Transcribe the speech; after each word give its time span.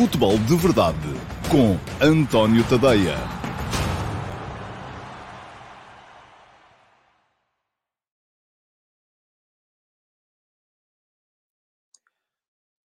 Futebol 0.00 0.38
de 0.38 0.56
Verdade 0.56 0.96
com 1.50 1.76
António 2.02 2.66
Tadeia. 2.66 3.16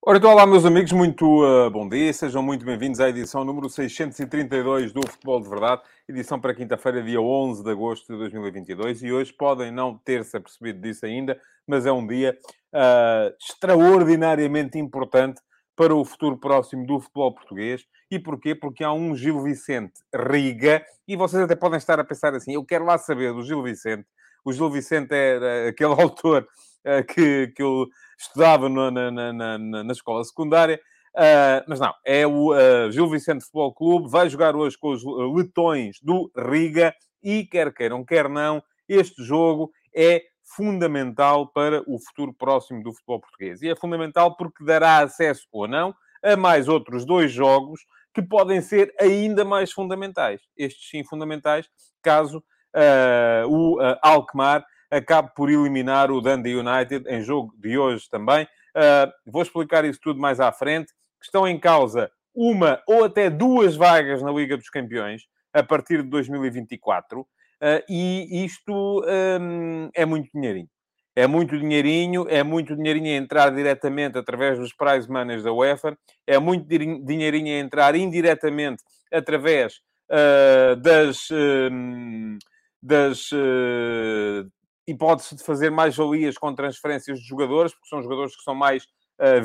Ora, 0.05 0.17
então, 0.17 0.29
olá, 0.29 0.45
meus 0.45 0.65
amigos, 0.65 0.91
muito 0.91 1.25
uh, 1.25 1.71
bom 1.71 1.87
dia, 1.87 2.11
sejam 2.11 2.43
muito 2.43 2.65
bem-vindos 2.65 2.99
à 2.99 3.07
edição 3.07 3.45
número 3.45 3.69
632 3.69 4.91
do 4.91 4.99
Futebol 5.09 5.41
de 5.41 5.47
Verdade, 5.47 5.83
edição 6.09 6.37
para 6.37 6.53
quinta-feira, 6.53 7.01
dia 7.01 7.21
11 7.21 7.63
de 7.63 7.71
agosto 7.71 8.11
de 8.11 8.19
2022, 8.19 9.03
e 9.03 9.13
hoje 9.13 9.31
podem 9.31 9.71
não 9.71 9.97
ter-se 9.97 10.35
apercebido 10.35 10.81
disso 10.81 11.05
ainda, 11.05 11.39
mas 11.65 11.85
é 11.85 11.93
um 11.93 12.05
dia 12.05 12.37
uh, 12.73 13.33
extraordinariamente 13.39 14.77
importante 14.77 15.39
para 15.75 15.95
o 15.95 16.05
futuro 16.05 16.37
próximo 16.37 16.85
do 16.85 16.99
futebol 16.99 17.33
português. 17.33 17.85
E 18.09 18.19
porquê? 18.19 18.55
Porque 18.55 18.83
há 18.83 18.91
um 18.93 19.15
Gil 19.15 19.41
Vicente 19.41 19.93
Riga, 20.13 20.83
e 21.07 21.15
vocês 21.15 21.41
até 21.41 21.55
podem 21.55 21.77
estar 21.77 21.99
a 21.99 22.03
pensar 22.03 22.33
assim, 22.33 22.53
eu 22.53 22.63
quero 22.63 22.85
lá 22.85 22.97
saber 22.97 23.33
do 23.33 23.43
Gil 23.43 23.61
Vicente. 23.61 24.05
O 24.43 24.53
Gil 24.53 24.69
Vicente 24.69 25.13
era 25.13 25.69
aquele 25.69 25.93
autor 25.99 26.47
uh, 26.85 27.05
que, 27.05 27.47
que 27.55 27.61
eu 27.61 27.87
estudava 28.17 28.69
na, 28.69 28.91
na, 28.91 29.33
na, 29.33 29.57
na, 29.57 29.91
escola 29.91 30.23
secundária. 30.23 30.79
Uh, 31.15 31.63
mas 31.67 31.79
não, 31.79 31.93
é 32.05 32.27
o 32.27 32.53
uh, 32.53 32.91
Gil 32.91 33.09
Vicente 33.09 33.43
Futebol 33.43 33.73
Clube, 33.73 34.09
vai 34.09 34.29
jogar 34.29 34.55
hoje 34.55 34.77
com 34.77 34.91
os 34.91 35.03
letões 35.35 35.99
do 36.01 36.31
Riga 36.37 36.93
e, 37.23 37.45
quer 37.45 37.73
queiram, 37.73 38.05
quer 38.05 38.29
não, 38.29 38.61
este 38.87 39.23
jogo 39.23 39.71
é 39.95 40.21
fundamental 40.45 41.47
para 41.47 41.81
o 41.87 41.99
futuro 41.99 42.33
próximo 42.33 42.83
do 42.83 42.93
futebol 42.93 43.19
português. 43.19 43.61
E 43.61 43.69
é 43.69 43.75
fundamental 43.75 44.37
porque 44.37 44.63
dará 44.63 44.99
acesso 44.99 45.47
ou 45.51 45.67
não 45.67 45.93
a 46.23 46.35
mais 46.35 46.67
outros 46.67 47.05
dois 47.05 47.31
jogos 47.31 47.81
que 48.13 48.21
podem 48.21 48.61
ser 48.61 48.93
ainda 48.99 49.43
mais 49.43 49.71
fundamentais. 49.71 50.41
Estes 50.55 50.89
sim 50.89 51.03
fundamentais, 51.03 51.69
caso 52.01 52.37
uh, 52.39 53.47
o 53.47 53.81
uh, 53.81 53.97
Alkmaar 54.01 54.65
acabe 54.89 55.31
por 55.35 55.49
eliminar 55.49 56.09
o 56.09 56.21
Dundee 56.21 56.55
United 56.55 57.05
em 57.09 57.21
jogo 57.21 57.53
de 57.57 57.77
hoje 57.77 58.09
também. 58.09 58.45
Uh, 58.75 59.11
vou 59.25 59.41
explicar 59.41 59.83
isso 59.83 59.99
tudo 60.01 60.19
mais 60.19 60.39
à 60.39 60.51
frente. 60.51 60.93
Estão 61.21 61.47
em 61.47 61.59
causa 61.59 62.09
uma 62.33 62.81
ou 62.87 63.03
até 63.03 63.29
duas 63.29 63.75
vagas 63.75 64.21
na 64.21 64.31
Liga 64.31 64.57
dos 64.57 64.69
Campeões 64.69 65.23
a 65.53 65.63
partir 65.63 66.03
de 66.03 66.09
2024. 66.09 67.25
Uh, 67.61 67.81
e 67.89 68.45
isto 68.45 69.01
um, 69.41 69.89
é 69.93 70.05
muito 70.05 70.29
dinheirinho. 70.33 70.69
É 71.15 71.27
muito 71.27 71.57
dinheirinho, 71.57 72.27
é 72.27 72.43
muito 72.43 72.75
dinheirinho 72.75 73.07
a 73.07 73.17
entrar 73.17 73.49
diretamente 73.49 74.17
através 74.17 74.59
dos 74.59 74.73
prize 74.73 75.09
money 75.09 75.41
da 75.41 75.53
UEFA, 75.53 75.97
é 76.27 76.37
muito 76.37 76.67
dinheirinho 76.67 77.55
a 77.55 77.59
entrar 77.59 77.95
indiretamente 77.95 78.83
através 79.13 79.79
uh, 80.11 80.75
das, 80.75 81.29
uh, 81.29 82.37
das 82.83 83.31
uh, 83.31 84.45
hipótese 84.85 85.37
de 85.37 85.43
fazer 85.43 85.69
mais 85.69 85.95
valias 85.95 86.37
com 86.37 86.53
transferências 86.53 87.19
de 87.19 87.25
jogadores, 87.25 87.73
porque 87.73 87.87
são 87.87 88.03
jogadores 88.03 88.35
que 88.35 88.43
são 88.43 88.55
mais 88.55 88.85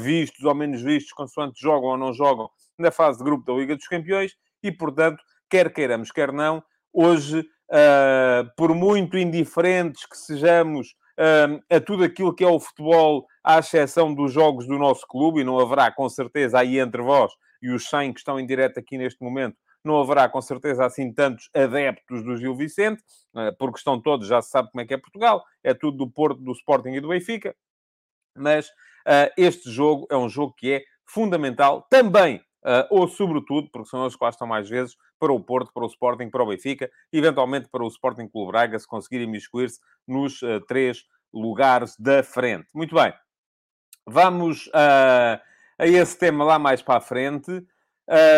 vistos 0.00 0.44
ou 0.44 0.52
menos 0.52 0.82
vistos, 0.82 1.12
consoante 1.12 1.60
jogam 1.60 1.90
ou 1.90 1.96
não 1.96 2.12
jogam 2.12 2.50
na 2.76 2.90
fase 2.90 3.18
de 3.18 3.24
grupo 3.24 3.44
da 3.44 3.56
Liga 3.56 3.76
dos 3.76 3.86
Campeões, 3.86 4.34
e, 4.64 4.72
portanto, 4.72 5.22
quer 5.48 5.72
queiramos, 5.72 6.10
quer 6.10 6.32
não, 6.32 6.60
hoje, 6.92 7.46
uh, 7.70 8.50
por 8.56 8.74
muito 8.74 9.16
indiferentes 9.16 10.06
que 10.06 10.16
sejamos 10.16 10.94
uh, 11.18 11.62
a 11.74 11.80
tudo 11.80 12.04
aquilo 12.04 12.34
que 12.34 12.44
é 12.44 12.48
o 12.48 12.60
futebol, 12.60 13.26
à 13.42 13.58
exceção 13.58 14.14
dos 14.14 14.32
jogos 14.32 14.66
do 14.66 14.78
nosso 14.78 15.06
clube, 15.06 15.40
e 15.40 15.44
não 15.44 15.58
haverá, 15.58 15.90
com 15.90 16.08
certeza, 16.08 16.58
aí 16.58 16.78
entre 16.78 17.02
vós 17.02 17.32
e 17.62 17.70
os 17.70 17.88
100 17.88 18.12
que 18.12 18.20
estão 18.20 18.40
em 18.40 18.46
direto 18.46 18.78
aqui 18.78 18.96
neste 18.96 19.22
momento, 19.22 19.56
não 19.84 20.00
haverá 20.00 20.28
com 20.28 20.40
certeza 20.40 20.84
assim 20.84 21.12
tantos 21.12 21.48
adeptos 21.54 22.22
do 22.22 22.36
Gil 22.36 22.54
Vicente, 22.54 23.02
eh, 23.36 23.52
porque 23.58 23.78
estão 23.78 24.00
todos, 24.00 24.26
já 24.26 24.40
se 24.42 24.50
sabe 24.50 24.70
como 24.70 24.82
é 24.82 24.86
que 24.86 24.94
é 24.94 24.98
Portugal, 24.98 25.42
é 25.64 25.72
tudo 25.72 25.96
do 25.98 26.10
Porto, 26.10 26.40
do 26.40 26.52
Sporting 26.52 26.90
e 26.90 27.00
do 27.00 27.08
Benfica, 27.08 27.54
mas 28.36 28.68
uh, 28.68 29.30
este 29.36 29.70
jogo 29.70 30.06
é 30.10 30.16
um 30.16 30.28
jogo 30.28 30.54
que 30.56 30.72
é 30.72 30.82
fundamental 31.04 31.86
também, 31.90 32.36
uh, 32.64 32.86
ou 32.90 33.08
sobretudo, 33.08 33.68
porque 33.70 33.88
são 33.88 34.02
eles 34.02 34.14
que 34.14 34.24
lá 34.24 34.30
estão 34.30 34.46
mais 34.46 34.68
vezes, 34.68 34.94
para 35.20 35.32
o 35.32 35.38
Porto, 35.38 35.72
para 35.72 35.84
o 35.84 35.86
Sporting, 35.86 36.28
para 36.30 36.42
o 36.42 36.46
Benfica, 36.46 36.90
eventualmente 37.12 37.68
para 37.68 37.84
o 37.84 37.88
Sporting 37.88 38.26
Clube 38.26 38.50
Braga, 38.50 38.78
se 38.78 38.88
conseguirem 38.88 39.28
miscuir-se 39.28 39.78
nos 40.08 40.42
uh, 40.42 40.60
três 40.66 41.04
lugares 41.32 41.94
da 41.96 42.24
frente. 42.24 42.66
Muito 42.74 42.94
bem, 42.96 43.12
vamos 44.04 44.68
a 44.72 45.86
esse 45.86 46.18
tema 46.18 46.44
lá 46.44 46.58
mais 46.58 46.82
para 46.82 46.96
a 46.96 47.00
frente 47.00 47.64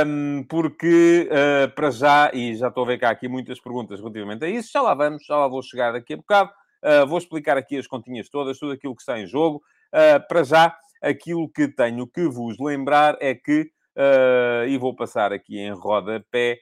um, 0.06 0.44
porque 0.50 1.30
uh, 1.30 1.74
para 1.74 1.90
já, 1.90 2.30
e 2.34 2.54
já 2.54 2.68
estou 2.68 2.84
a 2.84 2.86
ver 2.86 2.98
cá 2.98 3.08
aqui 3.08 3.26
muitas 3.26 3.58
perguntas 3.58 3.98
relativamente 4.00 4.44
a 4.44 4.48
isso, 4.48 4.70
já 4.70 4.82
lá 4.82 4.92
vamos, 4.92 5.24
já 5.24 5.34
lá 5.34 5.48
vou 5.48 5.62
chegar 5.62 5.92
daqui 5.92 6.12
a 6.12 6.16
bocado, 6.18 6.50
uh, 6.84 7.06
vou 7.06 7.16
explicar 7.16 7.56
aqui 7.56 7.78
as 7.78 7.86
continhas 7.86 8.28
todas, 8.28 8.58
tudo 8.58 8.72
aquilo 8.72 8.94
que 8.94 9.00
está 9.00 9.18
em 9.18 9.26
jogo. 9.26 9.62
Uh, 9.88 10.28
para 10.28 10.42
já, 10.42 10.76
aquilo 11.02 11.48
que 11.48 11.68
tenho 11.68 12.06
que 12.06 12.28
vos 12.28 12.58
lembrar 12.58 13.16
é 13.18 13.34
que, 13.34 13.70
e 14.68 14.78
vou 14.78 14.94
passar 14.94 15.32
aqui 15.32 15.58
em 15.58 15.72
rodapé, 15.72 16.58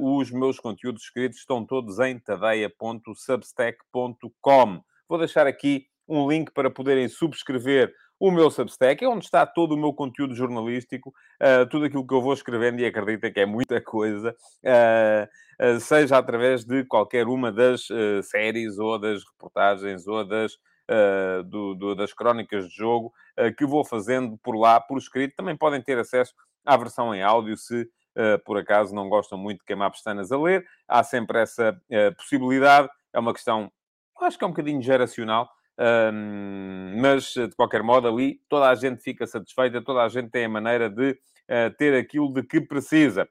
os 0.00 0.30
meus 0.30 0.58
conteúdos 0.58 1.02
escritos 1.02 1.38
estão 1.38 1.64
todos 1.64 1.98
em 1.98 2.18
tadeia.substack.com. 2.18 4.82
Vou 5.08 5.18
deixar 5.18 5.46
aqui 5.46 5.86
um 6.08 6.28
link 6.28 6.50
para 6.52 6.70
poderem 6.70 7.08
subscrever 7.08 7.94
o 8.22 8.30
meu 8.30 8.52
Substack, 8.52 9.04
é 9.04 9.08
onde 9.08 9.24
está 9.24 9.44
todo 9.44 9.72
o 9.72 9.76
meu 9.76 9.92
conteúdo 9.92 10.32
jornalístico, 10.32 11.12
uh, 11.42 11.68
tudo 11.68 11.86
aquilo 11.86 12.06
que 12.06 12.14
eu 12.14 12.22
vou 12.22 12.32
escrevendo, 12.32 12.78
e 12.78 12.86
acredita 12.86 13.28
que 13.32 13.40
é 13.40 13.44
muita 13.44 13.80
coisa, 13.80 14.32
uh, 14.64 15.66
uh, 15.66 15.80
seja 15.80 16.18
através 16.18 16.64
de 16.64 16.84
qualquer 16.84 17.26
uma 17.26 17.50
das 17.50 17.88
séries, 18.22 18.78
ou 18.78 18.96
das 18.96 19.24
reportagens, 19.24 20.06
ou 20.06 20.24
das, 20.24 20.56
do, 21.46 21.74
do, 21.74 21.94
das 21.96 22.12
crónicas 22.12 22.68
de 22.68 22.76
jogo, 22.76 23.12
que 23.56 23.66
vou 23.66 23.84
fazendo 23.84 24.38
por 24.38 24.54
lá, 24.54 24.78
por 24.78 24.98
escrito. 24.98 25.34
Também 25.34 25.56
podem 25.56 25.82
ter 25.82 25.98
acesso 25.98 26.32
à 26.64 26.76
versão 26.76 27.12
em 27.12 27.22
áudio, 27.22 27.56
se 27.56 27.88
por 28.44 28.58
acaso 28.58 28.94
não 28.94 29.08
gostam 29.08 29.38
muito 29.38 29.60
de 29.60 29.64
queimar 29.64 29.90
pestanas 29.90 30.30
a 30.30 30.38
ler. 30.38 30.66
Há 30.86 31.02
sempre 31.02 31.40
essa 31.40 31.80
possibilidade. 32.16 32.88
É 33.12 33.18
uma 33.18 33.32
questão, 33.32 33.70
acho 34.20 34.38
que 34.38 34.44
é 34.44 34.46
um 34.46 34.50
bocadinho 34.50 34.80
geracional, 34.82 35.50
um, 35.78 37.00
mas, 37.00 37.32
de 37.34 37.50
qualquer 37.56 37.82
modo, 37.82 38.06
ali 38.06 38.40
toda 38.48 38.68
a 38.68 38.74
gente 38.74 39.02
fica 39.02 39.26
satisfeita, 39.26 39.82
toda 39.82 40.02
a 40.02 40.08
gente 40.08 40.30
tem 40.30 40.44
a 40.44 40.48
maneira 40.48 40.88
de 40.88 41.18
ter 41.76 41.94
aquilo 41.94 42.32
de 42.32 42.42
que 42.42 42.60
precisa. 42.60 43.28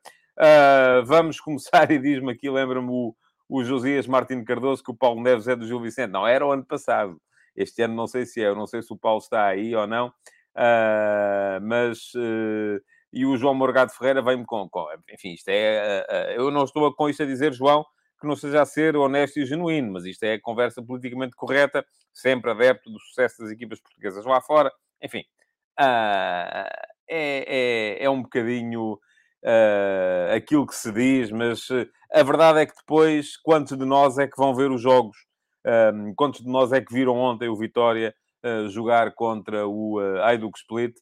Vamos 1.05 1.39
começar, 1.41 1.89
e 1.91 1.99
diz-me 1.99 2.31
aqui, 2.31 2.49
lembra-me 2.49 2.89
o, 2.89 3.15
o 3.47 3.63
Josias 3.63 4.07
Martins 4.07 4.43
Cardoso, 4.43 4.83
que 4.83 4.91
o 4.91 4.95
Paulo 4.95 5.21
Neves 5.21 5.47
é 5.47 5.55
do 5.55 5.65
Gil 5.65 5.79
Vicente. 5.79 6.11
Não, 6.11 6.27
era 6.27 6.45
o 6.45 6.51
ano 6.51 6.65
passado. 6.65 7.19
Este 7.55 7.81
ano 7.81 7.95
não 7.95 8.07
sei 8.07 8.25
se 8.25 8.41
é, 8.41 8.47
eu 8.47 8.55
não 8.55 8.65
sei 8.65 8.81
se 8.81 8.91
o 8.93 8.97
Paulo 8.97 9.19
está 9.19 9.45
aí 9.45 9.75
ou 9.75 9.87
não, 9.87 10.11
mas... 11.61 12.11
e 13.11 13.25
o 13.25 13.37
João 13.37 13.53
Morgado 13.53 13.91
Ferreira 13.91 14.21
vem-me 14.21 14.45
com, 14.45 14.67
com... 14.69 14.87
Enfim, 15.11 15.33
isto 15.33 15.49
é... 15.49 16.35
eu 16.35 16.49
não 16.51 16.63
estou 16.63 16.93
com 16.93 17.09
isto 17.09 17.23
a 17.23 17.25
dizer, 17.25 17.53
João, 17.53 17.85
que 18.21 18.27
não 18.27 18.35
seja 18.35 18.61
a 18.61 18.65
ser 18.65 18.95
honesto 18.95 19.39
e 19.39 19.45
genuíno, 19.45 19.93
mas 19.93 20.05
isto 20.05 20.23
é 20.23 20.33
a 20.33 20.41
conversa 20.41 20.81
politicamente 20.81 21.35
correta, 21.35 21.83
sempre 22.13 22.51
adepto 22.51 22.91
do 22.91 22.99
sucesso 22.99 23.41
das 23.41 23.51
equipas 23.51 23.81
portuguesas 23.81 24.23
lá 24.25 24.39
fora. 24.39 24.71
Enfim, 25.01 25.23
uh, 25.79 26.69
é, 27.09 27.97
é, 27.99 28.03
é, 28.03 28.09
um 28.09 28.21
bocadinho 28.21 28.93
uh, 28.93 30.35
aquilo 30.35 30.67
que 30.67 30.75
se 30.75 30.91
diz, 30.91 31.31
mas 31.31 31.67
uh, 31.71 31.89
a 32.13 32.21
verdade 32.21 32.59
é 32.59 32.65
que 32.67 32.75
depois, 32.75 33.37
quantos 33.37 33.75
de 33.75 33.85
nós 33.85 34.19
é 34.19 34.27
que 34.27 34.37
vão 34.37 34.53
ver 34.53 34.69
os 34.69 34.81
jogos? 34.81 35.17
Um, 35.65 36.13
quantos 36.15 36.41
de 36.41 36.49
nós 36.49 36.71
é 36.71 36.79
que 36.79 36.93
viram 36.93 37.17
ontem 37.17 37.49
o 37.49 37.57
Vitória 37.57 38.15
jogar 38.69 39.13
contra 39.13 39.67
o 39.67 39.99
uh, 39.99 40.21
Aiduk 40.23 40.57
Split? 40.57 40.95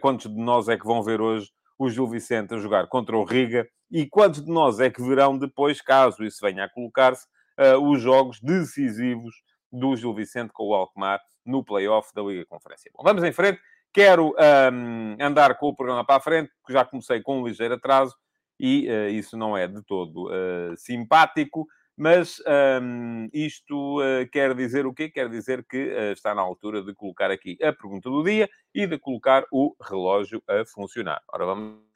Quantos 0.00 0.32
de 0.32 0.40
nós 0.40 0.68
é 0.68 0.76
que 0.76 0.86
vão 0.86 1.02
ver 1.02 1.20
hoje 1.20 1.50
o 1.78 1.88
Gil 1.88 2.08
Vicente 2.08 2.54
a 2.54 2.58
jogar 2.58 2.86
contra 2.86 3.16
o 3.16 3.24
Riga? 3.24 3.68
E 3.90 4.06
quantos 4.06 4.44
de 4.44 4.50
nós 4.50 4.80
é 4.80 4.90
que 4.90 5.02
verão 5.02 5.38
depois, 5.38 5.80
caso 5.80 6.24
isso 6.24 6.38
venha 6.40 6.64
a 6.64 6.68
colocar-se, 6.68 7.26
uh, 7.58 7.78
os 7.78 8.00
jogos 8.00 8.40
decisivos 8.40 9.34
do 9.70 9.94
Gil 9.96 10.14
Vicente 10.14 10.52
com 10.52 10.68
o 10.68 10.74
Alkmaar 10.74 11.20
no 11.44 11.64
play-off 11.64 12.12
da 12.14 12.22
Liga 12.22 12.44
Conferência? 12.46 12.90
Bom, 12.94 13.02
vamos 13.04 13.22
em 13.22 13.32
frente. 13.32 13.60
Quero 13.92 14.34
um, 14.72 15.16
andar 15.20 15.56
com 15.56 15.68
o 15.68 15.74
programa 15.74 16.04
para 16.04 16.16
a 16.16 16.20
frente, 16.20 16.50
porque 16.60 16.72
já 16.72 16.84
comecei 16.84 17.20
com 17.22 17.40
um 17.40 17.46
ligeiro 17.46 17.74
atraso 17.74 18.14
e 18.58 18.88
uh, 18.88 19.08
isso 19.08 19.36
não 19.36 19.56
é 19.56 19.66
de 19.66 19.82
todo 19.82 20.26
uh, 20.26 20.76
simpático. 20.76 21.66
Mas 21.96 22.42
um, 22.82 23.28
isto 23.32 24.00
uh, 24.00 24.28
quer 24.30 24.54
dizer 24.54 24.84
o 24.86 24.92
quê? 24.92 25.08
Quer 25.08 25.30
dizer 25.30 25.64
que 25.64 25.88
uh, 25.88 26.12
está 26.12 26.34
na 26.34 26.42
altura 26.42 26.82
de 26.82 26.94
colocar 26.94 27.30
aqui 27.30 27.56
a 27.62 27.72
pergunta 27.72 28.10
do 28.10 28.22
dia 28.22 28.48
e 28.74 28.86
de 28.86 28.98
colocar 28.98 29.44
o 29.50 29.74
relógio 29.80 30.42
a 30.46 30.64
funcionar. 30.66 31.22
Ora, 31.32 31.46
vamos 31.46 31.86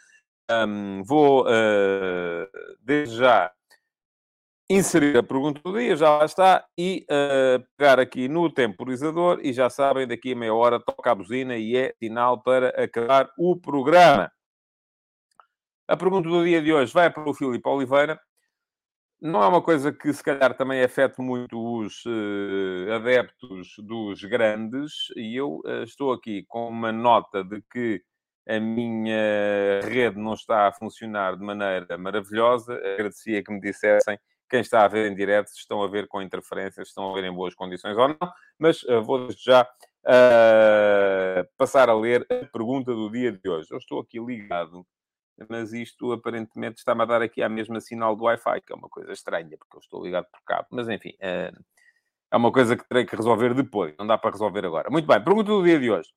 um, 0.51 1.03
vou, 1.05 1.43
uh, 1.43 2.49
desde 2.81 3.19
já, 3.19 3.53
inserir 4.69 5.17
a 5.17 5.23
pergunta 5.23 5.61
do 5.63 5.79
dia, 5.79 5.97
já 5.97 6.19
lá 6.19 6.25
está, 6.25 6.65
e 6.79 7.05
uh, 7.11 7.65
pegar 7.77 7.99
aqui 7.99 8.29
no 8.29 8.51
temporizador, 8.51 9.41
e 9.43 9.53
já 9.53 9.69
sabem, 9.69 10.07
daqui 10.07 10.33
a 10.33 10.37
meia 10.37 10.55
hora 10.55 10.81
toca 10.81 11.11
a 11.11 11.15
buzina 11.15 11.57
e 11.57 11.77
é 11.77 11.95
sinal 11.99 12.41
para 12.43 12.69
acabar 12.83 13.31
o 13.37 13.57
programa. 13.57 14.31
A 15.89 15.97
pergunta 15.97 16.29
do 16.29 16.45
dia 16.45 16.63
de 16.63 16.73
hoje 16.73 16.93
vai 16.93 17.11
para 17.11 17.29
o 17.29 17.35
Filipe 17.35 17.69
Oliveira. 17.69 18.21
Não 19.23 19.43
é 19.43 19.47
uma 19.47 19.61
coisa 19.61 19.93
que, 19.93 20.11
se 20.15 20.25
calhar, 20.25 20.57
também 20.57 20.83
afete 20.83 21.21
muito 21.21 21.59
os 21.59 22.07
uh, 22.07 22.93
adeptos 22.95 23.75
dos 23.79 24.25
grandes, 24.25 25.09
e 25.15 25.37
eu 25.37 25.61
uh, 25.67 25.83
estou 25.83 26.11
aqui 26.11 26.43
com 26.49 26.67
uma 26.69 26.91
nota 26.91 27.45
de 27.45 27.63
que 27.71 28.03
a 28.49 28.59
minha 28.59 29.83
rede 29.83 30.19
não 30.19 30.33
está 30.33 30.69
a 30.69 30.73
funcionar 30.73 31.37
de 31.37 31.45
maneira 31.45 31.99
maravilhosa. 31.99 32.73
Agradecia 32.95 33.45
que 33.45 33.53
me 33.53 33.61
dissessem 33.61 34.19
quem 34.49 34.61
está 34.61 34.87
a 34.87 34.89
ver 34.89 35.13
em 35.13 35.15
direto, 35.15 35.49
se 35.49 35.59
estão 35.59 35.83
a 35.83 35.87
ver 35.87 36.09
com 36.09 36.23
interferências, 36.23 36.89
se 36.89 36.93
estão 36.93 37.11
a 37.11 37.15
ver 37.15 37.25
em 37.25 37.33
boas 37.33 37.55
condições 37.55 37.99
ou 37.99 38.09
não, 38.09 38.33
mas 38.59 38.83
uh, 38.85 39.03
vou 39.03 39.29
já 39.33 39.69
passar 41.59 41.91
a 41.91 41.95
ler 41.95 42.27
a 42.31 42.47
pergunta 42.47 42.91
do 42.91 43.11
dia 43.11 43.31
de 43.31 43.47
hoje. 43.47 43.69
Eu 43.71 43.77
estou 43.77 44.01
aqui 44.01 44.19
ligado, 44.19 44.87
mas 45.49 45.73
isto 45.73 46.13
aparentemente 46.13 46.79
está-me 46.79 47.03
a 47.03 47.07
dar 47.07 47.23
aqui 47.23 47.43
a 47.43 47.49
mesma 47.49 47.81
sinal 47.81 48.15
do 48.17 48.25
Wi-Fi, 48.25 48.61
que 48.61 48.73
é 48.73 48.77
uma 48.77 48.89
coisa 48.89 49.13
estranha, 49.13 49.57
porque 49.59 49.77
eu 49.77 49.81
estou 49.81 50.05
ligado 50.05 50.27
por 50.31 50.43
cabo. 50.45 50.67
Mas 50.71 50.89
enfim, 50.89 51.11
uh, 51.11 51.65
é 52.33 52.37
uma 52.37 52.53
coisa 52.53 52.77
que 52.77 52.87
terei 52.89 53.05
que 53.05 53.17
resolver 53.17 53.55
depois, 53.55 53.95
não 53.99 54.07
dá 54.07 54.19
para 54.19 54.31
resolver 54.31 54.65
agora. 54.65 54.91
Muito 54.91 55.07
bem, 55.07 55.23
pergunta 55.23 55.51
do 55.51 55.65
dia 55.65 55.79
de 55.79 55.91
hoje. 55.91 56.11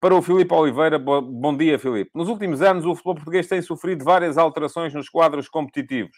Para 0.00 0.14
o 0.14 0.22
Filipe 0.22 0.54
Oliveira, 0.54 0.98
bom 0.98 1.56
dia, 1.56 1.78
Filipe. 1.78 2.10
Nos 2.14 2.28
últimos 2.28 2.62
anos, 2.62 2.84
o 2.84 2.94
futebol 2.94 3.16
português 3.16 3.48
tem 3.48 3.60
sofrido 3.60 4.04
várias 4.04 4.38
alterações 4.38 4.94
nos 4.94 5.08
quadros 5.08 5.48
competitivos 5.48 6.16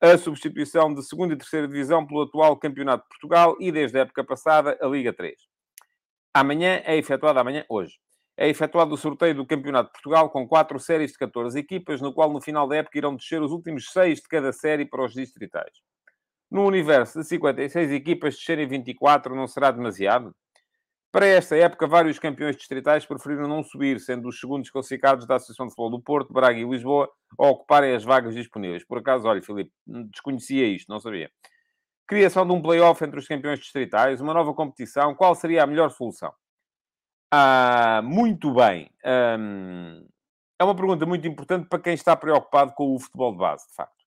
a 0.00 0.16
substituição 0.16 0.92
de 0.94 1.02
segunda 1.02 1.34
e 1.34 1.36
terceira 1.36 1.68
divisão 1.68 2.06
pelo 2.06 2.22
atual 2.22 2.56
Campeonato 2.56 3.02
de 3.02 3.08
Portugal 3.10 3.56
e, 3.60 3.70
desde 3.70 3.98
a 3.98 4.02
época 4.02 4.24
passada, 4.24 4.78
a 4.80 4.86
Liga 4.86 5.12
3. 5.12 5.36
Amanhã 6.32 6.80
é 6.84 6.96
efetuado, 6.96 7.38
amanhã, 7.38 7.66
hoje, 7.68 7.98
é 8.40 8.48
efetuado 8.48 8.94
o 8.94 8.96
sorteio 8.96 9.34
do 9.34 9.44
Campeonato 9.44 9.88
de 9.88 9.92
Portugal 9.92 10.30
com 10.30 10.48
quatro 10.48 10.80
séries 10.80 11.12
de 11.12 11.18
14 11.18 11.58
equipas, 11.58 12.00
no 12.00 12.10
qual, 12.10 12.32
no 12.32 12.40
final 12.40 12.66
da 12.66 12.76
época, 12.76 12.96
irão 12.96 13.14
descer 13.14 13.42
os 13.42 13.52
últimos 13.52 13.92
seis 13.92 14.18
de 14.18 14.28
cada 14.28 14.50
série 14.50 14.86
para 14.86 15.04
os 15.04 15.12
distritais. 15.12 15.70
No 16.50 16.64
universo 16.64 17.20
de 17.20 17.26
56 17.26 17.92
equipas, 17.92 18.34
descerem 18.36 18.66
24 18.66 19.36
não 19.36 19.46
será 19.46 19.70
demasiado? 19.70 20.34
Para 21.12 21.26
esta 21.26 21.54
época, 21.54 21.86
vários 21.86 22.18
campeões 22.18 22.56
distritais 22.56 23.04
preferiram 23.04 23.46
não 23.46 23.62
subir, 23.62 24.00
sendo 24.00 24.26
os 24.26 24.40
segundos 24.40 24.70
classificados 24.70 25.26
da 25.26 25.36
Associação 25.36 25.66
de 25.66 25.72
Futebol 25.72 25.90
do 25.98 26.02
Porto, 26.02 26.32
Braga 26.32 26.58
e 26.58 26.64
Lisboa 26.64 27.10
a 27.38 27.46
ocuparem 27.46 27.94
as 27.94 28.04
vagas 28.04 28.34
disponíveis. 28.34 28.86
Por 28.86 28.96
acaso, 28.96 29.28
olha, 29.28 29.42
Filipe, 29.42 29.70
desconhecia 29.86 30.66
isto, 30.66 30.88
não 30.88 30.98
sabia. 30.98 31.30
Criação 32.06 32.46
de 32.46 32.54
um 32.54 32.62
play-off 32.62 33.04
entre 33.04 33.18
os 33.18 33.28
campeões 33.28 33.58
distritais, 33.58 34.18
uma 34.18 34.32
nova 34.32 34.54
competição, 34.54 35.14
qual 35.14 35.34
seria 35.34 35.62
a 35.62 35.66
melhor 35.66 35.90
solução? 35.90 36.32
Ah, 37.32 38.02
muito 38.02 38.52
bem. 38.52 38.90
Hum, 39.38 40.04
é 40.58 40.64
uma 40.64 40.74
pergunta 40.74 41.06
muito 41.06 41.26
importante 41.28 41.68
para 41.68 41.78
quem 41.78 41.94
está 41.94 42.16
preocupado 42.16 42.72
com 42.72 42.94
o 42.94 42.98
futebol 42.98 43.32
de 43.32 43.38
base, 43.38 43.68
de 43.68 43.74
facto. 43.74 44.00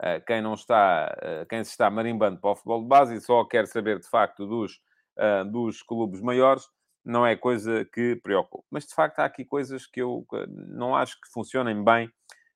Uh, 0.00 0.24
quem 0.26 0.40
não 0.42 0.54
está, 0.54 1.16
uh, 1.16 1.46
quem 1.46 1.64
se 1.64 1.70
está 1.70 1.90
marimbando 1.90 2.38
para 2.38 2.50
o 2.50 2.54
futebol 2.54 2.82
de 2.82 2.88
base 2.88 3.16
e 3.16 3.20
só 3.20 3.44
quer 3.44 3.66
saber, 3.66 3.98
de 3.98 4.08
facto, 4.08 4.46
dos 4.46 4.80
uh, 5.18 5.44
dos 5.50 5.82
clubes 5.82 6.20
maiores, 6.20 6.68
não 7.04 7.26
é 7.26 7.34
coisa 7.34 7.86
que 7.86 8.16
preocupe. 8.16 8.64
Mas, 8.70 8.86
de 8.86 8.94
facto, 8.94 9.18
há 9.20 9.24
aqui 9.24 9.44
coisas 9.44 9.86
que 9.86 10.00
eu 10.00 10.26
não 10.68 10.94
acho 10.94 11.18
que 11.20 11.32
funcionem 11.32 11.82
bem 11.82 12.08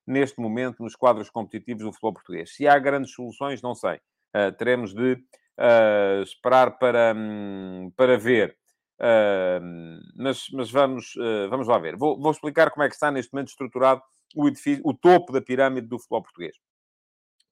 neste 0.05 0.39
momento 0.39 0.83
nos 0.83 0.95
quadros 0.95 1.29
competitivos 1.29 1.83
do 1.83 1.91
futebol 1.91 2.13
português. 2.13 2.55
Se 2.55 2.67
há 2.67 2.77
grandes 2.77 3.13
soluções, 3.13 3.61
não 3.61 3.73
sei. 3.73 3.99
Teremos 4.59 4.93
de 4.93 5.17
esperar 6.21 6.77
para, 6.77 7.15
um, 7.15 7.91
para 7.95 8.17
ver. 8.17 8.55
Uh, 8.99 9.99
mas, 10.15 10.47
mas 10.53 10.71
vamos, 10.71 11.13
vamos 11.49 11.67
lá 11.67 11.77
ver. 11.77 11.97
Vou, 11.97 12.19
vou, 12.19 12.31
explicar 12.31 12.71
como 12.71 12.83
é 12.83 12.89
que 12.89 12.95
está 12.95 13.11
neste 13.11 13.33
momento 13.33 13.49
estruturado 13.49 14.01
o, 14.35 14.47
edifício, 14.47 14.81
o 14.85 14.93
topo 14.93 15.31
da 15.33 15.41
pirâmide 15.41 15.87
do 15.87 15.97
futebol 15.97 16.23
português. 16.23 16.55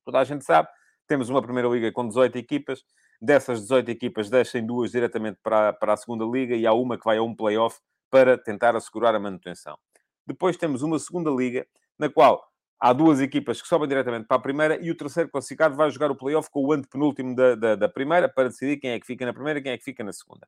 Toda 0.05 0.19
a 0.19 0.23
gente 0.23 0.45
sabe, 0.45 0.69
temos 1.07 1.29
uma 1.29 1.41
primeira 1.41 1.67
liga 1.67 1.91
com 1.91 2.07
18 2.07 2.37
equipas, 2.37 2.83
Dessas 3.21 3.61
18 3.61 3.91
equipas, 3.91 4.31
deixem 4.31 4.65
duas 4.65 4.89
diretamente 4.89 5.37
para, 5.43 5.71
para 5.73 5.93
a 5.93 5.97
segunda 5.97 6.25
liga 6.25 6.55
e 6.55 6.65
há 6.65 6.73
uma 6.73 6.97
que 6.97 7.05
vai 7.05 7.17
a 7.17 7.21
um 7.21 7.35
play-off 7.35 7.79
para 8.09 8.35
tentar 8.35 8.75
assegurar 8.75 9.13
a 9.13 9.19
manutenção. 9.19 9.77
Depois 10.25 10.57
temos 10.57 10.81
uma 10.81 10.97
segunda 10.97 11.29
liga, 11.29 11.67
na 11.99 12.09
qual 12.09 12.43
há 12.79 12.91
duas 12.91 13.21
equipas 13.21 13.61
que 13.61 13.67
sobem 13.67 13.87
diretamente 13.87 14.25
para 14.25 14.37
a 14.37 14.41
primeira 14.41 14.83
e 14.83 14.89
o 14.89 14.97
terceiro 14.97 15.29
classificado 15.29 15.75
vai 15.75 15.91
jogar 15.91 16.09
o 16.09 16.15
play-off 16.15 16.49
com 16.49 16.65
o 16.65 16.73
antepenúltimo 16.73 17.35
da, 17.35 17.53
da, 17.53 17.75
da, 17.75 17.87
primeira 17.87 18.27
para 18.27 18.49
decidir 18.49 18.77
quem 18.77 18.89
é 18.89 18.99
que 18.99 19.05
fica 19.05 19.23
na 19.23 19.33
primeira 19.33 19.59
e 19.59 19.61
quem 19.61 19.71
é 19.71 19.77
que 19.77 19.83
fica 19.83 20.03
na 20.03 20.11
segunda. 20.11 20.47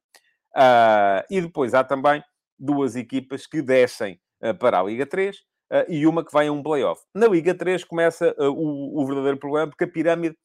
Uh, 0.56 1.26
e 1.32 1.42
depois 1.42 1.74
há 1.74 1.84
também 1.84 2.24
duas 2.60 2.96
equipas 2.96 3.48
que 3.48 3.62
descem 3.62 4.20
uh, 4.44 4.54
para 4.54 4.80
a 4.80 4.84
Liga 4.84 5.06
3 5.06 5.36
uh, 5.36 5.42
ah, 5.72 5.86
e 5.90 6.06
uma 6.06 6.24
que 6.24 6.32
vai 6.32 6.48
a 6.48 6.52
um 6.52 6.62
play-off. 6.62 7.02
Na 7.14 7.28
Liga 7.28 7.56
3 7.56 7.84
começa 7.84 8.36
o, 8.38 9.02
o, 9.02 9.06
verdadeiro 9.06 9.38
problema, 9.38 9.68
porque 9.68 9.86
a 9.86 9.88
pirâmide 9.88 10.38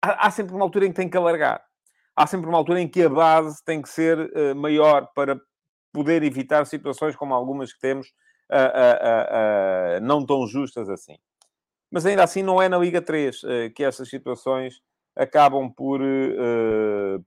há, 0.00 0.26
há, 0.26 0.30
sempre 0.30 0.54
uma 0.54 0.64
altura 0.64 0.86
em 0.86 0.90
que 0.90 0.96
tem 0.96 1.08
que 1.08 1.16
alargar. 1.16 1.64
Há 2.16 2.26
sempre 2.28 2.48
uma 2.48 2.58
altura 2.58 2.80
em 2.80 2.88
que 2.88 3.02
a 3.02 3.08
base 3.08 3.60
tem 3.64 3.82
que 3.82 3.88
ser 3.88 4.30
maior 4.54 5.08
para 5.16 5.40
poder 5.92 6.22
evitar 6.22 6.64
situações 6.64 7.16
como 7.16 7.34
algumas 7.34 7.72
que 7.72 7.80
temos 7.80 8.06
não 10.00 10.24
tão 10.24 10.46
justas 10.46 10.88
assim. 10.88 11.16
Mas 11.90 12.06
ainda 12.06 12.22
assim 12.22 12.40
não 12.40 12.62
é 12.62 12.68
na 12.68 12.78
Liga 12.78 13.02
3 13.02 13.40
que 13.74 13.82
essas 13.82 14.08
situações 14.08 14.80
acabam 15.16 15.72
por, 15.72 16.00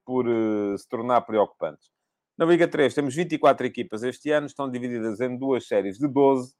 por 0.04 0.26
se 0.76 0.88
tornar 0.88 1.22
preocupantes. 1.22 1.90
Na 2.36 2.44
Liga 2.44 2.68
3 2.68 2.94
temos 2.94 3.14
24 3.14 3.66
equipas 3.66 4.02
este 4.02 4.30
ano, 4.30 4.46
estão 4.46 4.70
divididas 4.70 5.20
em 5.20 5.36
duas 5.36 5.66
séries 5.66 5.98
de 5.98 6.06
12, 6.06 6.52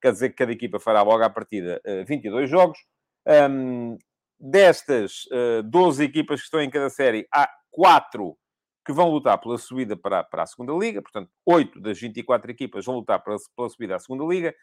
quer 0.00 0.12
dizer 0.12 0.30
que 0.30 0.36
cada 0.36 0.52
equipa 0.52 0.80
fará 0.80 1.02
logo 1.02 1.22
à 1.22 1.30
partida 1.30 1.80
22 2.06 2.48
jogos. 2.48 2.78
Um, 3.26 3.96
destas 4.40 5.26
uh, 5.26 5.58
eh, 5.58 5.62
12 5.62 6.02
equipas 6.02 6.40
que 6.40 6.46
estão 6.46 6.62
em 6.62 6.70
cada 6.70 6.88
série, 6.88 7.28
há 7.32 7.48
4 7.70 8.34
que 8.86 8.92
vão 8.92 9.10
lutar 9.10 9.38
pela 9.38 9.58
subida 9.58 9.94
para, 9.94 10.24
para 10.24 10.42
a 10.42 10.46
segunda 10.46 10.72
liga, 10.72 11.02
portanto, 11.02 11.30
8 11.44 11.80
das 11.80 12.00
24 12.00 12.50
equipas 12.50 12.86
vão 12.86 12.96
lutar 12.96 13.22
pela, 13.22 13.36
pela 13.54 13.68
subida 13.68 13.96
à 13.96 13.98
segunda 13.98 14.24
liga, 14.24 14.54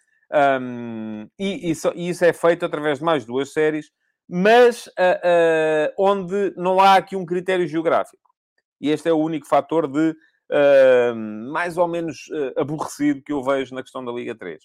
e, 1.39 1.69
isso, 1.69 1.93
e, 1.95 2.09
isso, 2.09 2.25
é 2.25 2.33
feito 2.33 2.65
através 2.65 2.97
de 2.97 3.05
mais 3.05 3.23
duas 3.25 3.53
séries, 3.53 3.91
mas 4.27 4.87
uh, 4.87 4.91
uh, 4.91 5.93
onde 5.97 6.53
não 6.57 6.79
há 6.79 6.95
aqui 6.95 7.15
um 7.15 7.25
critério 7.25 7.67
geográfico. 7.67 8.31
E 8.79 8.89
este 8.89 9.07
é 9.09 9.13
o 9.13 9.17
único 9.17 9.47
fator 9.47 9.87
de 9.87 10.11
uh, 10.11 11.15
mais 11.51 11.77
ou 11.77 11.87
menos 11.87 12.29
aborrecido 12.57 13.21
que 13.23 13.31
eu 13.31 13.41
vejo 13.41 13.73
na 13.73 13.81
questão 13.81 14.03
da 14.03 14.11
Liga 14.11 14.35
3. 14.35 14.61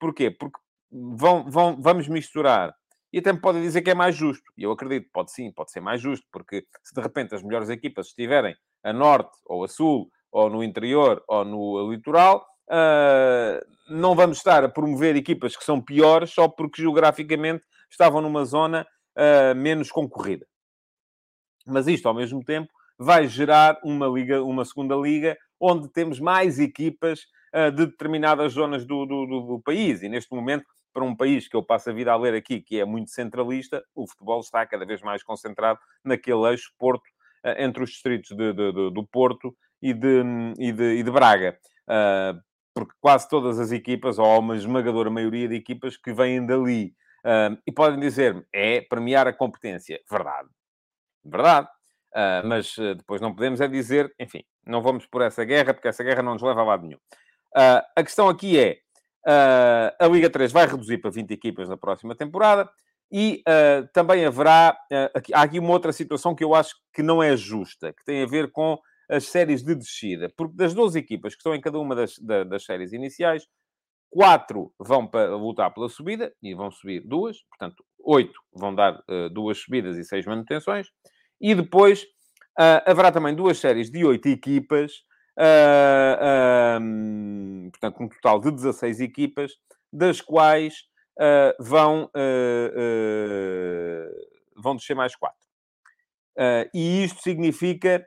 Porquê? 0.00 0.30
Porque 0.30 0.58
vão, 0.90 1.48
vão, 1.50 1.80
vamos 1.80 2.08
misturar 2.08 2.74
e 3.12 3.18
até 3.18 3.32
me 3.32 3.40
podem 3.40 3.62
dizer 3.62 3.82
que 3.82 3.90
é 3.90 3.94
mais 3.94 4.16
justo. 4.16 4.44
E 4.56 4.62
eu 4.62 4.72
acredito, 4.72 5.08
pode 5.12 5.30
sim, 5.30 5.52
pode 5.52 5.70
ser 5.70 5.80
mais 5.80 6.00
justo, 6.00 6.26
porque 6.32 6.66
se 6.82 6.94
de 6.94 7.00
repente 7.00 7.34
as 7.34 7.42
melhores 7.42 7.68
equipas 7.68 8.08
estiverem 8.08 8.54
a 8.82 8.92
norte, 8.92 9.38
ou 9.46 9.64
a 9.64 9.68
sul, 9.68 10.10
ou 10.30 10.50
no 10.50 10.62
interior, 10.62 11.22
ou 11.28 11.44
no 11.44 11.90
litoral, 11.90 12.44
não 13.88 14.14
vamos 14.14 14.38
estar 14.38 14.64
a 14.64 14.68
promover 14.68 15.16
equipas 15.16 15.56
que 15.56 15.64
são 15.64 15.80
piores 15.80 16.30
só 16.30 16.48
porque 16.48 16.82
geograficamente 16.82 17.64
estavam 17.96 18.20
numa 18.20 18.44
zona 18.44 18.86
uh, 19.16 19.54
menos 19.56 19.90
concorrida. 19.90 20.46
Mas 21.66 21.88
isto, 21.88 22.06
ao 22.06 22.14
mesmo 22.14 22.44
tempo, 22.44 22.70
vai 22.98 23.26
gerar 23.26 23.80
uma 23.82 24.06
liga, 24.06 24.42
uma 24.44 24.64
segunda 24.64 24.94
liga, 24.94 25.36
onde 25.58 25.88
temos 25.88 26.20
mais 26.20 26.58
equipas 26.58 27.22
uh, 27.54 27.72
de 27.72 27.86
determinadas 27.86 28.52
zonas 28.52 28.84
do, 28.84 29.06
do, 29.06 29.26
do, 29.26 29.40
do 29.40 29.60
país. 29.62 30.02
E 30.02 30.08
neste 30.08 30.32
momento 30.34 30.66
para 30.92 31.04
um 31.04 31.16
país 31.16 31.48
que 31.48 31.56
eu 31.56 31.62
passo 31.62 31.90
a 31.90 31.92
vida 31.92 32.12
a 32.12 32.16
ler 32.16 32.34
aqui, 32.34 32.60
que 32.60 32.78
é 32.78 32.84
muito 32.84 33.10
centralista, 33.10 33.82
o 33.94 34.06
futebol 34.06 34.40
está 34.40 34.66
cada 34.66 34.84
vez 34.86 35.00
mais 35.02 35.22
concentrado 35.22 35.78
naquele 36.04 36.46
eixo 36.50 36.72
Porto, 36.78 37.04
eh, 37.44 37.64
entre 37.64 37.82
os 37.82 37.90
distritos 37.90 38.30
de, 38.30 38.52
de, 38.52 38.72
de, 38.72 38.90
do 38.90 39.06
Porto 39.06 39.54
e 39.82 39.92
de, 39.92 40.22
e 40.58 40.72
de, 40.72 40.96
e 40.96 41.02
Braga. 41.04 41.58
Porque 42.74 42.94
quase 42.98 43.28
todas 43.28 43.58
as 43.58 43.72
equipas, 43.72 44.18
ou 44.18 44.38
uma 44.38 44.56
esmagadora 44.56 45.10
maioria 45.10 45.48
de 45.48 45.54
equipas 45.54 45.98
que 45.98 46.14
vêm 46.14 46.46
dali. 46.46 46.94
Uh, 47.26 47.58
e 47.66 47.72
podem 47.72 47.98
dizer 47.98 48.46
é 48.52 48.80
premiar 48.80 49.26
a 49.26 49.32
competência. 49.32 50.00
Verdade. 50.08 50.48
Verdade. 51.24 51.68
Uh, 52.14 52.46
mas 52.46 52.74
depois 52.96 53.20
não 53.20 53.34
podemos 53.34 53.60
é 53.60 53.68
dizer, 53.68 54.14
enfim, 54.18 54.44
não 54.64 54.80
vamos 54.80 55.06
por 55.06 55.20
essa 55.22 55.44
guerra, 55.44 55.74
porque 55.74 55.88
essa 55.88 56.04
guerra 56.04 56.22
não 56.22 56.34
nos 56.34 56.42
leva 56.42 56.60
a 56.60 56.64
lado 56.64 56.86
nenhum. 56.86 56.98
a 57.54 58.02
questão 58.02 58.28
aqui 58.28 58.58
é, 58.58 58.78
Uh, 59.26 59.90
a 59.98 60.06
Liga 60.06 60.30
3 60.30 60.52
vai 60.52 60.66
reduzir 60.66 60.98
para 60.98 61.10
20 61.10 61.32
equipas 61.32 61.68
na 61.68 61.76
próxima 61.76 62.14
temporada 62.14 62.70
e 63.10 63.42
uh, 63.48 63.88
também 63.92 64.24
haverá. 64.24 64.78
Uh, 64.90 65.18
aqui, 65.18 65.34
há 65.34 65.42
aqui 65.42 65.58
uma 65.58 65.72
outra 65.72 65.92
situação 65.92 66.32
que 66.32 66.44
eu 66.44 66.54
acho 66.54 66.76
que 66.94 67.02
não 67.02 67.20
é 67.20 67.36
justa, 67.36 67.92
que 67.92 68.04
tem 68.04 68.22
a 68.22 68.26
ver 68.26 68.52
com 68.52 68.78
as 69.10 69.24
séries 69.24 69.64
de 69.64 69.74
descida. 69.74 70.28
Porque 70.36 70.54
das 70.54 70.72
12 70.72 70.96
equipas 70.96 71.34
que 71.34 71.40
estão 71.40 71.56
em 71.56 71.60
cada 71.60 71.76
uma 71.76 71.96
das, 71.96 72.16
da, 72.18 72.44
das 72.44 72.64
séries 72.64 72.92
iniciais, 72.92 73.48
quatro 74.10 74.72
vão 74.78 75.06
para 75.06 75.36
lutar 75.36 75.72
pela 75.72 75.88
subida 75.88 76.32
e 76.42 76.54
vão 76.54 76.70
subir 76.70 77.02
duas, 77.06 77.38
portanto, 77.50 77.84
oito 78.04 78.40
vão 78.52 78.74
dar 78.74 79.02
duas 79.32 79.58
subidas 79.58 79.96
e 79.96 80.04
seis 80.04 80.24
manutenções, 80.24 80.88
e 81.40 81.54
depois 81.54 82.06
haverá 82.86 83.10
também 83.12 83.34
duas 83.34 83.58
séries 83.58 83.90
de 83.90 84.04
oito 84.04 84.26
equipas 84.28 84.92
uh, 85.38 86.80
portanto, 87.70 88.02
um 88.02 88.08
total 88.08 88.40
de 88.40 88.50
16 88.50 89.00
equipas, 89.00 89.52
das 89.92 90.20
quais 90.20 90.74
uh, 91.18 91.62
vão, 91.62 92.10
vão 94.56 94.76
descer 94.76 94.94
mais 94.94 95.14
4. 95.14 95.36
e 96.74 97.04
isto 97.04 97.22
significa 97.22 98.06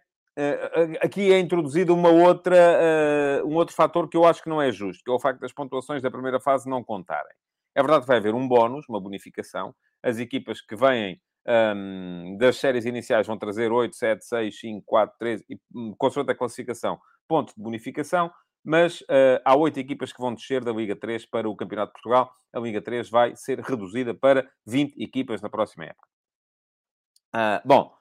aqui 1.02 1.32
é 1.32 1.40
introduzido 1.40 1.94
uma 1.94 2.10
outra, 2.10 3.44
um 3.46 3.56
outro 3.56 3.76
fator 3.76 4.08
que 4.08 4.18
eu 4.18 4.26
acho 4.26 4.44
que 4.44 4.50
não 4.50 4.62
é 4.62 4.72
justo, 4.72 5.04
que 5.04 5.12
é 5.12 5.14
o 5.14 5.20
facto 5.20 5.40
das 5.40 5.54
pontuações 5.54 6.02
da 6.02 6.12
primeira 6.12 6.40
fase 6.40 6.70
não 6.70 6.84
contarem. 6.84 7.34
É 7.76 7.82
verdade 7.82 8.02
que 8.02 8.08
vai 8.08 8.18
haver 8.18 8.36
um 8.36 8.48
bónus, 8.48 8.88
uma 8.90 9.00
bonificação. 9.00 9.74
As 10.04 10.18
equipas 10.18 10.62
que 10.62 10.76
vêm 10.76 11.22
um, 11.48 12.38
das 12.38 12.58
séries 12.58 12.86
iniciais 12.86 13.28
vão 13.28 13.38
trazer 13.38 13.72
8, 13.72 13.96
7, 13.96 14.26
6, 14.26 14.60
5, 14.60 14.84
4, 14.86 15.16
3, 15.18 15.44
e 15.50 15.60
hum, 15.74 15.94
consoante 15.98 16.32
a 16.32 16.36
classificação, 16.36 17.00
ponto 17.28 17.54
de 17.56 17.62
bonificação, 17.62 18.32
mas 18.64 19.02
uh, 19.02 19.40
há 19.46 19.56
oito 19.56 19.80
equipas 19.80 20.12
que 20.12 20.22
vão 20.22 20.34
descer 20.34 20.64
da 20.64 20.72
Liga 20.72 20.96
3 20.96 21.26
para 21.26 21.50
o 21.50 21.56
Campeonato 21.56 21.90
de 21.90 21.94
Portugal. 21.94 22.32
A 22.54 22.60
Liga 22.60 22.82
3 22.82 23.10
vai 23.10 23.36
ser 23.36 23.60
reduzida 23.62 24.14
para 24.14 24.50
20 24.66 25.02
equipas 25.02 25.42
na 25.42 25.50
próxima 25.50 25.86
época. 25.86 26.08
Uh, 27.34 27.62
bom, 27.66 27.96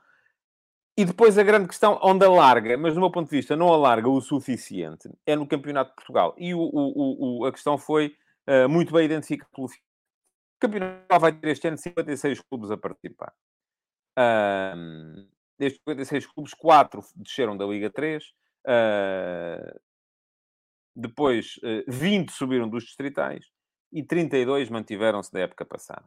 e 0.98 1.04
depois 1.04 1.38
a 1.38 1.44
grande 1.44 1.68
questão, 1.68 1.96
onde 2.02 2.24
alarga, 2.24 2.76
mas 2.76 2.92
do 2.92 2.98
meu 2.98 3.08
ponto 3.08 3.30
de 3.30 3.36
vista 3.36 3.54
não 3.54 3.68
alarga 3.72 4.08
o 4.08 4.20
suficiente, 4.20 5.08
é 5.24 5.36
no 5.36 5.46
Campeonato 5.46 5.90
de 5.90 5.94
Portugal. 5.94 6.34
E 6.36 6.52
o, 6.52 6.58
o, 6.58 7.38
o, 7.42 7.44
a 7.46 7.52
questão 7.52 7.78
foi 7.78 8.16
uh, 8.48 8.68
muito 8.68 8.92
bem 8.92 9.04
identificada 9.04 9.48
pelo 9.54 9.68
o 9.68 10.60
campeonato 10.60 11.20
vai 11.20 11.32
ter 11.32 11.50
este 11.50 11.68
ano 11.68 11.78
56 11.78 12.40
clubes 12.40 12.72
a 12.72 12.76
participar. 12.76 13.32
Um, 14.18 15.28
destes 15.56 15.80
56 15.86 16.26
clubes, 16.26 16.52
4 16.54 17.00
desceram 17.14 17.56
da 17.56 17.64
Liga 17.64 17.88
3. 17.90 18.24
Uh, 18.66 19.80
depois, 20.96 21.58
uh, 21.58 21.84
20 21.86 22.32
subiram 22.32 22.68
dos 22.68 22.82
distritais 22.82 23.46
e 23.92 24.02
32 24.02 24.68
mantiveram-se 24.68 25.32
da 25.32 25.38
época 25.38 25.64
passada. 25.64 26.04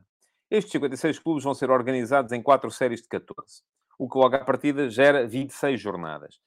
Estes 0.49 0.73
56 0.73 1.19
clubes 1.19 1.45
vão 1.45 1.53
ser 1.53 1.71
organizados 1.71 2.33
em 2.33 2.43
4 2.43 2.69
séries 2.71 3.01
de 3.01 3.07
14, 3.07 3.63
o 4.01 4.09
que 4.09 4.17
logo 4.17 4.35
à 4.35 4.43
partida 4.43 4.89
gera 4.89 5.27
26 5.27 5.79
jornadas. 5.79 6.41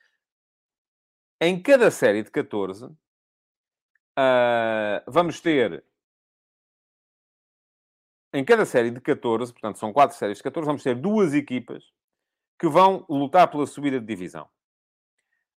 Em 1.41 1.63
cada 1.63 1.89
série 1.89 2.25
de 2.25 2.31
14, 2.33 2.87
uh, 2.87 2.97
vamos 5.07 5.41
ter 5.41 5.85
em 8.33 8.45
cada 8.45 8.67
série 8.67 8.91
de 8.91 9.01
14, 9.01 9.53
portanto 9.53 9.79
são 9.79 9.93
quatro 9.93 10.17
séries 10.17 10.39
de 10.39 10.43
14, 10.43 10.67
vamos 10.67 10.83
ter 10.83 10.97
duas 10.97 11.33
equipas 11.33 11.85
que 12.59 12.67
vão 12.67 13.07
lutar 13.09 13.49
pela 13.49 13.69
subida 13.69 14.01
de 14.01 14.07
divisão. 14.07 14.49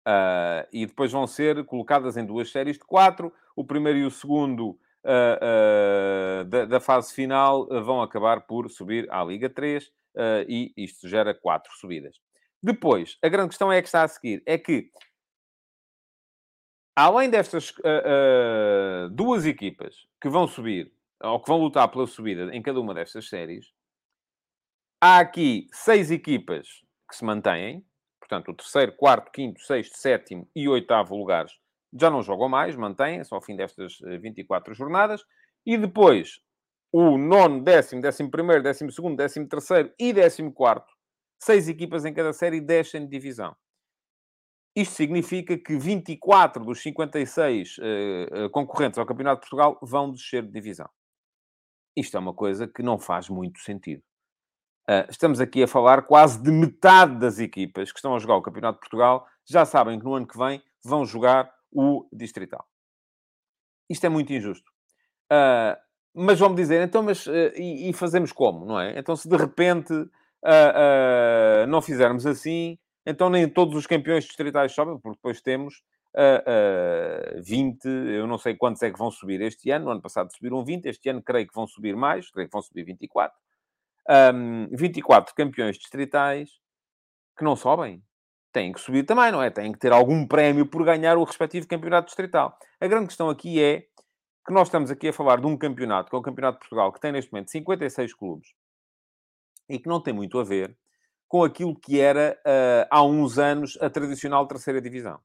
Uh, 0.05 0.67
e 0.73 0.87
depois 0.87 1.13
vão 1.13 1.29
ser 1.29 1.65
colocadas 1.65 2.17
em 2.17 2.27
duas 2.27 2.51
séries 2.51 2.77
de 2.77 2.85
quatro. 2.85 3.33
O 3.55 3.65
primeiro 3.65 4.01
e 4.01 4.05
o 4.05 4.11
segundo 4.11 4.71
uh, 4.71 6.41
uh, 6.41 6.45
da, 6.47 6.65
da, 6.65 6.81
fase 6.81 7.15
final 7.15 7.69
vão 7.85 8.03
acabar 8.03 8.41
por 8.41 8.69
subir 8.69 9.09
à 9.13 9.23
Liga 9.23 9.49
3 9.49 9.93
e 10.49 10.73
isto 10.77 11.09
gera 11.09 11.35
quatro 11.35 11.73
subidas. 11.75 12.17
Depois, 12.63 13.19
a 13.23 13.29
grande 13.29 13.51
questão 13.51 13.73
é 13.73 13.81
que 13.81 13.89
está 13.89 14.03
a 14.03 14.09
seguir: 14.09 14.43
é 14.47 14.57
que, 14.57 14.91
além 16.97 17.29
destas 17.31 17.73
duas 19.13 19.45
equipas 19.47 19.95
que 20.21 20.29
vão 20.29 20.47
subir 20.47 20.93
ou 21.23 21.41
que 21.41 21.49
vão 21.49 21.59
lutar 21.59 21.89
pela 21.91 22.07
subida 22.07 22.55
em 22.55 22.63
cada 22.63 22.81
uma 22.81 22.95
destas 22.95 23.29
séries, 23.29 23.73
há 25.01 25.19
aqui 25.19 25.69
seis 25.73 26.11
equipas 26.11 26.67
que 27.09 27.17
se 27.17 27.25
mantêm, 27.25 27.85
portanto, 28.19 28.51
o 28.51 28.55
terceiro, 28.55 28.93
quarto, 28.93 29.31
quinto, 29.31 29.61
sexto, 29.61 29.97
sétimo 29.99 30.49
e 30.55 30.69
oitavo 30.69 31.17
lugares 31.17 31.53
já 31.99 32.11
não 32.11 32.23
jogam 32.23 32.49
mais, 32.49 32.75
mantêm-se 32.75 33.33
ao 33.33 33.41
fim 33.41 33.57
destas 33.57 33.99
24 34.21 34.73
eh, 34.73 34.75
jornadas, 34.75 35.25
e 35.65 35.79
depois 35.79 36.41
o 36.97 37.19
nono, 37.19 37.61
décimo, 37.61 38.01
décimo 38.01 38.31
primeiro, 38.31 38.63
décimo 38.63 38.93
segundo, 38.93 39.17
décimo 39.17 39.49
terceiro 39.49 39.93
e 39.99 40.13
décimo 40.13 40.53
quarto, 40.53 40.95
seis 41.43 41.69
equipas 41.69 42.05
em 42.05 42.15
cada 42.15 42.33
série 42.33 42.61
descem 42.61 43.01
de 43.01 43.09
divisão. 43.09 43.57
Isto 44.77 44.95
significa 44.95 45.59
que 45.59 45.77
24 45.77 46.65
dos 46.65 46.81
56 46.81 47.79
uh, 47.79 48.51
concorrentes 48.51 48.97
ao 48.97 49.05
Campeonato 49.05 49.41
de 49.43 49.51
Portugal 49.51 49.77
vão 49.83 50.13
descer 50.13 50.45
de 50.45 50.53
divisão. 50.53 50.89
Isto 51.97 52.17
é 52.17 52.21
uma 52.21 52.33
coisa 52.33 52.69
que 52.69 52.81
não 52.81 52.97
faz 52.97 53.29
muito 53.29 53.59
sentido. 53.59 54.05
Uh, 54.89 55.11
estamos 55.11 55.41
aqui 55.41 55.65
a 55.65 55.69
falar 55.69 56.03
quase 56.03 56.41
de 56.41 56.53
metade 56.53 57.19
das 57.19 57.41
equipas 57.41 57.91
que 57.91 57.99
estão 57.99 58.15
a 58.15 58.21
jogar 58.21 58.37
o 58.37 58.43
Campeonato 58.43 58.77
de 58.77 58.89
Portugal 58.89 59.27
já 59.45 59.65
sabem 59.65 59.99
que 59.99 60.05
no 60.05 60.15
ano 60.15 60.29
que 60.29 60.39
vem 60.39 60.63
vão 60.85 61.05
jogar 61.05 61.53
o 61.73 62.09
Distrital. 62.13 62.65
Isto 63.91 64.07
é 64.07 64.09
muito 64.09 64.33
injusto. 64.33 64.71
Uh, 65.33 65.77
mas 66.15 66.39
vamos 66.39 66.57
dizer, 66.57 66.83
então, 66.83 67.03
mas 67.03 67.27
uh, 67.27 67.53
e, 67.57 67.91
e, 67.91 67.93
fazemos 67.93 68.33
como, 68.33 68.65
não 68.65 68.79
é? 68.79 68.99
Então, 68.99 69.17
se 69.17 69.29
de 69.29 69.37
repente 69.37 69.93
não 71.69 71.81
fizermos 71.81 72.27
assim, 72.27 72.79
então 73.07 73.31
nem 73.31 73.49
todos 73.49 73.75
os 73.75 73.87
campeões 73.87 74.25
distritais 74.25 74.73
sobem, 74.73 74.99
porque 74.99 75.17
depois 75.17 75.41
temos 75.41 75.83
uh, 76.15 77.39
uh, 77.39 77.43
20, 77.43 77.87
eu 77.87 78.27
não 78.27 78.39
sei 78.39 78.55
quantos 78.55 78.83
é 78.83 78.91
que 78.91 78.99
vão 78.99 79.11
subir 79.11 79.41
este 79.41 79.71
ano, 79.71 79.87
no 79.87 79.91
ano 79.91 80.03
passado 80.03 80.33
subiram 80.33 80.65
20, 80.65 80.87
este 80.87 81.09
ano 81.09 81.23
creio 81.23 81.47
que 81.47 81.55
vão 81.55 81.67
subir 81.67 81.97
mais, 81.97 82.31
creio 82.31 82.49
que 82.49 82.53
vão 82.53 82.63
subir 82.63 82.85
24. 82.85 83.37
Um, 84.35 84.69
24 84.71 85.35
campeões 85.35 85.77
distritais 85.77 86.51
que 87.37 87.45
não 87.45 87.57
sobem. 87.57 88.03
Têm 88.53 88.73
que 88.73 88.81
subir 88.81 89.05
também, 89.05 89.33
não 89.33 89.43
é? 89.43 89.51
Têm 89.51 89.73
que 89.73 89.79
ter 89.79 89.93
algum 89.93 90.27
prémio 90.27 90.67
por 90.67 90.85
ganhar 90.85 91.17
o 91.17 91.25
respectivo 91.25 91.67
campeonato 91.67 92.07
distrital. 92.07 92.57
A 92.81 92.87
grande 92.87 93.09
questão 93.09 93.29
aqui 93.29 93.61
é 93.61 93.87
que 94.47 94.53
nós 94.53 94.69
estamos 94.69 94.91
aqui 94.91 95.09
a 95.09 95.13
falar 95.13 95.41
de 95.41 95.47
um 95.47 95.57
campeonato, 95.57 96.11
que 96.11 96.17
é 96.17 96.19
o 96.19 96.23
Campeonato 96.23 96.57
de 96.57 96.61
Portugal, 96.61 96.93
que 96.93 97.01
tem 97.01 97.13
neste 97.13 97.33
momento 97.33 97.51
56 97.51 98.15
clubes 98.15 98.49
e 99.69 99.79
que 99.79 99.89
não 99.89 100.03
tem 100.03 100.13
muito 100.13 100.39
a 100.39 100.45
ver 100.45 100.77
com 101.27 101.43
aquilo 101.43 101.75
que 101.75 101.99
era 101.99 102.39
uh, 102.47 102.87
há 102.91 103.03
uns 103.03 103.39
anos 103.39 103.79
a 103.81 103.89
tradicional 103.89 104.47
terceira 104.47 104.81
divisão 104.81 105.21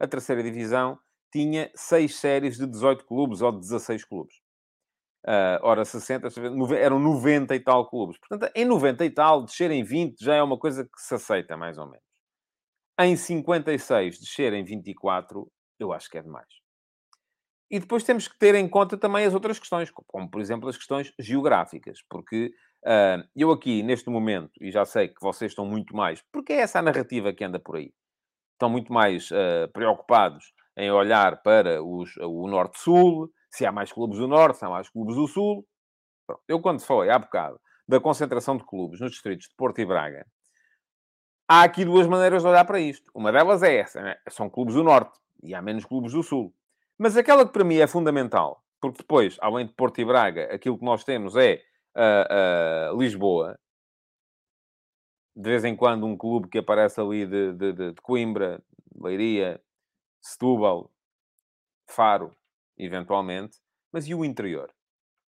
a 0.00 0.06
terceira 0.06 0.42
divisão 0.42 0.98
tinha 1.30 1.70
seis 1.76 2.16
séries 2.16 2.56
de 2.56 2.66
18 2.66 3.04
clubes 3.04 3.42
ou 3.42 3.52
de 3.52 3.60
16 3.60 4.04
clubes. 4.04 4.34
Uh, 5.22 5.60
ora, 5.62 5.84
60, 5.84 6.28
eram 6.76 6.98
90 6.98 7.54
e 7.54 7.60
tal 7.60 7.88
clubes. 7.88 8.18
Portanto, 8.18 8.50
em 8.56 8.64
90 8.64 9.04
e 9.04 9.10
tal, 9.10 9.44
descer 9.44 9.70
em 9.70 9.84
20 9.84 10.24
já 10.24 10.34
é 10.34 10.42
uma 10.42 10.58
coisa 10.58 10.84
que 10.84 11.00
se 11.00 11.14
aceita, 11.14 11.56
mais 11.56 11.76
ou 11.76 11.86
menos. 11.86 12.04
Em 12.98 13.14
56, 13.14 14.18
descer 14.18 14.54
em 14.54 14.64
24, 14.64 15.46
eu 15.78 15.92
acho 15.92 16.10
que 16.10 16.18
é 16.18 16.22
demais. 16.22 16.59
E 17.70 17.78
depois 17.78 18.02
temos 18.02 18.26
que 18.26 18.36
ter 18.38 18.54
em 18.54 18.68
conta 18.68 18.96
também 18.98 19.24
as 19.24 19.34
outras 19.34 19.58
questões, 19.58 19.90
como, 19.90 20.28
por 20.28 20.40
exemplo, 20.40 20.68
as 20.68 20.76
questões 20.76 21.12
geográficas, 21.18 22.02
porque 22.08 22.52
uh, 22.84 23.22
eu 23.36 23.52
aqui, 23.52 23.82
neste 23.82 24.10
momento, 24.10 24.52
e 24.60 24.72
já 24.72 24.84
sei 24.84 25.08
que 25.08 25.20
vocês 25.20 25.52
estão 25.52 25.64
muito 25.64 25.94
mais, 25.94 26.20
porque 26.32 26.52
é 26.52 26.60
essa 26.60 26.80
a 26.80 26.82
narrativa 26.82 27.32
que 27.32 27.44
anda 27.44 27.60
por 27.60 27.76
aí 27.76 27.92
estão 28.60 28.68
muito 28.68 28.92
mais 28.92 29.30
uh, 29.30 29.68
preocupados 29.72 30.52
em 30.76 30.90
olhar 30.90 31.42
para 31.42 31.82
os, 31.82 32.14
o 32.18 32.46
Norte-Sul, 32.46 33.30
se 33.50 33.64
há 33.64 33.72
mais 33.72 33.90
clubes 33.90 34.18
do 34.18 34.28
Norte, 34.28 34.58
se 34.58 34.64
há 34.64 34.68
mais 34.68 34.88
clubes 34.88 35.16
do 35.16 35.26
Sul. 35.26 35.66
Pronto. 36.26 36.42
Eu, 36.46 36.60
quando 36.60 36.80
falei 36.80 37.10
há 37.10 37.18
bocado 37.18 37.58
da 37.88 37.98
concentração 37.98 38.56
de 38.56 38.64
clubes 38.64 39.00
nos 39.00 39.10
distritos 39.10 39.48
de 39.48 39.54
Porto 39.56 39.80
e 39.80 39.86
Braga, 39.86 40.24
há 41.48 41.62
aqui 41.62 41.84
duas 41.84 42.06
maneiras 42.06 42.42
de 42.42 42.48
olhar 42.48 42.64
para 42.64 42.78
isto. 42.78 43.10
Uma 43.14 43.32
delas 43.32 43.62
é 43.62 43.76
essa, 43.76 44.00
né? 44.00 44.16
são 44.28 44.48
clubes 44.48 44.74
do 44.74 44.84
Norte 44.84 45.18
e 45.42 45.54
há 45.54 45.62
menos 45.62 45.84
clubes 45.84 46.12
do 46.12 46.22
Sul. 46.22 46.54
Mas 47.02 47.16
aquela 47.16 47.46
que 47.46 47.52
para 47.54 47.64
mim 47.64 47.76
é 47.76 47.86
fundamental, 47.86 48.62
porque 48.78 48.98
depois, 48.98 49.38
além 49.40 49.66
de 49.66 49.72
Porto 49.72 49.98
e 50.02 50.04
Braga, 50.04 50.54
aquilo 50.54 50.76
que 50.76 50.84
nós 50.84 51.02
temos 51.02 51.34
é 51.34 51.62
uh, 51.96 52.92
uh, 52.94 53.00
Lisboa, 53.00 53.58
de 55.34 55.48
vez 55.48 55.64
em 55.64 55.74
quando 55.74 56.04
um 56.04 56.14
clube 56.14 56.48
que 56.50 56.58
aparece 56.58 57.00
ali 57.00 57.24
de, 57.24 57.54
de, 57.54 57.72
de, 57.72 57.92
de 57.92 58.02
Coimbra, 58.02 58.62
Leiria, 58.94 59.58
Setúbal, 60.20 60.90
Faro, 61.88 62.36
eventualmente, 62.76 63.56
mas 63.90 64.06
e 64.06 64.14
o 64.14 64.22
interior? 64.22 64.70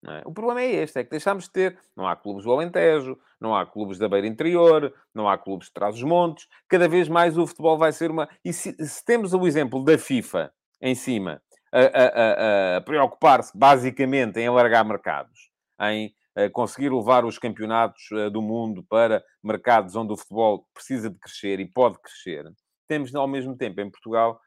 É? 0.07 0.23
O 0.25 0.33
problema 0.33 0.61
é 0.61 0.71
este, 0.71 1.01
é 1.01 1.05
que 1.05 1.11
deixamos 1.11 1.47
de 1.47 1.51
ter. 1.51 1.81
Não 1.97 2.07
há 2.07 2.15
clubes 2.15 2.45
do 2.45 2.53
Alentejo, 2.53 3.19
não 3.41 3.57
há 3.57 3.67
clubes 3.67 3.99
da 3.99 4.09
Beira 4.09 4.29
Interior, 4.29 4.95
não 5.13 5.29
há 5.29 5.37
clubes 5.37 5.67
de 5.67 5.73
Trás-os-Montes. 5.73 6.47
Cada 6.69 6.89
vez 6.89 7.09
mais 7.09 7.37
o 7.37 7.45
futebol 7.45 7.77
vai 7.77 7.91
ser 7.91 8.13
uma... 8.13 8.29
E 8.45 8.53
se, 8.53 8.73
se 8.87 9.05
temos 9.05 9.35
o 9.35 9.45
exemplo 9.49 9.83
da 9.85 9.99
FIFA 9.99 10.55
em 10.81 10.95
cima, 10.95 11.43
a, 11.79 12.75
a, 12.75 12.77
a, 12.77 12.81
preocupar-se 12.81 13.57
basicamente 13.57 14.39
em 14.39 14.47
alargar 14.47 14.85
mercados, 14.85 15.51
em 15.83 16.15
conseguir 16.53 16.93
levar 16.93 17.25
os 17.25 17.39
campeonatos 17.39 18.13
eh, 18.13 18.29
do 18.29 18.43
mundo 18.43 18.85
para 18.91 19.25
mercados 19.43 19.97
onde 19.97 20.13
o 20.13 20.17
futebol 20.19 20.69
precisa 20.75 21.09
de 21.09 21.19
crescer 21.19 21.61
e 21.61 21.67
pode 21.67 21.99
crescer, 21.99 22.45
temos 22.87 23.15
ao 23.15 23.27
mesmo 23.27 23.57
tempo 23.57 23.81
em 23.81 23.91
Portugal 23.91 24.39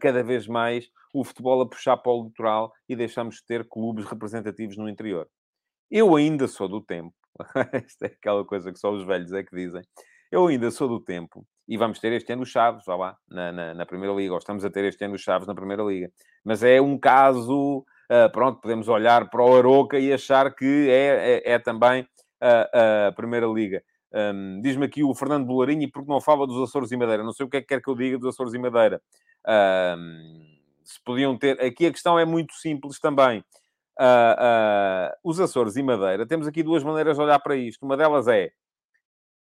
cada 0.00 0.22
vez 0.22 0.46
mais 0.46 0.88
o 1.12 1.24
futebol 1.24 1.60
a 1.60 1.68
puxar 1.68 1.96
para 1.96 2.12
o 2.12 2.24
litoral 2.24 2.72
e 2.88 2.94
deixamos 2.94 3.36
de 3.36 3.44
ter 3.44 3.68
clubes 3.68 4.04
representativos 4.04 4.76
no 4.76 4.88
interior. 4.88 5.28
Eu 5.90 6.14
ainda 6.14 6.46
sou 6.46 6.68
do 6.68 6.80
tempo, 6.80 7.14
esta 7.72 8.06
é 8.06 8.08
aquela 8.08 8.44
coisa 8.44 8.72
que 8.72 8.78
só 8.78 8.92
os 8.92 9.04
velhos 9.04 9.32
é 9.32 9.42
que 9.42 9.54
dizem, 9.54 9.82
Eu 10.30 10.46
ainda 10.46 10.70
sou 10.70 10.88
do 10.88 11.00
tempo, 11.00 11.44
e 11.66 11.76
vamos 11.76 11.98
ter 11.98 12.12
este 12.12 12.32
ano 12.32 12.42
o 12.42 12.46
Chaves, 12.46 12.84
vá 12.86 12.94
lá, 12.94 13.16
na, 13.28 13.50
na, 13.50 13.74
na 13.74 13.86
Primeira 13.86 14.14
Liga, 14.14 14.32
ou 14.32 14.38
estamos 14.38 14.64
a 14.64 14.70
ter 14.70 14.84
este 14.84 15.04
ano 15.04 15.14
o 15.14 15.18
Chaves 15.18 15.48
na 15.48 15.54
Primeira 15.54 15.82
Liga. 15.82 16.08
Mas 16.44 16.62
é 16.62 16.80
um 16.80 16.96
caso, 16.96 17.78
uh, 17.78 18.30
pronto, 18.32 18.60
podemos 18.60 18.86
olhar 18.88 19.28
para 19.28 19.44
o 19.44 19.56
Aroca 19.56 19.98
e 19.98 20.12
achar 20.12 20.54
que 20.54 20.88
é, 20.88 21.42
é, 21.44 21.52
é 21.54 21.58
também 21.58 22.06
a, 22.40 23.08
a 23.08 23.12
Primeira 23.12 23.46
Liga. 23.46 23.82
Um, 24.12 24.60
Diz-me 24.62 24.86
aqui 24.86 25.02
o 25.02 25.14
Fernando 25.14 25.46
Bolarinho, 25.46 25.82
e 25.82 25.90
porque 25.90 26.10
não 26.10 26.20
fala 26.20 26.46
dos 26.46 26.62
Açores 26.62 26.92
e 26.92 26.96
Madeira? 26.96 27.24
Não 27.24 27.32
sei 27.32 27.46
o 27.46 27.48
que 27.48 27.56
é 27.56 27.60
que 27.60 27.66
quer 27.66 27.82
que 27.82 27.90
eu 27.90 27.96
diga 27.96 28.16
dos 28.16 28.28
Açores 28.28 28.54
e 28.54 28.58
Madeira. 28.58 29.02
Um, 29.98 30.56
se 30.84 31.02
podiam 31.04 31.36
ter... 31.36 31.60
Aqui 31.60 31.86
a 31.86 31.90
questão 31.92 32.16
é 32.16 32.24
muito 32.24 32.54
simples 32.54 33.00
também. 33.00 33.44
Uh, 33.98 34.02
uh, 34.02 35.12
os 35.24 35.40
Açores 35.40 35.76
e 35.76 35.82
Madeira, 35.82 36.26
temos 36.26 36.46
aqui 36.46 36.62
duas 36.62 36.82
maneiras 36.82 37.16
de 37.16 37.22
olhar 37.22 37.38
para 37.40 37.56
isto. 37.56 37.84
Uma 37.84 37.96
delas 37.96 38.28
é, 38.28 38.50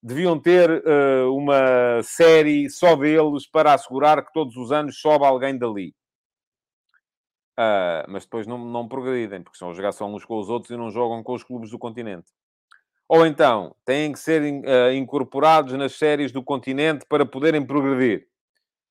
deviam 0.03 0.39
ter 0.39 0.71
uh, 0.71 1.35
uma 1.35 2.03
série 2.03 2.71
só 2.71 2.97
deles 2.97 3.47
para 3.47 3.75
assegurar 3.75 4.25
que 4.25 4.33
todos 4.33 4.57
os 4.57 4.73
anos 4.73 5.01
sobe 5.01 5.25
alguém 5.25 5.59
dali. 5.59 5.95
mas 8.09 8.25
depois 8.25 8.47
não, 8.47 8.59
não 8.59 8.87
progredem, 8.87 9.43
porque 9.43 9.59
são 9.59 9.75
jogar 9.75 9.93
só 9.93 10.07
uns 10.07 10.25
com 10.25 10.39
os 10.39 10.49
outros 10.49 10.71
e 10.71 10.77
não 10.77 10.91
jogam 10.91 11.23
com 11.23 11.35
os 11.35 11.43
clubes 11.43 11.71
do 11.71 11.79
continente. 11.79 12.31
Ou 13.09 13.25
então, 13.25 13.75
têm 13.87 14.13
que 14.13 14.19
ser 14.19 14.43
uh, 14.43 14.93
incorporados 14.93 15.73
nas 15.73 15.95
séries 15.95 16.31
do 16.31 16.43
continente 16.43 17.07
para 17.09 17.25
poderem 17.25 17.65
progredir. 17.67 18.29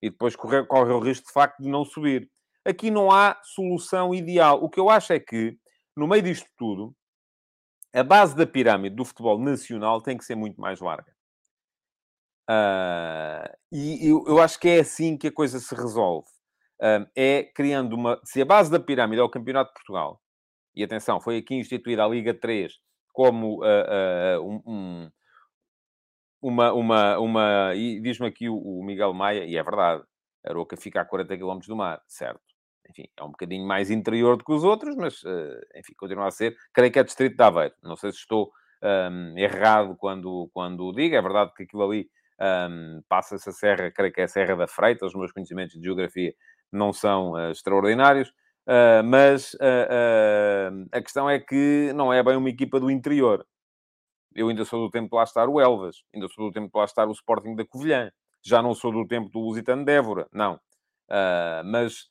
E 0.01 0.09
depois 0.09 0.35
correr, 0.35 0.65
corre 0.65 0.91
o 0.91 0.99
risco, 0.99 1.27
de 1.27 1.31
facto, 1.31 1.61
de 1.61 1.69
não 1.69 1.85
subir. 1.85 2.29
Aqui 2.65 2.89
não 2.89 3.11
há 3.11 3.39
solução 3.43 4.13
ideal. 4.15 4.63
O 4.63 4.69
que 4.69 4.79
eu 4.79 4.89
acho 4.89 5.13
é 5.13 5.19
que, 5.19 5.55
no 5.95 6.07
meio 6.07 6.23
disto 6.23 6.49
tudo, 6.57 6.95
a 7.93 8.03
base 8.03 8.35
da 8.35 8.45
pirâmide 8.45 8.95
do 8.95 9.05
futebol 9.05 9.39
nacional 9.39 10.01
tem 10.01 10.17
que 10.17 10.25
ser 10.25 10.35
muito 10.35 10.59
mais 10.59 10.79
larga. 10.79 11.11
Uh, 12.49 13.57
e 13.71 14.09
eu, 14.09 14.23
eu, 14.25 14.39
acho 14.39 14.59
que 14.59 14.69
é 14.69 14.79
assim 14.79 15.17
que 15.17 15.27
a 15.27 15.31
coisa 15.31 15.59
se 15.59 15.75
resolve. 15.75 16.27
Uh, 16.81 17.05
é 17.15 17.43
criando 17.43 17.93
uma... 17.93 18.19
Se 18.23 18.41
a 18.41 18.45
base 18.45 18.71
da 18.71 18.79
pirâmide 18.79 19.21
é 19.21 19.23
o 19.23 19.29
Campeonato 19.29 19.69
de 19.69 19.73
Portugal, 19.73 20.21
e 20.75 20.83
atenção, 20.83 21.19
foi 21.19 21.37
aqui 21.37 21.55
instituída 21.55 22.05
a 22.05 22.07
Liga 22.07 22.33
3 22.33 22.73
como 23.11 23.63
uh, 23.63 24.39
uh, 24.39 24.61
um, 24.65 25.09
uma, 26.41 26.71
uma, 26.71 27.19
uma... 27.19 27.75
E 27.75 27.99
diz-me 27.99 28.27
aqui 28.27 28.47
o, 28.47 28.55
o, 28.55 28.83
Miguel 28.85 29.13
Maia, 29.13 29.43
e 29.43 29.57
é 29.57 29.63
verdade, 29.63 30.03
Aroca 30.45 30.77
fica 30.77 31.01
a 31.01 31.05
40 31.05 31.35
km 31.35 31.59
do 31.67 31.75
mar, 31.75 32.01
certo. 32.07 32.56
Enfim, 32.89 33.05
é 33.17 33.23
um 33.23 33.31
bocadinho 33.31 33.67
mais 33.67 33.89
interior 33.91 34.37
do 34.37 34.43
que 34.43 34.51
os 34.51 34.63
outros, 34.63 34.95
mas, 34.95 35.21
uh, 35.23 35.59
enfim, 35.75 35.93
continua 35.97 36.27
a 36.27 36.31
ser. 36.31 36.55
Creio 36.73 36.91
que 36.91 36.99
é 36.99 37.03
distrito 37.03 37.35
de 37.35 37.43
Aveiro. 37.43 37.73
Não 37.83 37.95
sei 37.95 38.11
se 38.11 38.19
estou 38.19 38.51
um, 38.81 39.37
errado 39.37 39.95
quando, 39.97 40.49
quando 40.53 40.91
digo. 40.93 41.15
É 41.15 41.21
verdade 41.21 41.53
que 41.55 41.63
aquilo 41.63 41.83
ali 41.83 42.09
um, 42.39 43.01
passa-se 43.09 43.49
a 43.49 43.51
serra, 43.51 43.91
creio 43.91 44.13
que 44.13 44.21
é 44.21 44.25
a 44.25 44.27
Serra 44.27 44.55
da 44.55 44.67
Freita. 44.67 45.05
Os 45.05 45.15
meus 45.15 45.31
conhecimentos 45.31 45.75
de 45.75 45.83
geografia 45.83 46.33
não 46.71 46.93
são 46.93 47.31
uh, 47.31 47.51
extraordinários. 47.51 48.29
Uh, 48.67 49.01
mas 49.05 49.53
uh, 49.55 50.87
a 50.91 51.01
questão 51.01 51.29
é 51.29 51.39
que 51.39 51.91
não 51.95 52.11
é 52.11 52.21
bem 52.21 52.35
uma 52.35 52.49
equipa 52.49 52.79
do 52.79 52.91
interior. 52.91 53.45
Eu 54.35 54.49
ainda 54.49 54.65
sou 54.65 54.85
do 54.85 54.91
tempo 54.91 55.09
de 55.09 55.15
lá 55.15 55.23
estar 55.23 55.49
o 55.49 55.59
Elvas, 55.59 56.03
ainda 56.13 56.27
sou 56.27 56.47
do 56.47 56.51
tempo 56.51 56.67
de 56.67 56.77
lá 56.77 56.85
estar 56.85 57.07
o 57.07 57.11
Sporting 57.11 57.55
da 57.55 57.65
Covilhã. 57.65 58.11
Já 58.45 58.61
não 58.61 58.73
sou 58.75 58.91
do 58.91 59.07
tempo 59.07 59.29
do 59.29 59.39
Lusitano 59.39 59.83
de 59.83 59.91
Évora, 59.91 60.27
não. 60.31 60.59
mas 61.65 62.07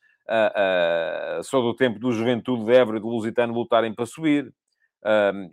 sou 1.45 1.63
do 1.63 1.75
tempo 1.75 1.99
do 1.99 2.13
Juventude 2.13 2.65
de 2.65 2.73
Évora 2.73 2.99
e 2.99 3.01
do 3.01 3.09
Lusitano 3.09 3.53
lutarem 3.53 3.95
para 3.95 4.07
subir. 4.07 4.53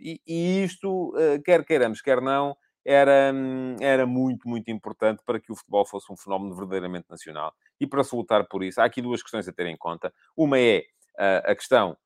E, 0.00 0.20
e, 0.26 0.64
isto, 0.64 1.12
quer 1.44 1.64
queiramos, 1.64 2.00
quer 2.00 2.20
não, 2.20 2.56
era, 2.84 3.32
era 3.80 4.06
muito, 4.06 4.48
muito 4.48 4.70
importante 4.70 5.22
para 5.24 5.40
que 5.40 5.50
o 5.50 5.56
futebol 5.56 5.86
fosse 5.86 6.12
um 6.12 6.16
fenómeno 6.16 6.54
verdadeiramente 6.54 7.06
nacional. 7.08 7.54
E 7.80 7.86
para 7.86 8.04
se 8.04 8.14
lutar 8.14 8.46
por 8.46 8.62
isso, 8.62 8.80
há 8.80 8.84
aqui 8.84 9.00
duas 9.00 9.22
questões 9.22 9.48
a 9.48 9.52
ter 9.52 9.66
em 9.66 9.76
conta. 9.76 10.12
Uma 10.36 10.58
é 10.58 10.84
uh, 11.18 11.50
a 11.50 11.54
questão 11.54 11.96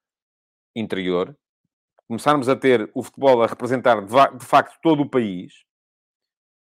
interior, 0.75 1.37
começarmos 2.07 2.49
a 2.49 2.55
ter 2.55 2.89
o 2.95 3.03
futebol 3.03 3.43
a 3.43 3.47
representar 3.47 4.01
de, 4.01 4.39
de 4.39 4.45
facto 4.45 4.79
todo 4.81 5.03
o 5.03 5.11
país. 5.11 5.65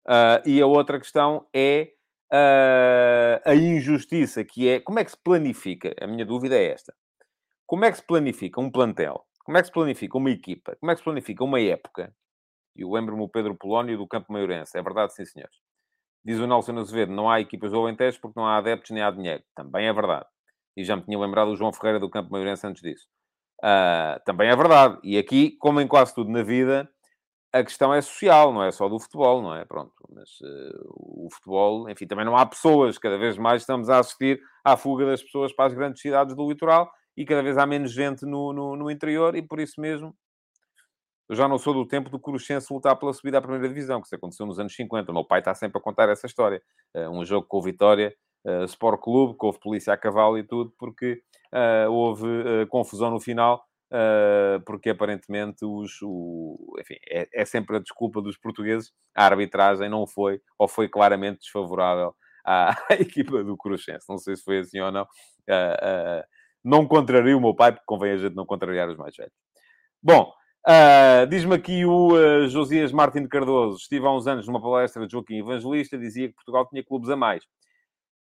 Uh, 0.06 0.46
e 0.46 0.60
a 0.60 0.66
outra 0.66 0.98
questão 0.98 1.46
é 1.54 1.93
uh, 2.32 3.40
a 3.44 3.54
injustiça, 3.54 4.44
que 4.44 4.68
é 4.68 4.80
como 4.80 4.98
é 4.98 5.04
que 5.04 5.10
se 5.10 5.18
planifica? 5.22 5.94
A 6.00 6.06
minha 6.06 6.24
dúvida 6.24 6.56
é 6.56 6.72
esta. 6.72 6.94
Como 7.66 7.84
é 7.84 7.90
que 7.90 7.98
se 7.98 8.06
planifica 8.06 8.60
um 8.60 8.70
plantel? 8.70 9.24
Como 9.44 9.58
é 9.58 9.60
que 9.60 9.66
se 9.66 9.72
planifica 9.72 10.18
uma 10.18 10.30
equipa? 10.30 10.76
Como 10.76 10.90
é 10.90 10.94
que 10.94 11.00
se 11.00 11.04
planifica 11.04 11.44
uma 11.44 11.60
época 11.60 12.14
e 12.76 12.82
eu 12.82 12.90
lembro-me 12.90 13.22
o 13.22 13.28
Pedro 13.28 13.54
Polónio 13.54 13.96
do 13.96 14.06
Campo 14.06 14.32
Maiorense. 14.32 14.76
É 14.76 14.82
verdade, 14.82 15.14
sim, 15.14 15.24
senhores. 15.24 15.56
Diz 16.24 16.38
o 16.40 16.46
Nelson 16.46 16.78
Azevedo, 16.78 17.12
não 17.12 17.30
há 17.30 17.40
equipas 17.40 17.70
do 17.70 17.78
Alentejo 17.78 18.20
porque 18.20 18.38
não 18.38 18.46
há 18.46 18.56
adeptos 18.56 18.90
nem 18.90 19.02
há 19.02 19.10
dinheiro. 19.10 19.42
Também 19.54 19.86
é 19.86 19.92
verdade. 19.92 20.26
E 20.76 20.82
já 20.82 20.96
me 20.96 21.02
tinha 21.02 21.18
lembrado 21.18 21.48
o 21.48 21.56
João 21.56 21.72
Ferreira 21.72 22.00
do 22.00 22.10
Campo 22.10 22.32
Maiorense 22.32 22.66
antes 22.66 22.82
disso. 22.82 23.06
Uh, 23.62 24.18
também 24.24 24.48
é 24.48 24.56
verdade. 24.56 24.98
E 25.04 25.16
aqui, 25.18 25.56
como 25.58 25.80
em 25.80 25.86
quase 25.86 26.14
tudo 26.14 26.30
na 26.30 26.42
vida, 26.42 26.90
a 27.54 27.62
questão 27.62 27.94
é 27.94 28.02
social, 28.02 28.52
não 28.52 28.64
é 28.64 28.72
só 28.72 28.88
do 28.88 28.98
futebol, 28.98 29.40
não 29.40 29.54
é? 29.54 29.64
Pronto. 29.64 29.92
Mas 30.12 30.28
uh, 30.40 31.24
o 31.26 31.28
futebol, 31.32 31.88
enfim, 31.88 32.04
também 32.04 32.24
não 32.24 32.36
há 32.36 32.44
pessoas. 32.44 32.98
Cada 32.98 33.16
vez 33.16 33.38
mais 33.38 33.62
estamos 33.62 33.88
a 33.88 34.00
assistir 34.00 34.40
à 34.64 34.76
fuga 34.76 35.06
das 35.06 35.22
pessoas 35.22 35.52
para 35.52 35.66
as 35.66 35.72
grandes 35.72 36.02
cidades 36.02 36.34
do 36.34 36.48
litoral 36.48 36.90
e 37.16 37.24
cada 37.24 37.44
vez 37.44 37.56
há 37.56 37.64
menos 37.64 37.92
gente 37.92 38.26
no, 38.26 38.52
no, 38.52 38.74
no 38.74 38.90
interior 38.90 39.36
e 39.36 39.42
por 39.42 39.60
isso 39.60 39.80
mesmo 39.80 40.12
eu 41.28 41.36
já 41.36 41.46
não 41.46 41.56
sou 41.56 41.72
do 41.72 41.86
tempo 41.86 42.10
do 42.10 42.18
Cruxense 42.18 42.72
lutar 42.72 42.96
pela 42.96 43.12
subida 43.12 43.38
à 43.38 43.40
primeira 43.40 43.68
divisão, 43.68 44.00
que 44.00 44.06
isso 44.06 44.16
aconteceu 44.16 44.44
nos 44.44 44.58
anos 44.58 44.74
50. 44.74 45.10
O 45.10 45.14
meu 45.14 45.24
pai 45.24 45.38
está 45.38 45.54
sempre 45.54 45.78
a 45.78 45.80
contar 45.80 46.08
essa 46.08 46.26
história. 46.26 46.60
Uh, 46.94 47.08
um 47.08 47.24
jogo 47.24 47.46
com 47.46 47.58
o 47.58 47.62
Vitória, 47.62 48.14
uh, 48.44 48.64
Sport 48.64 49.00
Clube, 49.00 49.38
que 49.38 49.46
houve 49.46 49.60
polícia 49.60 49.92
a 49.92 49.96
cavalo 49.96 50.36
e 50.36 50.42
tudo, 50.42 50.74
porque 50.76 51.22
uh, 51.54 51.90
houve 51.90 52.26
confusão 52.68 53.10
no 53.10 53.20
final, 53.20 53.64
porque 54.66 54.90
aparentemente 54.90 55.64
os... 55.64 56.00
O, 56.02 56.76
enfim, 56.80 56.96
é, 57.08 57.28
é, 57.32 57.44
sempre 57.44 57.76
a 57.76 57.80
desculpa 57.80 58.20
dos 58.20 58.36
portugueses. 58.36 58.92
A 59.14 59.24
arbitragem 59.24 59.88
não 59.88 60.06
foi, 60.06 60.40
ou 60.58 60.68
foi 60.68 60.88
claramente 60.88 61.40
desfavorável 61.40 62.14
à, 62.44 62.70
à 62.90 62.94
equipa 62.94 63.42
do 63.44 63.56
Cruxense. 63.56 64.06
Não 64.08 64.18
sei 64.18 64.36
se 64.36 64.44
foi 64.44 64.58
assim 64.58 64.80
ou 64.80 64.92
não. 64.92 65.06
não 66.64 66.86
contraria 66.86 67.36
o 67.36 67.40
meu 67.40 67.54
pai, 67.54 67.72
porque 67.72 67.86
convém 67.86 68.12
a 68.12 68.18
gente 68.18 68.34
não 68.34 68.46
contrariar 68.46 68.88
os 68.88 68.96
mais 68.96 69.16
velhos. 69.16 69.34
Bom, 70.02 70.32
Uh, 70.66 71.26
Diz-me 71.28 71.54
aqui 71.56 71.84
o 71.84 72.14
uh, 72.14 72.48
Josias 72.48 72.90
Martins 72.90 73.28
Cardoso. 73.28 73.76
Estive 73.76 74.06
há 74.06 74.10
uns 74.10 74.26
anos 74.26 74.46
numa 74.46 74.62
palestra 74.62 75.06
de 75.06 75.12
Joaquim 75.12 75.36
Evangelista, 75.40 75.98
dizia 75.98 76.28
que 76.28 76.34
Portugal 76.34 76.66
tinha 76.66 76.82
clubes 76.82 77.10
a 77.10 77.16
mais. 77.16 77.44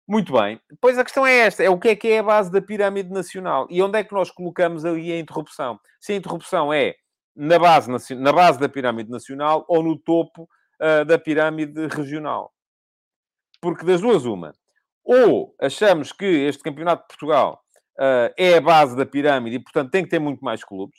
Muito 0.08 0.34
bem. 0.34 0.60
Pois 0.82 0.98
a 0.98 1.04
questão 1.04 1.26
é 1.26 1.40
esta: 1.40 1.64
é 1.64 1.70
o 1.70 1.80
que 1.80 1.90
é 1.90 1.96
que 1.96 2.08
é 2.10 2.20
a 2.20 2.24
base 2.24 2.52
da 2.52 2.62
pirâmide 2.62 3.10
nacional? 3.10 3.68
E 3.70 3.82
onde 3.82 3.98
é 3.98 4.04
que 4.04 4.14
nós 4.14 4.30
colocamos 4.32 4.86
ali 4.86 5.12
a 5.12 5.20
interrupção? 5.20 5.80
Se 6.00 6.14
a 6.14 6.16
interrupção 6.16 6.74
é 6.74 6.96
na 7.36 7.58
base, 7.58 8.16
na 8.16 8.32
base 8.32 8.60
da 8.60 8.70
pirâmide 8.70 9.10
nacional 9.10 9.66
ou 9.68 9.82
no 9.82 9.98
topo 9.98 10.44
uh, 10.82 11.06
da 11.06 11.18
pirâmide 11.18 11.88
regional. 11.88 12.52
Porque 13.62 13.86
das 13.86 14.02
duas, 14.02 14.26
uma. 14.26 14.54
Ou 15.04 15.56
achamos 15.60 16.12
que 16.12 16.26
este 16.26 16.62
Campeonato 16.62 17.04
de 17.04 17.08
Portugal 17.08 17.62
é 18.38 18.58
a 18.58 18.62
base 18.62 18.96
da 18.98 19.06
pirâmide 19.06 19.58
e, 19.58 19.60
portanto, 19.60 19.92
tem 19.92 20.04
que 20.04 20.10
ter 20.10 20.18
muito 20.18 20.44
mais 20.44 20.64
clubes 20.64 20.98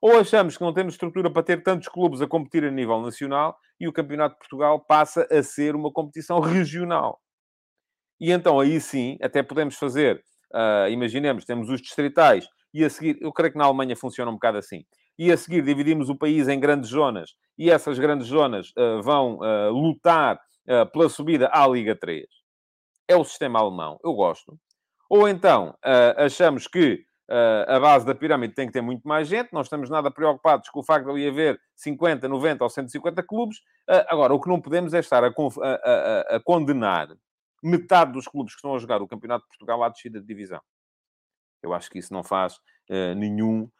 ou 0.00 0.18
achamos 0.18 0.56
que 0.56 0.64
não 0.64 0.72
temos 0.72 0.94
estrutura 0.94 1.30
para 1.30 1.42
ter 1.42 1.62
tantos 1.62 1.88
clubes 1.88 2.22
a 2.22 2.26
competir 2.26 2.64
a 2.64 2.70
nível 2.70 3.00
nacional 3.02 3.58
e 3.78 3.86
o 3.86 3.92
Campeonato 3.92 4.34
de 4.34 4.38
Portugal 4.38 4.80
passa 4.80 5.26
a 5.30 5.42
ser 5.42 5.76
uma 5.76 5.92
competição 5.92 6.40
regional. 6.40 7.20
E 8.20 8.30
então 8.30 8.60
aí 8.60 8.78
sim, 8.80 9.16
até 9.22 9.42
podemos 9.42 9.76
fazer, 9.76 10.22
uh, 10.52 10.90
imaginemos, 10.90 11.44
temos 11.44 11.70
os 11.70 11.80
distritais 11.80 12.46
e 12.72 12.84
a 12.84 12.90
seguir, 12.90 13.16
eu 13.20 13.32
creio 13.32 13.52
que 13.52 13.58
na 13.58 13.64
Alemanha 13.64 13.96
funciona 13.96 14.30
um 14.30 14.34
bocado 14.34 14.58
assim, 14.58 14.84
e 15.18 15.32
a 15.32 15.36
seguir 15.36 15.62
dividimos 15.62 16.10
o 16.10 16.16
país 16.16 16.46
em 16.46 16.60
grandes 16.60 16.90
zonas 16.90 17.30
e 17.58 17.70
essas 17.70 17.98
grandes 17.98 18.26
zonas 18.26 18.68
uh, 18.76 19.02
vão 19.02 19.38
uh, 19.38 19.70
lutar 19.70 20.38
pela 20.92 21.08
subida 21.08 21.50
à 21.52 21.66
Liga 21.66 21.96
3. 21.96 22.24
É 23.08 23.16
o 23.16 23.24
sistema 23.24 23.58
alemão, 23.58 23.98
eu 24.04 24.12
gosto. 24.12 24.56
Ou 25.08 25.28
então 25.28 25.74
achamos 26.16 26.68
que 26.68 27.02
a 27.66 27.80
base 27.80 28.06
da 28.06 28.14
pirâmide 28.14 28.54
tem 28.54 28.68
que 28.68 28.72
ter 28.74 28.80
muito 28.80 29.02
mais 29.02 29.26
gente, 29.26 29.52
não 29.52 29.62
estamos 29.62 29.90
nada 29.90 30.12
preocupados 30.12 30.68
com 30.68 30.78
o 30.78 30.84
facto 30.84 31.06
de 31.06 31.10
ali 31.10 31.26
haver 31.28 31.58
50, 31.74 32.28
90 32.28 32.62
ou 32.62 32.70
150 32.70 33.20
clubes. 33.24 33.56
Agora, 34.06 34.32
o 34.32 34.40
que 34.40 34.48
não 34.48 34.60
podemos 34.60 34.94
é 34.94 35.00
estar 35.00 35.24
a, 35.24 35.28
a, 35.28 35.32
a, 35.32 36.36
a, 36.36 36.40
condenar 36.44 37.08
metade 37.62 38.12
dos 38.12 38.26
clubes 38.26 38.54
que 38.54 38.58
estão 38.58 38.74
a 38.74 38.78
jogar 38.78 39.02
o 39.02 39.08
Campeonato 39.08 39.44
de 39.44 39.48
Portugal 39.48 39.82
à 39.82 39.88
descida 39.88 40.20
de 40.20 40.26
divisão. 40.26 40.60
Eu 41.62 41.74
acho 41.74 41.90
que 41.90 41.98
isso 41.98 42.12
não 42.12 42.22
faz 42.22 42.56
uh, 42.90 43.14
nenhum 43.16 43.70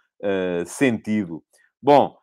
sentido. 0.67 1.43
Bom, 1.81 2.15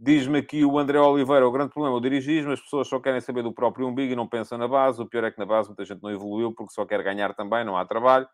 Diz-me 0.00 0.38
aqui 0.38 0.64
o 0.64 0.78
André 0.78 1.00
Oliveira, 1.00 1.48
o 1.48 1.50
grande 1.50 1.72
problema 1.72 1.96
é 1.96 1.98
o 1.98 2.00
dirigismo, 2.00 2.52
as 2.52 2.60
pessoas 2.60 2.86
só 2.86 3.00
querem 3.00 3.20
saber 3.20 3.42
do 3.42 3.52
próprio 3.52 3.84
umbigo 3.84 4.12
e 4.12 4.16
não 4.16 4.28
pensam 4.28 4.56
na 4.56 4.68
base. 4.68 5.02
O 5.02 5.06
pior 5.06 5.24
é 5.24 5.30
que 5.32 5.40
na 5.40 5.44
base 5.44 5.68
muita 5.68 5.84
gente 5.84 6.00
não 6.00 6.10
evoluiu 6.10 6.52
porque 6.54 6.72
só 6.72 6.86
quer 6.86 7.02
ganhar 7.02 7.34
também, 7.34 7.64
não 7.64 7.76
há 7.76 7.84
trabalho. 7.84 8.28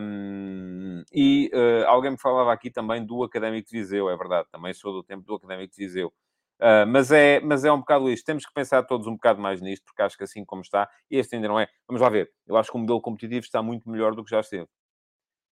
Um, 0.00 1.02
e 1.12 1.50
uh, 1.52 1.88
alguém 1.88 2.12
me 2.12 2.20
falava 2.20 2.52
aqui 2.52 2.70
também 2.70 3.04
do 3.04 3.24
Académico 3.24 3.68
de 3.68 3.78
Viseu, 3.78 4.08
é 4.08 4.16
verdade, 4.16 4.46
também 4.52 4.72
sou 4.72 4.92
do 4.92 5.02
tempo 5.02 5.24
do 5.26 5.34
Académico 5.34 5.74
de 5.74 5.84
Viseu. 5.84 6.12
Uh, 6.60 6.86
mas, 6.86 7.10
é, 7.10 7.40
mas 7.40 7.64
é 7.64 7.72
um 7.72 7.78
bocado 7.78 8.10
isto. 8.10 8.24
Temos 8.24 8.44
que 8.44 8.52
pensar 8.52 8.82
todos 8.82 9.06
um 9.06 9.14
bocado 9.14 9.40
mais 9.40 9.62
nisto, 9.62 9.84
porque 9.84 10.02
acho 10.02 10.16
que 10.16 10.24
assim 10.24 10.44
como 10.44 10.60
está, 10.60 10.88
este 11.10 11.36
ainda 11.36 11.48
não 11.48 11.58
é. 11.58 11.66
Vamos 11.88 12.02
lá 12.02 12.08
ver. 12.10 12.30
Eu 12.46 12.56
acho 12.56 12.70
que 12.70 12.76
o 12.76 12.80
modelo 12.80 13.00
competitivo 13.00 13.44
está 13.44 13.62
muito 13.62 13.88
melhor 13.88 14.14
do 14.14 14.22
que 14.22 14.30
já 14.30 14.40
esteve. 14.40 14.68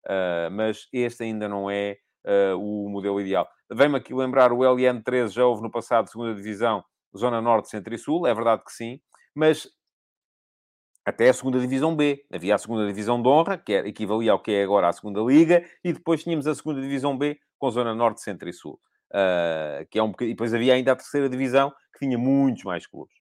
Uh, 0.05 0.51
mas 0.51 0.87
este 0.91 1.23
ainda 1.23 1.47
não 1.47 1.69
é 1.71 1.97
uh, 2.25 2.57
o 2.57 2.89
modelo 2.89 3.19
ideal. 3.21 3.47
Vem-me 3.71 3.97
aqui 3.97 4.13
lembrar 4.13 4.51
o 4.51 4.59
LN13, 4.59 5.29
já 5.29 5.45
houve 5.45 5.61
no 5.61 5.71
passado 5.71 6.09
segunda 6.09 6.35
divisão, 6.35 6.83
Zona 7.17 7.41
Norte, 7.41 7.69
Centro 7.69 7.93
e 7.93 7.97
Sul. 7.97 8.27
É 8.27 8.33
verdade 8.33 8.63
que 8.65 8.71
sim. 8.71 8.99
Mas 9.33 9.67
até 11.07 11.29
a 11.29 11.33
segunda 11.33 11.57
divisão 11.57 11.95
B. 11.95 12.25
Havia 12.29 12.55
a 12.55 12.57
segunda 12.57 12.85
divisão 12.85 13.21
de 13.21 13.29
honra, 13.29 13.57
que 13.57 13.71
era, 13.71 13.87
equivalia 13.87 14.33
ao 14.33 14.39
que 14.41 14.51
é 14.51 14.61
agora 14.61 14.89
a 14.89 14.93
segunda 14.93 15.21
liga, 15.21 15.65
e 15.81 15.93
depois 15.93 16.21
tínhamos 16.21 16.45
a 16.47 16.53
segunda 16.53 16.81
divisão 16.81 17.17
B 17.17 17.39
com 17.57 17.71
zona 17.71 17.95
norte, 17.95 18.21
centro 18.21 18.49
e 18.49 18.51
sul. 18.51 18.77
Uh, 19.13 19.85
que 19.89 19.97
é 19.97 20.03
um 20.03 20.11
E 20.21 20.29
depois 20.29 20.53
havia 20.53 20.73
ainda 20.73 20.91
a 20.91 20.95
terceira 20.95 21.29
divisão, 21.29 21.71
que 21.93 21.99
tinha 21.99 22.17
muitos 22.17 22.63
mais 22.63 22.85
clubes. 22.85 23.15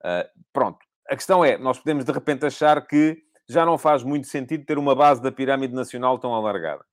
Uh, 0.00 0.28
pronto. 0.52 0.78
A 1.08 1.16
questão 1.16 1.44
é, 1.44 1.56
nós 1.56 1.78
podemos 1.78 2.04
de 2.04 2.12
repente 2.12 2.44
achar 2.46 2.86
que 2.86 3.22
já 3.48 3.64
não 3.64 3.78
faz 3.78 4.02
muito 4.02 4.26
sentido 4.26 4.64
ter 4.64 4.78
uma 4.78 4.94
base 4.94 5.22
da 5.22 5.32
pirâmide 5.32 5.74
nacional 5.74 6.18
tão 6.18 6.34
alargada. 6.34 6.84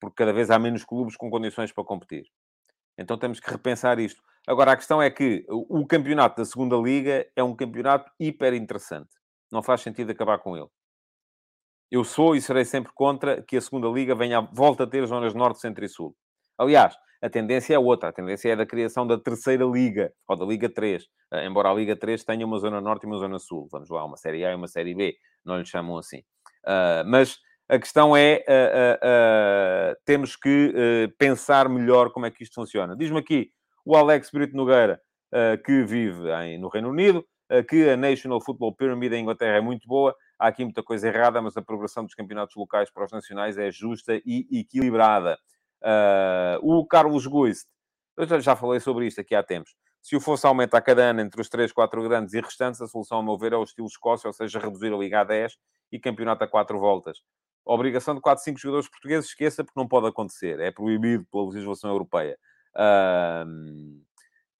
Porque 0.00 0.16
cada 0.16 0.32
vez 0.32 0.50
há 0.50 0.58
menos 0.58 0.84
clubes 0.84 1.16
com 1.16 1.30
condições 1.30 1.72
para 1.72 1.84
competir. 1.84 2.24
Então 2.96 3.18
temos 3.18 3.40
que 3.40 3.50
repensar 3.50 3.98
isto. 3.98 4.22
Agora, 4.46 4.72
a 4.72 4.76
questão 4.76 5.00
é 5.00 5.10
que 5.10 5.44
o 5.48 5.86
campeonato 5.86 6.36
da 6.36 6.44
segunda 6.44 6.76
liga 6.76 7.26
é 7.34 7.42
um 7.42 7.56
campeonato 7.56 8.10
hiper 8.20 8.52
interessante. 8.54 9.08
Não 9.50 9.62
faz 9.62 9.80
sentido 9.80 10.12
acabar 10.12 10.38
com 10.38 10.56
ele. 10.56 10.68
Eu 11.90 12.04
sou 12.04 12.34
e 12.34 12.40
serei 12.40 12.64
sempre 12.64 12.92
contra 12.94 13.42
que 13.42 13.56
a 13.56 13.60
segunda 13.60 13.88
liga 13.88 14.14
venha, 14.14 14.40
volta 14.52 14.84
a 14.84 14.86
ter 14.86 15.06
zonas 15.06 15.34
norte, 15.34 15.60
centro 15.60 15.84
e 15.84 15.88
sul. 15.88 16.14
Aliás, 16.58 16.96
a 17.24 17.30
tendência 17.30 17.74
é 17.74 17.78
outra. 17.78 18.10
A 18.10 18.12
tendência 18.12 18.50
é 18.50 18.56
da 18.56 18.66
criação 18.66 19.06
da 19.06 19.18
terceira 19.18 19.64
liga, 19.64 20.12
ou 20.28 20.36
da 20.36 20.44
Liga 20.44 20.68
3. 20.68 21.04
Eh, 21.32 21.46
embora 21.46 21.70
a 21.70 21.74
Liga 21.74 21.96
3 21.96 22.22
tenha 22.22 22.44
uma 22.44 22.58
zona 22.58 22.82
norte 22.82 23.04
e 23.04 23.06
uma 23.06 23.16
zona 23.16 23.38
sul. 23.38 23.66
Vamos 23.72 23.88
lá, 23.88 24.04
uma 24.04 24.18
série 24.18 24.44
A 24.44 24.52
e 24.52 24.54
uma 24.54 24.68
série 24.68 24.94
B. 24.94 25.16
Não 25.42 25.58
lhe 25.58 25.64
chamam 25.64 25.96
assim. 25.96 26.18
Uh, 26.18 27.04
mas 27.06 27.38
a 27.66 27.78
questão 27.78 28.14
é, 28.14 28.44
uh, 28.46 29.92
uh, 29.92 29.96
temos 30.04 30.36
que 30.36 31.10
pensar 31.18 31.66
melhor 31.66 32.10
como 32.10 32.26
é 32.26 32.30
que 32.30 32.42
isto 32.42 32.54
funciona. 32.54 32.94
Diz-me 32.94 33.20
aqui 33.20 33.50
o 33.86 33.96
Alex 33.96 34.30
Brito 34.30 34.54
Nogueira, 34.54 35.00
que 35.64 35.82
vive 35.82 36.30
em, 36.42 36.58
no 36.58 36.68
Reino 36.68 36.90
Unido, 36.90 37.24
que 37.68 37.88
a 37.88 37.96
National 37.96 38.40
Football 38.40 38.76
Pyramid 38.76 39.12
em 39.12 39.22
Inglaterra 39.22 39.56
é 39.56 39.60
muito 39.60 39.88
boa. 39.88 40.14
Há 40.38 40.48
aqui 40.48 40.64
muita 40.64 40.82
coisa 40.82 41.08
errada, 41.08 41.42
mas 41.42 41.56
a 41.56 41.62
progressão 41.62 42.04
dos 42.04 42.14
campeonatos 42.14 42.54
locais 42.54 42.90
para 42.90 43.04
os 43.04 43.12
nacionais 43.12 43.58
é 43.58 43.70
justa 43.70 44.14
e 44.24 44.46
equilibrada. 44.60 45.36
Uh, 45.84 46.58
o 46.62 46.86
Carlos 46.86 47.26
Guist, 47.26 47.66
eu 48.16 48.40
já 48.40 48.56
falei 48.56 48.80
sobre 48.80 49.06
isto 49.06 49.20
aqui 49.20 49.34
há 49.34 49.42
tempos. 49.42 49.74
Se 50.02 50.16
o 50.16 50.20
fosse 50.20 50.46
aumentar 50.46 50.80
cada 50.80 51.02
ano 51.02 51.20
entre 51.20 51.40
os 51.40 51.48
3, 51.48 51.72
4 51.72 52.02
grandes 52.02 52.32
e 52.34 52.40
restantes, 52.40 52.80
a 52.80 52.86
solução, 52.86 53.18
a 53.18 53.22
meu 53.22 53.36
ver, 53.36 53.52
é 53.52 53.56
o 53.56 53.62
estilo 53.62 53.86
Escócia, 53.86 54.28
ou 54.28 54.32
seja, 54.32 54.58
reduzir 54.58 54.92
a 54.92 54.96
Liga 54.96 55.20
a 55.20 55.24
10 55.24 55.56
e 55.92 55.98
campeonato 55.98 56.44
a 56.44 56.48
4 56.48 56.78
voltas. 56.78 57.18
A 57.66 57.72
obrigação 57.72 58.14
de 58.14 58.20
4, 58.20 58.44
5 58.44 58.58
jogadores 58.58 58.88
portugueses, 58.88 59.30
esqueça, 59.30 59.64
porque 59.64 59.78
não 59.78 59.88
pode 59.88 60.06
acontecer. 60.06 60.60
É 60.60 60.70
proibido 60.70 61.26
pela 61.30 61.46
legislação 61.46 61.90
europeia. 61.90 62.38
Uh, 62.74 64.02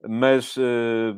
mas, 0.09 0.57
uh, 0.57 1.15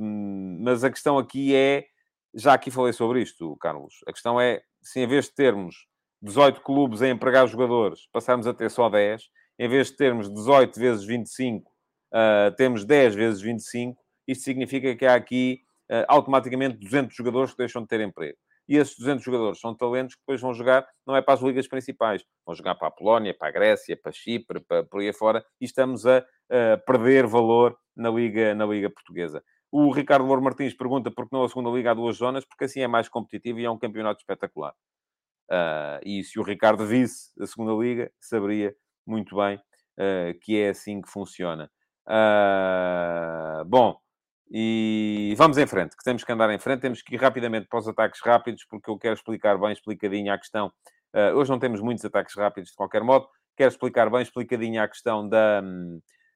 mas 0.60 0.84
a 0.84 0.90
questão 0.90 1.18
aqui 1.18 1.54
é, 1.54 1.86
já 2.34 2.54
aqui 2.54 2.70
falei 2.70 2.92
sobre 2.92 3.22
isto, 3.22 3.56
Carlos, 3.56 3.94
a 4.06 4.12
questão 4.12 4.40
é, 4.40 4.62
se 4.82 5.00
em 5.00 5.06
vez 5.06 5.26
de 5.26 5.34
termos 5.34 5.86
18 6.22 6.60
clubes 6.62 7.02
a 7.02 7.08
empregar 7.08 7.46
jogadores, 7.46 8.08
passarmos 8.12 8.46
a 8.46 8.54
ter 8.54 8.70
só 8.70 8.88
10, 8.88 9.28
em 9.58 9.68
vez 9.68 9.88
de 9.88 9.96
termos 9.96 10.32
18 10.32 10.78
vezes 10.78 11.04
25, 11.04 11.68
uh, 11.68 11.72
ah, 12.12 12.54
temos 12.56 12.84
10 12.84 13.14
vezes 13.14 13.40
25, 13.40 14.00
isto 14.28 14.44
significa 14.44 14.94
que 14.94 15.06
há 15.06 15.14
aqui 15.14 15.62
uh, 15.90 16.04
automaticamente 16.08 16.76
200 16.76 17.14
jogadores 17.14 17.52
que 17.52 17.58
deixam 17.58 17.82
de 17.82 17.88
ter 17.88 18.00
emprego. 18.00 18.36
E 18.68 18.76
esses 18.76 18.98
200 18.98 19.24
jogadores 19.24 19.60
são 19.60 19.74
talentos 19.74 20.14
que 20.14 20.20
depois 20.20 20.40
vão 20.40 20.52
jogar, 20.52 20.86
não 21.06 21.14
é 21.14 21.22
para 21.22 21.34
as 21.34 21.40
ligas 21.40 21.68
principais, 21.68 22.24
vão 22.44 22.54
jogar 22.54 22.74
para 22.74 22.88
a 22.88 22.90
Polónia, 22.90 23.32
para 23.32 23.48
a 23.48 23.52
Grécia, 23.52 23.96
para 23.96 24.10
Chipre, 24.10 24.60
para, 24.60 24.82
por 24.84 25.00
aí 25.00 25.08
afora, 25.08 25.44
e 25.60 25.64
estamos 25.64 26.04
a, 26.04 26.18
a 26.18 26.76
perder 26.84 27.26
valor 27.26 27.78
na 27.94 28.10
Liga, 28.10 28.54
na 28.54 28.66
Liga 28.66 28.90
Portuguesa. 28.90 29.42
O 29.70 29.92
Ricardo 29.92 30.26
Louro 30.26 30.42
Martins 30.42 30.74
pergunta 30.74 31.10
por 31.10 31.28
que 31.28 31.32
não 31.32 31.44
a 31.44 31.48
segunda 31.48 31.70
Liga 31.70 31.92
há 31.92 31.94
duas 31.94 32.16
zonas, 32.16 32.44
porque 32.44 32.64
assim 32.64 32.80
é 32.80 32.88
mais 32.88 33.08
competitivo 33.08 33.60
e 33.60 33.64
é 33.64 33.70
um 33.70 33.78
campeonato 33.78 34.20
espetacular. 34.20 34.74
Uh, 35.50 36.02
e 36.04 36.24
se 36.24 36.40
o 36.40 36.42
Ricardo 36.42 36.84
visse 36.84 37.30
a 37.40 37.46
segunda 37.46 37.72
Liga, 37.72 38.10
saberia 38.20 38.74
muito 39.06 39.36
bem 39.36 39.56
uh, 39.56 40.38
que 40.40 40.60
é 40.60 40.70
assim 40.70 41.00
que 41.00 41.10
funciona. 41.10 41.70
Uh, 42.06 43.64
bom, 43.64 43.98
e 44.50 45.34
vamos 45.36 45.58
em 45.58 45.66
frente, 45.66 45.96
que 45.96 46.04
temos 46.04 46.22
que 46.22 46.32
andar 46.32 46.50
em 46.50 46.58
frente, 46.58 46.80
temos 46.80 47.02
que 47.02 47.14
ir 47.14 47.18
rapidamente 47.18 47.66
para 47.68 47.78
os 47.78 47.88
ataques 47.88 48.20
rápidos, 48.22 48.64
porque 48.68 48.90
eu 48.90 48.98
quero 48.98 49.14
explicar 49.14 49.58
bem 49.58 49.72
explicadinho 49.72 50.32
a 50.32 50.38
questão. 50.38 50.72
Uh, 51.14 51.34
hoje 51.34 51.50
não 51.50 51.58
temos 51.58 51.80
muitos 51.80 52.04
ataques 52.04 52.36
rápidos 52.36 52.70
de 52.70 52.76
qualquer 52.76 53.02
modo, 53.02 53.26
quero 53.56 53.70
explicar 53.70 54.10
bem 54.10 54.22
explicadinho 54.22 54.82
a 54.82 54.88
questão 54.88 55.28
da, 55.28 55.62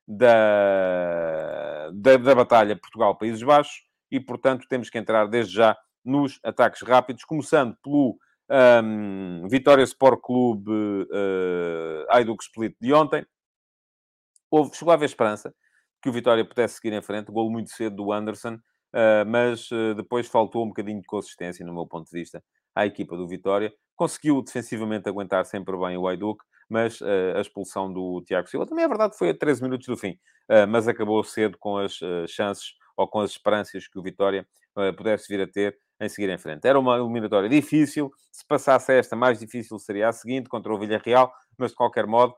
da, 0.09 1.91
da, 1.93 2.17
da 2.17 2.35
batalha 2.35 2.77
Portugal-Países 2.77 3.43
Baixos 3.43 3.83
e, 4.11 4.19
portanto, 4.19 4.67
temos 4.69 4.91
que 4.91 4.99
entrar 4.99 5.27
desde 5.27 5.55
já 5.55 5.77
nos 6.05 6.41
ataques 6.43 6.83
rápidos, 6.83 7.25
começando 7.25 7.77
pelo 7.83 8.19
um, 8.51 9.47
Vitória 9.49 9.85
Sport 9.85 10.21
Clube 10.21 10.71
uh, 10.71 12.07
Aiduk 12.11 12.43
Split 12.43 12.75
de 12.81 12.93
ontem. 12.93 13.25
Houve, 14.51 14.75
chegou 14.75 14.91
a 14.91 14.95
haver 14.95 15.07
esperança 15.07 15.55
que 16.03 16.09
o 16.09 16.13
Vitória 16.13 16.45
pudesse 16.45 16.75
seguir 16.75 16.93
em 16.93 17.03
frente. 17.03 17.31
Golo 17.31 17.51
muito 17.51 17.71
cedo 17.71 17.97
do 17.97 18.13
Anderson, 18.13 18.55
uh, 18.55 19.27
mas 19.27 19.71
uh, 19.71 19.95
depois 19.95 20.27
faltou 20.27 20.65
um 20.65 20.69
bocadinho 20.69 21.01
de 21.01 21.07
consistência, 21.07 21.65
no 21.65 21.73
meu 21.73 21.87
ponto 21.87 22.11
de 22.11 22.19
vista, 22.19 22.43
à 22.75 22.87
equipa 22.87 23.17
do 23.17 23.29
Vitória. 23.29 23.73
Conseguiu 23.95 24.43
defensivamente 24.43 25.09
aguentar 25.09 25.45
sempre 25.45 25.77
bem 25.79 25.97
o 25.97 26.09
Aiduk, 26.09 26.43
mas 26.69 27.01
uh, 27.01 27.37
a 27.37 27.41
expulsão 27.41 27.93
do 27.93 28.23
Tiago 28.27 28.49
Silva 28.49 28.67
também 28.67 28.85
é 28.85 28.89
verdade, 28.89 29.17
foi 29.17 29.31
a 29.31 29.35
13 29.37 29.63
minutos 29.63 29.87
do 29.87 29.97
fim, 29.97 30.19
mas 30.69 30.89
acabou 30.89 31.23
cedo 31.23 31.57
com 31.59 31.77
as 31.77 31.99
chances 32.29 32.75
ou 32.97 33.07
com 33.07 33.21
as 33.21 33.31
esperanças 33.31 33.87
que 33.87 33.99
o 33.99 34.03
Vitória 34.03 34.45
pudesse 34.97 35.29
vir 35.29 35.41
a 35.41 35.47
ter 35.47 35.79
em 36.01 36.09
seguir 36.09 36.31
em 36.31 36.39
frente. 36.39 36.67
Era 36.67 36.79
uma 36.79 36.97
eliminatória 36.97 37.49
difícil, 37.49 38.11
se 38.33 38.47
passasse 38.47 38.93
esta, 38.93 39.15
mais 39.15 39.39
difícil 39.39 39.79
seria 39.79 40.09
a 40.09 40.13
seguinte, 40.13 40.49
contra 40.49 40.73
o 40.73 40.79
Villarreal, 40.79 41.33
mas 41.59 41.71
de 41.71 41.77
qualquer 41.77 42.07
modo, 42.07 42.35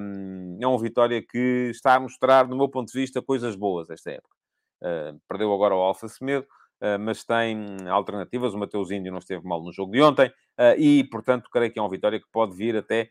um, 0.00 0.58
é 0.60 0.66
um 0.66 0.78
Vitória 0.78 1.22
que 1.22 1.70
está 1.70 1.94
a 1.94 2.00
mostrar, 2.00 2.44
do 2.44 2.56
meu 2.56 2.68
ponto 2.68 2.90
de 2.92 2.98
vista, 2.98 3.22
coisas 3.22 3.54
boas 3.54 3.90
esta 3.90 4.10
época. 4.10 4.34
Uh, 4.82 5.18
perdeu 5.28 5.52
agora 5.52 5.74
o 5.74 5.78
Alfa 5.78 6.08
Semedo, 6.08 6.46
uh, 6.82 6.98
mas 6.98 7.24
tem 7.24 7.66
alternativas. 7.88 8.54
O 8.54 8.58
Mateus 8.58 8.90
Índio 8.90 9.12
não 9.12 9.18
esteve 9.18 9.46
mal 9.46 9.62
no 9.62 9.72
jogo 9.72 9.92
de 9.92 10.02
ontem 10.02 10.32
e, 10.78 11.04
portanto, 11.10 11.50
creio 11.52 11.70
que 11.70 11.78
é 11.78 11.82
um 11.82 11.88
Vitória 11.88 12.18
que 12.18 12.26
pode 12.32 12.56
vir 12.56 12.76
até 12.76 13.10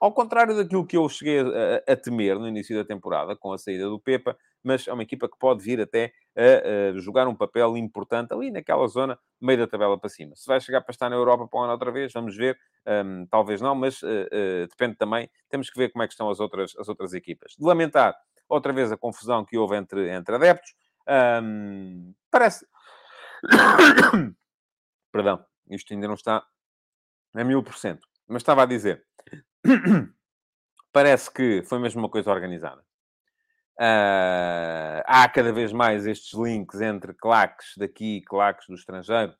ao 0.00 0.12
contrário 0.12 0.56
daquilo 0.56 0.86
que 0.86 0.96
eu 0.96 1.08
cheguei 1.08 1.40
a, 1.40 1.92
a, 1.92 1.96
temer 1.96 2.38
no 2.38 2.48
início 2.48 2.74
da 2.74 2.84
temporada, 2.84 3.36
com 3.36 3.52
a 3.52 3.58
saída 3.58 3.84
do 3.84 4.00
Pepa, 4.00 4.36
mas 4.62 4.86
é 4.86 4.92
uma 4.92 5.02
equipa 5.02 5.28
que 5.28 5.38
pode 5.38 5.62
vir 5.62 5.80
até 5.80 6.12
a, 6.36 6.90
a, 6.90 6.98
jogar 6.98 7.26
um 7.26 7.34
papel 7.34 7.76
importante 7.76 8.32
ali 8.32 8.50
naquela 8.50 8.86
zona, 8.86 9.18
meio 9.40 9.58
da 9.58 9.66
tabela 9.66 9.98
para 9.98 10.08
cima. 10.08 10.34
Se 10.36 10.46
vai 10.46 10.60
chegar 10.60 10.80
para 10.80 10.92
estar 10.92 11.08
na 11.08 11.16
Europa 11.16 11.46
para 11.48 11.60
o 11.60 11.62
ano 11.62 11.72
outra 11.72 11.90
vez, 11.90 12.12
vamos 12.12 12.36
ver. 12.36 12.58
Um, 12.86 13.26
talvez 13.26 13.60
não, 13.60 13.74
mas 13.74 14.02
uh, 14.02 14.06
uh, 14.06 14.66
depende 14.68 14.96
também. 14.96 15.30
Temos 15.48 15.70
que 15.70 15.78
ver 15.78 15.90
como 15.90 16.02
é 16.02 16.06
que 16.06 16.12
estão 16.12 16.28
as 16.30 16.40
outras, 16.40 16.74
as 16.78 16.88
outras 16.88 17.12
equipas. 17.14 17.54
De 17.58 17.64
lamentar 17.64 18.14
outra 18.48 18.72
vez 18.72 18.90
a 18.90 18.96
confusão 18.96 19.44
que 19.44 19.56
houve 19.56 19.76
entre, 19.76 20.10
entre 20.10 20.34
adeptos. 20.34 20.74
Um, 21.42 22.14
parece... 22.30 22.66
Perdão, 25.12 25.44
isto 25.68 25.92
ainda 25.92 26.06
não 26.06 26.14
está 26.14 26.44
a 27.34 27.44
mil 27.44 27.62
por 27.62 27.76
cento. 27.76 28.06
Mas 28.28 28.42
estava 28.42 28.62
a 28.62 28.66
dizer 28.66 29.04
Parece 30.92 31.30
que 31.32 31.62
foi 31.62 31.78
mesmo 31.78 32.00
uma 32.00 32.08
coisa 32.08 32.30
organizada. 32.30 32.84
Uh, 33.80 35.00
há 35.06 35.26
cada 35.26 35.50
vez 35.54 35.72
mais 35.72 36.06
estes 36.06 36.38
links 36.38 36.82
entre 36.82 37.14
claques 37.14 37.72
daqui 37.78 38.18
e 38.18 38.22
claques 38.22 38.66
do 38.68 38.74
estrangeiro, 38.74 39.32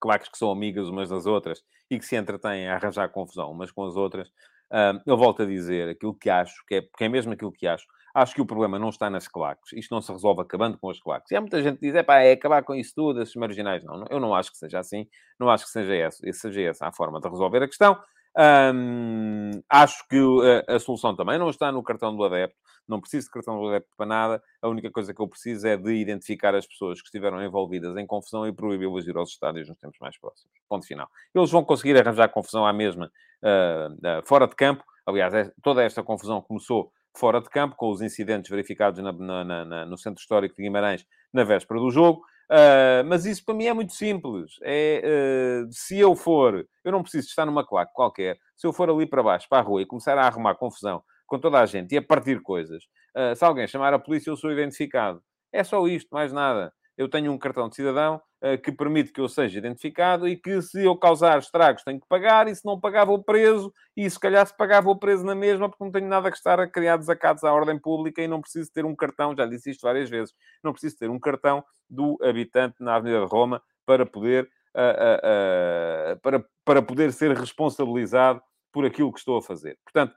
claques 0.00 0.28
que 0.28 0.36
são 0.36 0.50
amigas 0.50 0.88
umas 0.88 1.08
das 1.08 1.26
outras 1.26 1.62
e 1.88 1.96
que 1.96 2.04
se 2.04 2.16
entretêm 2.16 2.68
a 2.68 2.74
arranjar 2.74 3.08
confusão 3.08 3.52
umas 3.52 3.70
com 3.70 3.84
as 3.84 3.94
outras. 3.94 4.28
Uh, 4.72 5.00
eu 5.06 5.16
volto 5.16 5.42
a 5.42 5.46
dizer 5.46 5.88
aquilo 5.88 6.12
que 6.12 6.28
acho, 6.28 6.64
que 6.66 6.74
é, 6.74 6.82
que 6.82 7.04
é 7.04 7.08
mesmo 7.08 7.32
aquilo 7.34 7.52
que 7.52 7.68
acho. 7.68 7.86
Acho 8.12 8.34
que 8.34 8.40
o 8.40 8.46
problema 8.46 8.80
não 8.80 8.88
está 8.88 9.08
nas 9.08 9.28
claques. 9.28 9.72
Isto 9.74 9.94
não 9.94 10.00
se 10.00 10.10
resolve 10.10 10.40
acabando 10.40 10.76
com 10.76 10.90
as 10.90 10.98
claques. 10.98 11.30
E 11.30 11.36
há 11.36 11.40
muita 11.40 11.62
gente 11.62 11.78
que 11.78 11.86
diz, 11.86 11.94
é 11.94 12.02
pá, 12.02 12.22
é 12.22 12.32
acabar 12.32 12.64
com 12.64 12.74
isso 12.74 12.92
tudo, 12.96 13.22
esses 13.22 13.36
marginais. 13.36 13.84
Não, 13.84 14.06
eu 14.10 14.18
não 14.18 14.34
acho 14.34 14.50
que 14.50 14.56
seja 14.56 14.80
assim. 14.80 15.06
Não 15.38 15.48
acho 15.48 15.66
que 15.66 15.70
seja 15.70 15.94
essa, 15.94 16.32
seja 16.32 16.62
essa 16.62 16.88
a 16.88 16.92
forma 16.92 17.20
de 17.20 17.28
resolver 17.28 17.62
a 17.62 17.68
questão. 17.68 17.96
Um, 18.38 19.62
acho 19.70 20.06
que 20.08 20.20
a, 20.68 20.74
a, 20.74 20.78
solução 20.78 21.16
também 21.16 21.38
não 21.38 21.48
está 21.48 21.72
no 21.72 21.82
cartão 21.82 22.14
do 22.14 22.22
adepto. 22.22 22.56
Não 22.86 23.00
preciso 23.00 23.26
de 23.26 23.32
cartão 23.32 23.58
do 23.58 23.68
adepto 23.68 23.90
para 23.96 24.06
nada. 24.06 24.42
A 24.60 24.68
única 24.68 24.90
coisa 24.90 25.14
que 25.14 25.20
eu 25.20 25.26
preciso 25.26 25.66
é 25.66 25.76
de 25.76 25.94
identificar 25.94 26.54
as 26.54 26.66
pessoas 26.66 27.00
que 27.00 27.06
estiveram 27.06 27.42
envolvidas 27.42 27.96
em 27.96 28.06
confusão 28.06 28.46
e 28.46 28.52
proibi-las 28.52 29.04
de 29.04 29.10
ir 29.10 29.16
aos 29.16 29.30
estádios 29.30 29.68
nos 29.68 29.78
tempos 29.78 29.98
mais 30.00 30.18
próximos. 30.18 30.52
Ponto 30.68 30.86
final. 30.86 31.08
Eles 31.34 31.50
vão 31.50 31.64
conseguir 31.64 31.96
arranjar 31.98 32.28
confusão 32.28 32.66
à 32.66 32.72
mesma 32.72 33.10
uh, 33.42 33.92
uh, 33.92 34.26
fora 34.26 34.46
de 34.46 34.54
campo. 34.54 34.84
Aliás, 35.06 35.32
é, 35.32 35.50
toda 35.62 35.82
esta 35.82 36.02
confusão 36.02 36.42
começou 36.42 36.92
fora 37.16 37.40
de 37.40 37.48
campo, 37.48 37.74
com 37.74 37.90
os 37.90 38.02
incidentes 38.02 38.50
verificados 38.50 39.02
na, 39.02 39.12
na, 39.12 39.64
na, 39.64 39.86
no 39.86 39.96
Centro 39.96 40.20
Histórico 40.20 40.54
de 40.56 40.62
Guimarães 40.62 41.06
na 41.32 41.42
véspera 41.42 41.80
do 41.80 41.90
jogo. 41.90 42.22
Uh, 42.50 43.02
mas 43.06 43.26
isso 43.26 43.44
para 43.44 43.54
mim 43.54 43.66
é 43.66 43.72
muito 43.72 43.92
simples. 43.92 44.52
É, 44.62 45.64
uh, 45.64 45.68
se 45.72 45.98
eu 45.98 46.14
for, 46.14 46.66
eu 46.84 46.92
não 46.92 47.02
preciso 47.02 47.26
estar 47.26 47.44
numa 47.44 47.66
claque 47.66 47.92
qualquer, 47.92 48.36
se 48.56 48.66
eu 48.66 48.72
for 48.72 48.88
ali 48.88 49.06
para 49.06 49.22
baixo, 49.22 49.48
para 49.48 49.58
a 49.58 49.62
rua, 49.62 49.82
e 49.82 49.86
começar 49.86 50.16
a 50.16 50.26
arrumar 50.26 50.54
confusão 50.54 51.02
com 51.26 51.38
toda 51.38 51.60
a 51.60 51.66
gente 51.66 51.92
e 51.92 51.98
a 51.98 52.02
partir 52.02 52.40
coisas, 52.40 52.84
uh, 53.16 53.34
se 53.34 53.44
alguém 53.44 53.66
chamar 53.66 53.92
a 53.92 53.98
polícia, 53.98 54.30
eu 54.30 54.36
sou 54.36 54.52
identificado. 54.52 55.20
É 55.52 55.64
só 55.64 55.86
isto, 55.88 56.08
mais 56.12 56.32
nada 56.32 56.72
eu 56.96 57.08
tenho 57.08 57.30
um 57.30 57.38
cartão 57.38 57.68
de 57.68 57.76
cidadão 57.76 58.20
uh, 58.42 58.56
que 58.60 58.72
permite 58.72 59.12
que 59.12 59.20
eu 59.20 59.28
seja 59.28 59.58
identificado 59.58 60.26
e 60.26 60.36
que 60.36 60.62
se 60.62 60.82
eu 60.82 60.96
causar 60.96 61.38
estragos 61.38 61.82
tenho 61.82 62.00
que 62.00 62.06
pagar 62.08 62.48
e 62.48 62.54
se 62.54 62.64
não 62.64 62.80
pagar 62.80 63.04
vou 63.04 63.22
preso 63.22 63.72
e 63.96 64.08
se 64.08 64.18
calhar 64.18 64.46
se 64.46 64.56
pagar 64.56 64.80
vou 64.80 64.98
preso 64.98 65.24
na 65.24 65.34
mesma 65.34 65.68
porque 65.68 65.84
não 65.84 65.92
tenho 65.92 66.08
nada 66.08 66.30
que 66.30 66.36
estar 66.36 66.58
a 66.58 66.66
criar 66.66 66.96
desacatos 66.96 67.44
à 67.44 67.52
ordem 67.52 67.78
pública 67.78 68.22
e 68.22 68.28
não 68.28 68.40
preciso 68.40 68.72
ter 68.72 68.84
um 68.84 68.96
cartão, 68.96 69.34
já 69.36 69.46
disse 69.46 69.70
isto 69.70 69.82
várias 69.82 70.08
vezes, 70.08 70.34
não 70.64 70.72
preciso 70.72 70.96
ter 70.96 71.10
um 71.10 71.20
cartão 71.20 71.62
do 71.88 72.16
habitante 72.22 72.76
na 72.80 72.96
Avenida 72.96 73.20
de 73.20 73.30
Roma 73.30 73.62
para 73.84 74.06
poder, 74.06 74.48
uh, 74.74 76.14
uh, 76.14 76.20
para, 76.20 76.44
para 76.64 76.82
poder 76.82 77.12
ser 77.12 77.36
responsabilizado 77.36 78.40
por 78.72 78.84
aquilo 78.84 79.12
que 79.12 79.18
estou 79.18 79.36
a 79.36 79.42
fazer. 79.42 79.78
Portanto, 79.84 80.14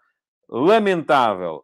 lamentável 0.50 1.64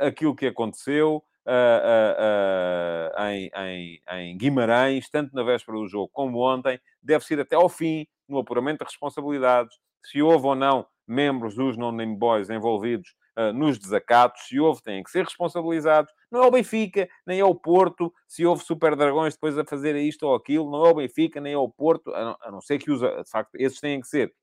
aquilo 0.00 0.34
que 0.34 0.46
aconteceu, 0.46 1.22
uh, 1.46 3.16
uh, 3.16 3.24
em, 3.28 3.50
em, 3.56 4.02
em, 4.10 4.36
Guimarães, 4.36 5.08
tanto 5.08 5.34
na 5.34 5.42
véspera 5.42 5.78
do 5.78 5.86
jogo 5.86 6.10
como 6.12 6.40
ontem, 6.40 6.80
deve 7.00 7.24
ser 7.24 7.40
até 7.40 7.56
ao 7.56 7.68
fim 7.68 8.06
no 8.28 8.38
apuramento 8.38 8.78
de 8.78 8.84
responsabilidades, 8.84 9.76
se 10.04 10.20
houve 10.20 10.46
ou 10.46 10.54
não 10.54 10.86
membros 11.06 11.54
dos 11.54 11.76
non-name 11.76 12.16
boys 12.16 12.50
envolvidos 12.50 13.14
uh, 13.38 13.52
nos 13.52 13.78
desacatos, 13.78 14.48
se 14.48 14.58
houve, 14.58 14.82
têm 14.82 15.02
que 15.04 15.10
ser 15.10 15.24
responsabilizados. 15.24 16.12
Não 16.30 16.42
é 16.42 16.46
o 16.46 16.50
Benfica, 16.50 17.08
nem 17.24 17.38
é 17.38 17.44
o 17.44 17.54
Porto, 17.54 18.12
se 18.26 18.44
houve 18.44 18.64
super 18.64 18.96
dragões 18.96 19.34
depois 19.34 19.56
a 19.56 19.64
fazer 19.64 19.94
isto 19.94 20.24
ou 20.24 20.34
aquilo, 20.34 20.70
não 20.70 20.84
é 20.84 20.90
o 20.90 20.94
Benfica, 20.94 21.40
nem 21.40 21.52
é 21.52 21.58
o 21.58 21.68
Porto, 21.68 22.12
a 22.12 22.24
não, 22.24 22.36
a 22.40 22.50
não 22.50 22.60
ser 22.60 22.78
que 22.78 22.90
os, 22.90 23.00
de 23.00 23.30
facto, 23.30 23.54
esses 23.54 23.78
têm 23.78 24.00
que 24.00 24.08
ser 24.08 24.34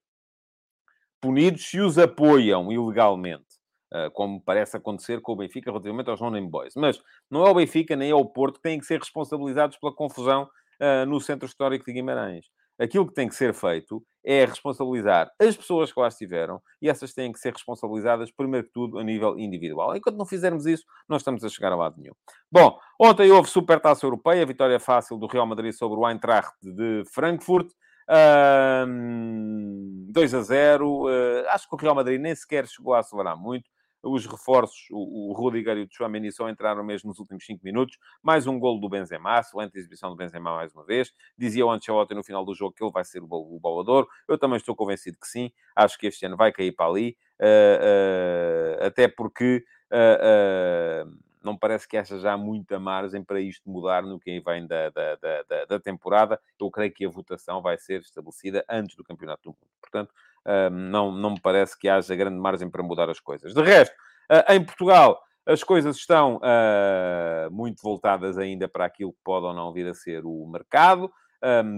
punidos 1.19 1.69
se 1.69 1.79
os 1.79 1.97
apoiam 1.97 2.71
ilegalmente. 2.71 3.52
Ah, 3.93 4.09
como 4.11 4.41
parece 4.41 4.75
acontecer 4.75 5.21
com 5.21 5.33
o 5.33 5.35
Benfica 5.35 5.69
relativamente 5.69 6.09
aos 6.09 6.19
non-name 6.19 6.49
boys. 6.49 6.73
Mas 6.75 6.99
não 7.29 7.45
é 7.45 7.49
o 7.51 7.53
Benfica 7.53 7.95
nem 7.95 8.09
é 8.09 8.15
o 8.15 8.25
Porto 8.25 8.55
que 8.55 8.63
têm 8.63 8.79
que 8.79 8.85
ser 8.87 8.99
responsabilizados 8.99 9.77
pela 9.77 9.93
confusão 9.93 10.49
uh, 10.81 11.05
no 11.05 11.21
centro 11.21 11.45
histórico 11.45 11.85
de 11.85 11.93
Guimarães. 11.93 12.47
Aquilo 12.79 13.05
que 13.05 13.13
tem 13.13 13.29
que 13.29 13.35
ser 13.35 13.53
feito 13.53 14.03
é 14.25 14.43
responsabilizar 14.45 15.31
as 15.39 15.55
pessoas 15.55 15.93
que 15.93 15.99
lá 15.99 16.07
estiveram 16.07 16.59
e 16.81 16.89
essas 16.89 17.13
têm 17.13 17.31
que 17.31 17.37
ser 17.37 17.53
responsabilizadas, 17.53 18.31
primeiro 18.31 18.65
que 18.65 18.73
tudo, 18.73 18.97
a 18.97 19.03
nível 19.03 19.37
individual. 19.37 19.95
Enquanto 19.95 20.17
não 20.17 20.25
fizermos 20.25 20.65
isso, 20.65 20.83
não 21.07 21.17
estamos 21.17 21.43
a 21.43 21.49
chegar 21.49 21.71
a 21.71 21.75
lado 21.75 22.01
nenhum. 22.01 22.15
Bom, 22.51 22.79
ontem 22.99 23.29
houve 23.31 23.47
Supertaça 23.47 24.07
Europeia, 24.07 24.43
vitória 24.43 24.79
fácil 24.79 25.19
do 25.19 25.27
Real 25.27 25.45
Madrid 25.45 25.71
sobre 25.71 25.99
o 25.99 26.09
Eintracht 26.09 26.55
de 26.63 27.03
Frankfurt. 27.13 27.69
Uh, 28.09 28.87
2 30.11 30.33
a 30.33 30.41
0. 30.41 31.05
Uh, 31.05 31.09
acho 31.49 31.69
que 31.69 31.75
o 31.75 31.77
Real 31.77 31.93
Madrid 31.93 32.19
nem 32.19 32.33
sequer 32.33 32.67
chegou 32.67 32.95
a 32.95 32.99
acelerar 32.99 33.37
muito 33.37 33.69
os 34.03 34.25
reforços, 34.25 34.87
o, 34.91 35.29
o 35.29 35.33
Rudiger 35.33 35.77
e 35.77 35.81
o 35.83 35.87
Tchouameni 35.87 36.31
só 36.31 36.49
entraram 36.49 36.83
mesmo 36.83 37.07
nos 37.07 37.19
últimos 37.19 37.45
5 37.45 37.63
minutos. 37.63 37.97
Mais 38.21 38.45
um 38.45 38.59
golo 38.59 38.79
do 38.79 38.89
Benzema, 38.89 39.39
excelente 39.39 39.77
exibição 39.77 40.09
do 40.09 40.15
Benzema 40.15 40.53
mais 40.53 40.73
uma 40.73 40.83
vez. 40.83 41.13
Dizia 41.37 41.65
o 41.65 41.71
Ancelotti 41.71 42.13
no 42.13 42.23
final 42.23 42.43
do 42.43 42.53
jogo 42.53 42.75
que 42.75 42.83
ele 42.83 42.91
vai 42.91 43.05
ser 43.05 43.23
o, 43.23 43.27
o. 43.27 44.07
Eu 44.27 44.37
também 44.37 44.57
estou 44.57 44.75
convencido 44.75 45.17
que 45.17 45.27
sim. 45.27 45.51
Acho 45.75 45.97
que 45.97 46.07
este 46.07 46.25
ano 46.25 46.35
vai 46.35 46.51
cair 46.51 46.73
para 46.73 46.87
ali. 46.87 47.17
Uh, 47.39 48.83
uh, 48.83 48.85
até 48.85 49.07
porque... 49.07 49.63
Uh, 49.89 51.33
não 51.43 51.57
parece 51.57 51.87
que 51.87 51.97
haja 51.97 52.17
já 52.17 52.37
muita 52.37 52.79
margem 52.79 53.21
para 53.21 53.39
isto 53.41 53.69
mudar 53.69 54.01
no 54.01 54.19
que 54.19 54.39
vem 54.39 54.65
da, 54.65 54.89
da, 54.89 55.15
da, 55.15 55.65
da, 55.65 55.79
temporada. 55.79 56.39
Eu 56.59 56.71
creio 56.71 56.91
que 56.93 57.05
a 57.05 57.09
votação 57.09 57.61
vai 57.61 57.77
ser 57.77 57.99
estabelecida 58.01 58.63
antes 58.69 58.95
do 58.95 59.03
Campeonato 59.03 59.43
do 59.43 59.49
Mundo. 59.49 59.67
Portanto, 59.81 60.13
não, 60.71 61.11
não 61.11 61.31
me 61.31 61.41
parece 61.41 61.77
que 61.77 61.87
haja 61.87 62.15
grande 62.15 62.37
margem 62.37 62.69
para 62.69 62.83
mudar 62.83 63.09
as 63.09 63.19
coisas. 63.19 63.53
De 63.53 63.61
resto, 63.61 63.95
ah, 64.29 64.55
em 64.55 64.63
Portugal, 64.63 65.19
as 65.45 65.63
coisas 65.63 65.97
estão 65.97 66.37
uh, 66.37 67.51
muito 67.51 67.81
voltadas 67.81 68.37
ainda 68.37 68.67
para 68.67 68.85
aquilo 68.85 69.11
que 69.11 69.19
pode 69.23 69.45
ou 69.45 69.53
não 69.53 69.73
vir 69.73 69.87
a 69.87 69.93
ser 69.93 70.25
o 70.25 70.47
mercado 70.47 71.11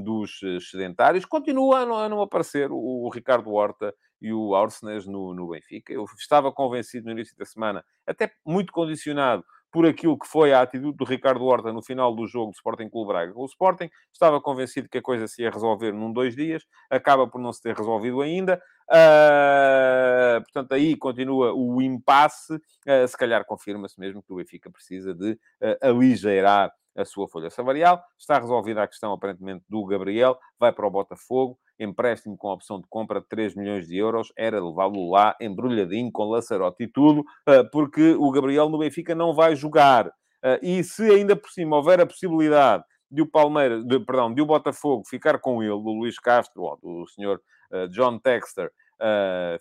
dos 0.04 0.39
sedentários. 0.69 1.25
Continua 1.25 1.80
a 1.80 2.10
não, 2.10 2.21
aparecer 2.21 2.69
o, 2.71 3.10
Ricardo 3.10 3.51
Horta 3.51 3.95
e 4.21 4.32
o 4.32 4.54
Arsenes 4.54 5.08
no, 5.08 5.34
no 5.34 5.49
Benfica. 5.49 5.91
Eu 5.91 6.06
estava 6.19 6.51
convencido 6.51 7.08
no 7.08 7.13
início 7.13 7.36
da 7.36 7.45
semana, 7.45 7.84
até 8.06 8.32
muito 8.45 8.71
condicionado 8.71 9.43
por 9.75 9.85
aquilo 9.85 10.17
que 10.17 10.25
foi 10.25 10.53
a 10.53 10.61
atitude 10.61 10.95
do 10.95 11.03
Ricardo 11.03 11.43
Horta 11.43 11.73
no 11.73 11.81
final 11.81 12.15
do 12.15 12.25
jogo 12.25 12.51
do 12.51 12.55
Sporting 12.55 12.88
Clube 12.88 13.09
Braga 13.09 13.33
com 13.33 13.41
o 13.41 13.45
Sporting. 13.45 13.89
Estava 14.09 14.39
convencido 14.39 14.88
que 14.88 14.99
a 14.99 15.01
coisa 15.01 15.27
se 15.27 15.41
ia 15.41 15.51
resolver 15.51 15.91
num, 15.91 16.13
dois 16.13 16.33
dias. 16.33 16.63
Acaba 16.89 17.27
por 17.27 17.41
não 17.41 17.51
se 17.51 17.61
ter 17.61 17.75
resolvido 17.75 18.21
ainda. 18.21 18.57
Uh, 18.89 20.41
portanto, 20.43 20.71
aí 20.71 20.95
continua 20.95 21.53
o 21.53 21.81
impasse. 21.81 22.53
Uh, 22.53 23.05
se 23.05 23.17
calhar 23.17 23.43
confirma-se 23.43 23.99
mesmo 23.99 24.23
que 24.23 24.31
o 24.31 24.38
Benfica 24.38 24.71
precisa 24.71 25.13
de 25.13 25.31
uh, 25.33 26.97
a 26.97 27.03
sua 27.03 27.27
folha 27.27 27.49
salarial. 27.49 28.01
Está 28.17 28.39
resolvida 28.39 28.81
a 28.81 28.88
questão, 28.88 29.11
aparentemente, 29.11 29.65
do 29.67 29.85
Gabriel. 29.85 30.39
Vai 30.57 30.71
para 30.71 30.88
o 30.88 30.89
Botafogo 30.89 31.59
empréstimo 31.79 32.38
com 32.38 32.49
opção 32.49 32.79
de 32.79 32.88
compra 32.88 33.19
de 33.19 33.27
3 33.27 33.55
milhões 33.55 33.88
de 33.88 33.97
euros, 33.97 34.31
era 34.38 34.63
levá-lo 34.63 35.09
lá 35.09 35.35
embrulhadinho 35.41 36.11
com 36.11 36.29
laçarote 36.29 36.83
e 36.83 36.88
tudo, 36.88 37.23
ah, 37.45 37.63
porque 37.71 38.13
o 38.13 38.31
Gabriel 38.31 38.69
no 38.69 38.77
Benfica 38.77 39.13
não 39.13 39.33
vai 39.33 39.55
jogar. 39.55 40.11
Ah, 40.43 40.59
e 40.61 40.83
se 40.83 41.03
ainda 41.09 41.35
por 41.35 41.49
cima 41.49 41.77
houver 41.77 41.99
a 41.99 42.05
possibilidade 42.05 42.83
de 43.11 43.21
o 43.21 43.27
Palmeiras, 43.27 43.85
de, 43.85 43.99
perdão, 43.99 44.33
de 44.33 44.41
o 44.41 44.45
Botafogo 44.45 45.03
ficar 45.07 45.39
com 45.39 45.61
ele, 45.61 45.71
do 45.71 45.91
Luís 45.91 46.17
Castro, 46.19 46.63
ou 46.63 46.77
do 46.77 47.07
senhor 47.07 47.39
uh, 47.71 47.88
John 47.89 48.19
Texter, 48.19 48.71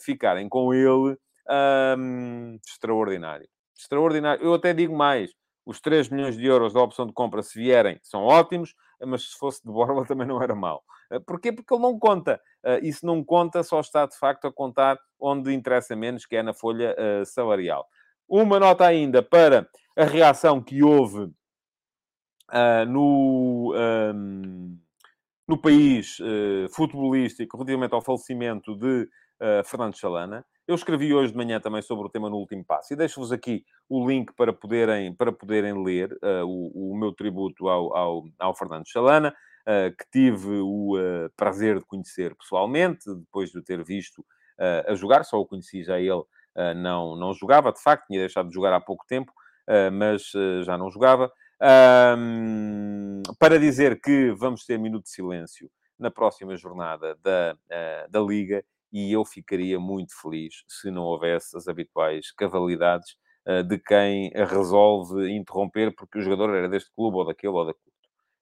ficarem 0.00 0.48
com 0.48 0.72
ele, 0.72 1.16
extraordinário. 2.66 3.46
Extraordinário. 3.76 4.42
Eu 4.42 4.54
até 4.54 4.72
digo 4.72 4.96
mais, 4.96 5.30
os 5.66 5.80
3 5.80 6.08
milhões 6.08 6.36
de 6.36 6.46
euros 6.46 6.72
da 6.72 6.80
opção 6.80 7.06
de 7.06 7.12
compra, 7.12 7.42
se 7.42 7.58
vierem, 7.58 7.98
são 8.02 8.22
ótimos, 8.22 8.74
mas 9.00 9.30
se 9.30 9.38
fosse 9.38 9.62
de 9.62 9.70
Borla 9.72 10.04
também 10.06 10.26
não 10.26 10.42
era 10.42 10.54
mau. 10.54 10.82
Eh, 11.10 11.18
porquê? 11.20 11.52
Porque 11.52 11.72
ele 11.72 11.82
não 11.82 11.98
conta. 11.98 12.40
Eh, 12.64 12.80
e 12.84 12.92
se 12.92 13.04
não 13.04 13.22
conta, 13.22 13.62
só 13.62 13.80
está 13.80 14.06
de 14.06 14.16
facto 14.18 14.46
a 14.46 14.52
contar 14.52 14.98
onde 15.18 15.52
interessa 15.52 15.96
menos, 15.96 16.26
que 16.26 16.36
é 16.36 16.42
na 16.42 16.54
folha 16.54 16.94
eh, 16.98 17.24
salarial. 17.24 17.86
Uma 18.28 18.58
nota 18.58 18.86
ainda 18.86 19.22
para 19.22 19.68
a 19.96 20.04
reação 20.04 20.62
que 20.62 20.82
houve 20.82 21.30
no, 22.88 23.72
ehm, 23.76 24.78
no 25.46 25.58
país 25.58 26.18
futebolístico 26.70 27.56
relativamente 27.56 27.94
ao 27.94 28.02
falecimento 28.02 28.76
de 28.76 29.08
Fernando 29.64 29.96
Chalana. 29.96 30.44
Eu 30.66 30.74
escrevi 30.74 31.12
hoje 31.12 31.30
de 31.30 31.36
manhã 31.36 31.60
também 31.60 31.82
sobre 31.82 32.06
o 32.06 32.08
tema 32.08 32.30
no 32.30 32.36
último 32.36 32.64
passo 32.64 32.94
e 32.94 32.96
deixo-vos 32.96 33.30
aqui 33.30 33.64
o 33.86 34.08
link 34.08 34.32
para 34.32 34.50
poderem, 34.50 35.14
para 35.14 35.30
poderem 35.30 35.84
ler 35.84 36.10
uh, 36.22 36.46
o, 36.46 36.92
o, 36.92 36.98
meu 36.98 37.12
tributo 37.12 37.68
ao, 37.68 37.94
ao, 37.94 38.24
ao 38.38 38.54
Fernando 38.54 38.88
Chalana, 38.88 39.28
uh, 39.28 39.34
que 39.98 40.04
tive 40.10 40.60
o 40.60 40.96
uh, 40.96 41.30
prazer 41.36 41.78
de 41.78 41.84
conhecer 41.84 42.34
pessoalmente, 42.34 43.04
depois 43.14 43.50
de 43.50 43.58
o 43.58 43.62
ter 43.62 43.82
visto 43.82 44.24
a 44.86 44.94
jogar, 44.94 45.24
só 45.24 45.40
o 45.40 45.46
conheci 45.46 45.82
já 45.82 45.98
ele, 45.98 46.22
não, 46.76 47.16
não 47.16 47.34
jogava, 47.34 47.72
de 47.72 47.82
facto, 47.82 48.06
tinha 48.06 48.20
deixado 48.20 48.48
de 48.48 48.54
jogar 48.54 48.72
há 48.72 48.80
pouco 48.80 49.04
tempo, 49.04 49.32
mas 49.92 50.30
já 50.64 50.78
não 50.78 50.88
jogava. 50.92 51.28
para 53.36 53.58
dizer 53.58 54.00
que 54.00 54.30
vamos 54.30 54.64
ter 54.64 54.78
minuto 54.78 55.02
de 55.02 55.10
silêncio 55.10 55.68
na 55.98 56.08
próxima 56.08 56.56
jornada 56.56 57.18
da, 57.20 57.56
da 58.08 58.20
Liga 58.20 58.64
e 58.92 59.10
eu 59.12 59.24
ficaria 59.24 59.80
muito 59.80 60.12
feliz 60.22 60.62
se 60.68 60.88
não 60.88 61.02
houvesse 61.02 61.56
as 61.56 61.66
habituais 61.66 62.30
cavalidades 62.30 63.16
de 63.66 63.76
quem 63.76 64.30
resolve 64.34 65.32
interromper 65.32 65.92
porque 65.96 66.18
o 66.18 66.22
jogador 66.22 66.54
era 66.54 66.68
deste 66.68 66.92
clube 66.94 67.16
ou 67.16 67.26
daquele 67.26 67.54
ou 67.54 67.66
daquele. 67.66 67.93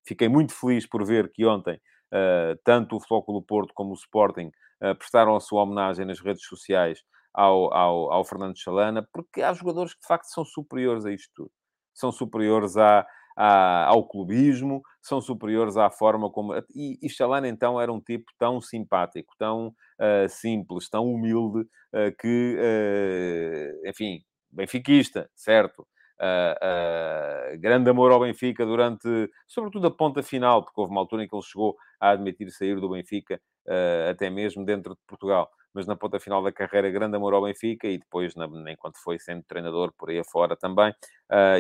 Fiquei 0.07 0.29
muito 0.29 0.53
feliz 0.55 0.87
por 0.87 1.05
ver 1.05 1.31
que 1.33 1.47
ontem 1.47 1.77
uh, 2.13 2.59
tanto 2.65 2.97
o 2.97 3.01
Flóculo 3.01 3.43
Porto 3.43 3.73
como 3.75 3.91
o 3.91 3.95
Sporting 3.95 4.51
uh, 4.83 4.95
prestaram 4.97 5.37
a 5.37 5.41
sua 5.41 5.63
homenagem 5.63 6.05
nas 6.05 6.21
redes 6.21 6.45
sociais 6.47 7.01
ao, 7.33 7.73
ao, 7.73 8.13
ao 8.13 8.25
Fernando 8.25 8.59
Chalana, 8.59 9.07
porque 9.13 9.43
há 9.43 9.53
jogadores 9.53 9.95
que 9.95 10.01
de 10.01 10.07
facto 10.07 10.27
são 10.27 10.45
superiores 10.45 11.05
a 11.07 11.13
isto 11.13 11.31
tudo. 11.35 11.51
São 11.95 12.13
superiores 12.13 12.77
à, 12.77 13.07
à, 13.37 13.87
ao 13.87 14.07
clubismo, 14.07 14.83
são 15.01 15.21
superiores 15.21 15.77
à 15.77 15.91
forma 15.91 16.31
como. 16.31 16.55
E, 16.75 16.99
e 17.03 17.09
Chalana, 17.09 17.49
então, 17.49 17.81
era 17.81 17.93
um 17.93 18.01
tipo 18.01 18.31
tão 18.39 18.61
simpático, 18.61 19.35
tão 19.39 19.69
uh, 19.69 20.29
simples, 20.29 20.89
tão 20.89 21.07
humilde, 21.07 21.61
uh, 21.61 22.17
que, 22.19 22.57
uh, 22.59 23.89
enfim, 23.89 24.23
benfiquista, 24.51 25.31
certo? 25.35 25.87
Uh, 26.23 27.59
grande 27.59 27.91
amor 27.91 28.13
ao 28.13 28.21
Benfica 28.21 28.65
durante, 28.65 29.31
sobretudo, 29.47 29.87
a 29.89 29.91
ponta 29.91 30.23
final, 30.23 30.63
porque 30.63 30.81
houve 30.81 30.93
uma 30.93 31.01
altura 31.01 31.25
em 31.25 31.29
que 31.29 31.35
ele 31.35 31.43
chegou 31.43 31.77
a 32.01 32.11
admitir 32.11 32.51
sair 32.51 32.81
do 32.81 32.91
Benfica, 32.91 33.41
uh, 33.67 34.11
até 34.11 34.31
mesmo 34.31 34.65
dentro 34.65 34.95
de 34.95 35.01
Portugal. 35.07 35.51
Mas 35.75 35.87
na 35.87 35.97
ponta 35.97 36.21
final 36.21 36.43
da 36.43 36.53
carreira, 36.53 36.91
grande 36.91 37.17
amor 37.17 37.35
ao 37.35 37.43
Benfica 37.43 37.89
e 37.89 37.99
depois, 37.99 38.35
na, 38.35 38.47
enquanto 38.71 38.99
foi 39.03 39.19
sendo 39.19 39.43
treinador 39.45 39.93
por 39.99 40.11
aí 40.11 40.19
afora 40.19 40.55
também. 40.55 40.95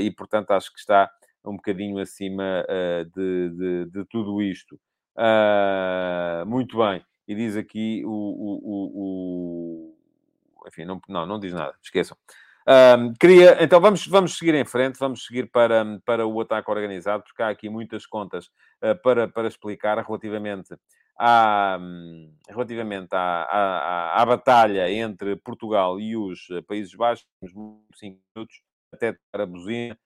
e, 0.02 0.10
portanto, 0.10 0.50
acho 0.50 0.70
que 0.70 0.78
está 0.78 1.10
um 1.42 1.56
bocadinho 1.56 1.98
acima 1.98 2.62
de, 3.16 3.48
de, 3.48 3.86
de, 3.86 4.04
tudo 4.04 4.42
isto. 4.42 4.78
muito 6.46 6.76
bem. 6.76 7.02
E 7.26 7.34
diz 7.34 7.56
aqui 7.56 8.04
o, 8.04 8.10
o, 8.10 8.60
o, 8.62 9.94
o... 9.94 10.68
enfim, 10.68 10.84
não, 10.84 11.00
não, 11.08 11.24
não 11.24 11.40
diz 11.40 11.54
nada, 11.54 11.74
esqueçam. 11.82 12.14
Um, 12.68 13.12
queria, 13.18 13.62
então 13.62 13.80
vamos, 13.80 14.06
vamos 14.06 14.38
seguir 14.38 14.54
em 14.54 14.64
frente, 14.64 14.98
vamos 14.98 15.24
seguir 15.24 15.50
para, 15.50 16.00
para 16.04 16.26
o 16.26 16.40
ataque 16.40 16.70
organizado, 16.70 17.24
porque 17.24 17.42
há 17.42 17.48
aqui 17.48 17.68
muitas 17.68 18.06
contas 18.06 18.46
uh, 18.82 19.00
para, 19.02 19.26
para 19.26 19.48
explicar 19.48 19.98
relativamente 19.98 20.74
à, 21.18 21.78
relativamente 22.48 23.14
à, 23.14 23.42
à, 23.42 24.22
à, 24.22 24.26
batalha 24.26 24.90
entre 24.90 25.36
Portugal 25.36 26.00
e 26.00 26.16
os 26.16 26.48
eh, 26.50 26.62
Países 26.62 26.94
Baixos. 26.94 27.26
Temos 27.40 27.80
5 27.94 28.18
minutos 28.34 28.62
até 28.92 29.16
para 29.30 29.44
a 29.44 29.46
buzina. 29.46 29.96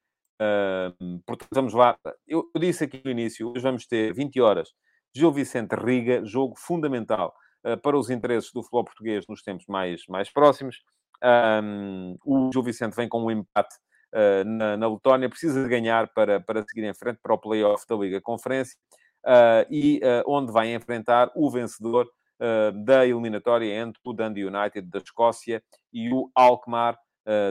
Uh, 0.41 1.21
portanto, 1.25 1.49
vamos 1.53 1.75
lá. 1.75 1.99
Eu, 2.27 2.51
eu, 2.55 2.61
disse 2.61 2.85
aqui 2.85 3.01
no 3.05 3.11
início, 3.11 3.51
hoje 3.51 3.63
vamos 3.63 3.87
ter 3.87 4.13
20 4.13 4.41
horas. 4.41 4.71
Gil 5.15 5.33
Vicente 5.33 5.75
Riga, 5.75 6.25
jogo 6.25 6.55
fundamental 6.59 7.35
uh, 7.65 7.79
para 7.79 7.97
os 7.97 8.11
interesses 8.11 8.53
do 8.53 8.63
futebol 8.63 8.85
português 8.85 9.25
nos 9.27 9.43
tempos 9.43 9.65
mais, 9.67 10.03
mais 10.09 10.31
próximos. 10.31 10.83
Um, 11.23 12.17
o 12.25 12.51
Gil 12.53 12.63
Vicente 12.63 12.95
vem 12.95 13.09
com 13.09 13.25
um 13.25 13.31
empate 13.31 13.75
uh, 14.13 14.45
na, 14.45 14.77
na 14.77 14.89
Letónia, 14.89 15.29
precisa 15.29 15.63
de 15.63 15.69
ganhar 15.69 16.09
para, 16.09 16.41
para 16.41 16.65
seguir 16.65 16.85
em 16.85 16.95
frente 16.95 17.19
para 17.23 17.35
o 17.35 17.39
playoff 17.39 17.85
da 17.89 17.97
Liga 17.97 18.21
Conferência 18.21 18.77
uh, 19.25 19.67
e 19.71 19.99
uh, 19.99 20.23
onde 20.27 20.53
vai 20.53 20.75
enfrentar 20.75 21.31
o 21.35 21.51
vencedor 21.51 22.09
da 22.85 23.07
eliminatória 23.07 23.81
entre 23.81 23.99
o 24.05 24.13
Dundee 24.13 24.45
United 24.45 24.91
da 24.91 24.99
Escócia 24.99 25.63
e 25.91 26.13
o 26.13 26.31
Alkmaar 26.35 26.99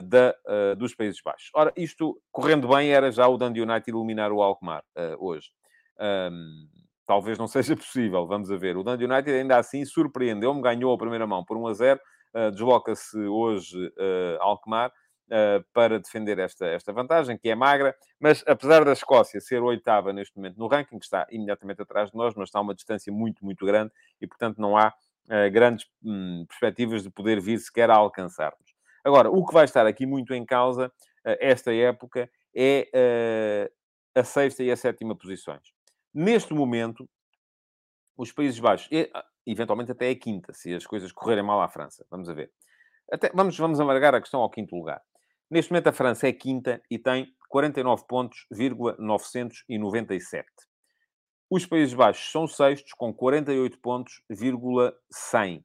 da, 0.04 0.36
dos 0.78 0.94
Países 0.94 1.20
Baixos. 1.26 1.50
Ora, 1.56 1.74
isto 1.76 2.22
correndo 2.32 2.68
bem 2.68 2.92
era 2.92 3.12
já 3.12 3.28
o 3.28 3.36
Dundee 3.36 3.64
United 3.64 3.90
eliminar 3.90 4.32
o 4.32 4.44
Alkmaar 4.44 4.84
hoje. 5.18 5.50
Um, 6.00 6.68
talvez 7.08 7.40
não 7.40 7.48
seja 7.50 7.76
possível, 7.76 8.28
vamos 8.28 8.52
a 8.52 8.58
ver. 8.58 8.78
O 8.78 8.84
Dundee 8.84 9.06
United 9.06 9.32
ainda 9.32 9.58
assim 9.58 9.84
surpreendeu-me, 9.84 10.62
ganhou 10.62 10.94
a 10.94 10.98
primeira 11.00 11.26
mão 11.26 11.44
por 11.44 11.58
1 11.58 11.68
a 11.68 11.74
0 11.74 12.00
Uh, 12.00 12.04
desloca-se 12.52 13.18
hoje 13.18 13.88
uh, 13.88 14.42
Alkmaar 14.42 14.90
uh, 14.90 15.64
para 15.74 16.00
defender 16.00 16.38
esta, 16.40 16.66
esta 16.66 16.92
vantagem, 16.92 17.38
que 17.38 17.50
é 17.50 17.56
magra, 17.56 17.96
mas 18.20 18.44
apesar 18.46 18.84
da 18.84 18.94
Escócia 18.94 19.40
ser 19.40 19.62
oitava 19.62 20.12
neste 20.12 20.36
momento 20.36 20.58
no 20.58 20.68
ranking, 20.68 21.00
que 21.00 21.06
está 21.06 21.26
imediatamente 21.30 21.82
atrás 21.82 22.12
de 22.12 22.18
nós, 22.18 22.34
mas 22.36 22.50
está 22.50 22.60
a 22.60 22.62
uma 22.62 22.76
distância 22.76 23.12
muito, 23.12 23.44
muito 23.44 23.66
grande 23.66 23.92
e, 24.20 24.28
portanto, 24.28 24.60
não 24.60 24.78
há 24.78 24.94
grandes 25.52 25.88
hum, 26.04 26.46
perspectivas 26.48 27.02
de 27.02 27.10
poder 27.10 27.42
vir 27.42 27.58
sequer 27.58 27.90
a 27.90 27.96
alcançar-nos. 27.96 28.76
Agora, 29.04 29.28
o 29.32 29.44
que 29.44 29.54
vai 29.54 29.66
estar 29.66 29.88
aqui 29.88 30.06
muito 30.06 30.36
em 30.36 30.46
causa, 30.46 30.92
esta 31.24 31.74
época, 31.74 32.30
é 32.56 33.70
a 34.14 34.24
sexta 34.24 34.64
e 34.64 34.70
a 34.70 34.78
sétima 34.78 35.16
posições. 35.16 35.74
Neste 36.14 36.54
momento, 36.54 37.10
os 38.16 38.32
Países 38.32 38.60
Baixos, 38.60 38.88
ah, 39.14 39.26
eventualmente 39.46 39.92
até 39.92 40.10
a 40.10 40.16
quinta, 40.16 40.54
se 40.54 40.74
as 40.74 40.86
coisas 40.86 41.12
correrem 41.12 41.44
mal 41.44 41.62
à 41.62 41.70
França. 41.70 42.06
Vamos 42.10 42.30
a 42.30 42.34
ver. 42.34 42.52
Até, 43.12 43.32
vamos, 43.34 43.58
vamos 43.58 43.80
alargar 43.80 44.16
a 44.16 44.22
questão 44.22 44.42
ao 44.42 44.50
quinto 44.50 44.76
lugar. 44.76 45.02
Neste 45.50 45.72
momento, 45.72 45.88
a 45.88 45.94
França 45.94 46.28
é 46.28 46.34
quinta 46.34 46.82
e 46.90 46.98
tem 46.98 47.28
49 47.50 48.06
pontos, 48.08 48.48
997. 48.98 50.48
Os 51.50 51.66
Países 51.66 51.94
Baixos 51.94 52.32
são 52.32 52.48
sextos, 52.48 52.94
com 52.94 53.14
48 53.14 53.78
pontos, 53.80 54.22
100. 55.12 55.58
Uh, 55.58 55.64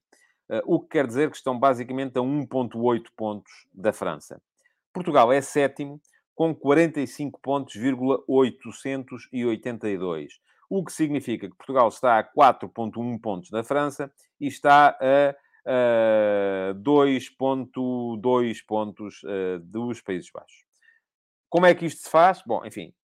o 0.67 0.81
que 0.81 0.89
quer 0.89 1.07
dizer 1.07 1.31
que 1.31 1.37
estão 1.37 1.57
basicamente 1.59 2.19
a 2.19 2.21
1,8 2.21 3.05
pontos 3.17 3.51
da 3.73 3.93
França. 3.93 4.43
Portugal 4.93 5.33
é 5.33 5.41
sétimo, 5.41 6.01
com 6.35 6.55
45 6.55 7.41
pontos, 7.41 7.75
882 8.29 10.41
o 10.71 10.85
que 10.85 10.93
significa 10.93 11.51
que 11.51 11.57
Portugal 11.57 11.89
está 11.89 12.21
a 12.21 12.25
4,1 12.25 13.21
pontos 13.21 13.51
da 13.51 13.65
França 13.65 14.11
e 14.41 14.47
está 14.47 14.97
a, 15.01 15.35
a 15.67 16.75
2,2 16.75 18.59
pontos 18.67 19.21
uh, 19.25 19.59
dos 19.59 20.01
Países 20.01 20.31
Baixos. 20.33 20.65
Como 21.49 21.67
é 21.67 21.75
que 21.75 21.85
isto 21.85 22.05
se 22.05 22.09
faz? 22.09 22.41
Bom, 22.47 22.65
enfim, 22.65 22.95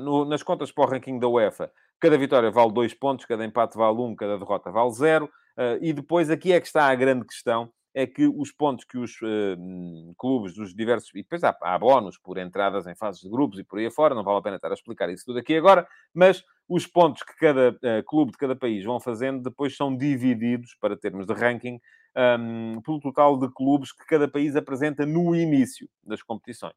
no, 0.00 0.26
nas 0.26 0.42
contas 0.42 0.70
para 0.70 0.84
o 0.84 0.90
ranking 0.90 1.18
da 1.18 1.26
UEFA, 1.26 1.72
cada 1.98 2.18
vitória 2.18 2.50
vale 2.50 2.72
2 2.72 2.92
pontos, 2.94 3.24
cada 3.24 3.44
empate 3.44 3.78
vale 3.78 3.96
1, 3.96 4.04
um, 4.04 4.14
cada 4.14 4.38
derrota 4.38 4.70
vale 4.70 4.92
0. 4.92 5.24
Uh, 5.24 5.30
eh, 5.56 5.78
e 5.80 5.92
depois 5.94 6.28
aqui 6.28 6.52
é 6.52 6.60
que 6.60 6.66
está 6.66 6.88
a 6.88 6.94
grande 6.94 7.24
questão, 7.24 7.72
é 7.94 8.06
que 8.06 8.26
os 8.26 8.50
pontos 8.50 8.84
que 8.84 8.98
os 8.98 9.12
uh, 9.22 10.14
clubes 10.18 10.54
dos 10.54 10.74
diversos. 10.74 11.10
E 11.14 11.22
depois 11.22 11.44
há, 11.44 11.56
há 11.62 11.78
bónus 11.78 12.18
por 12.18 12.38
entradas 12.38 12.86
em 12.86 12.94
fases 12.94 13.22
de 13.22 13.30
grupos 13.30 13.58
e 13.58 13.64
por 13.64 13.78
aí 13.78 13.86
afora, 13.86 14.14
não 14.14 14.24
vale 14.24 14.38
a 14.38 14.42
pena 14.42 14.56
estar 14.56 14.70
a 14.70 14.74
explicar 14.74 15.08
isso 15.10 15.24
tudo 15.24 15.38
aqui 15.38 15.56
agora, 15.56 15.86
mas 16.12 16.44
os 16.68 16.86
pontos 16.86 17.22
que 17.22 17.36
cada 17.36 17.70
uh, 17.70 18.04
clube 18.04 18.32
de 18.32 18.38
cada 18.38 18.56
país 18.56 18.84
vão 18.84 18.98
fazendo 18.98 19.42
depois 19.42 19.76
são 19.76 19.96
divididos, 19.96 20.74
para 20.80 20.96
termos 20.96 21.26
de 21.26 21.32
ranking, 21.32 21.78
um, 22.16 22.80
pelo 22.80 23.00
total 23.00 23.38
de 23.38 23.48
clubes 23.52 23.92
que 23.92 24.06
cada 24.06 24.28
país 24.28 24.56
apresenta 24.56 25.06
no 25.06 25.34
início 25.34 25.88
das 26.02 26.22
competições. 26.22 26.76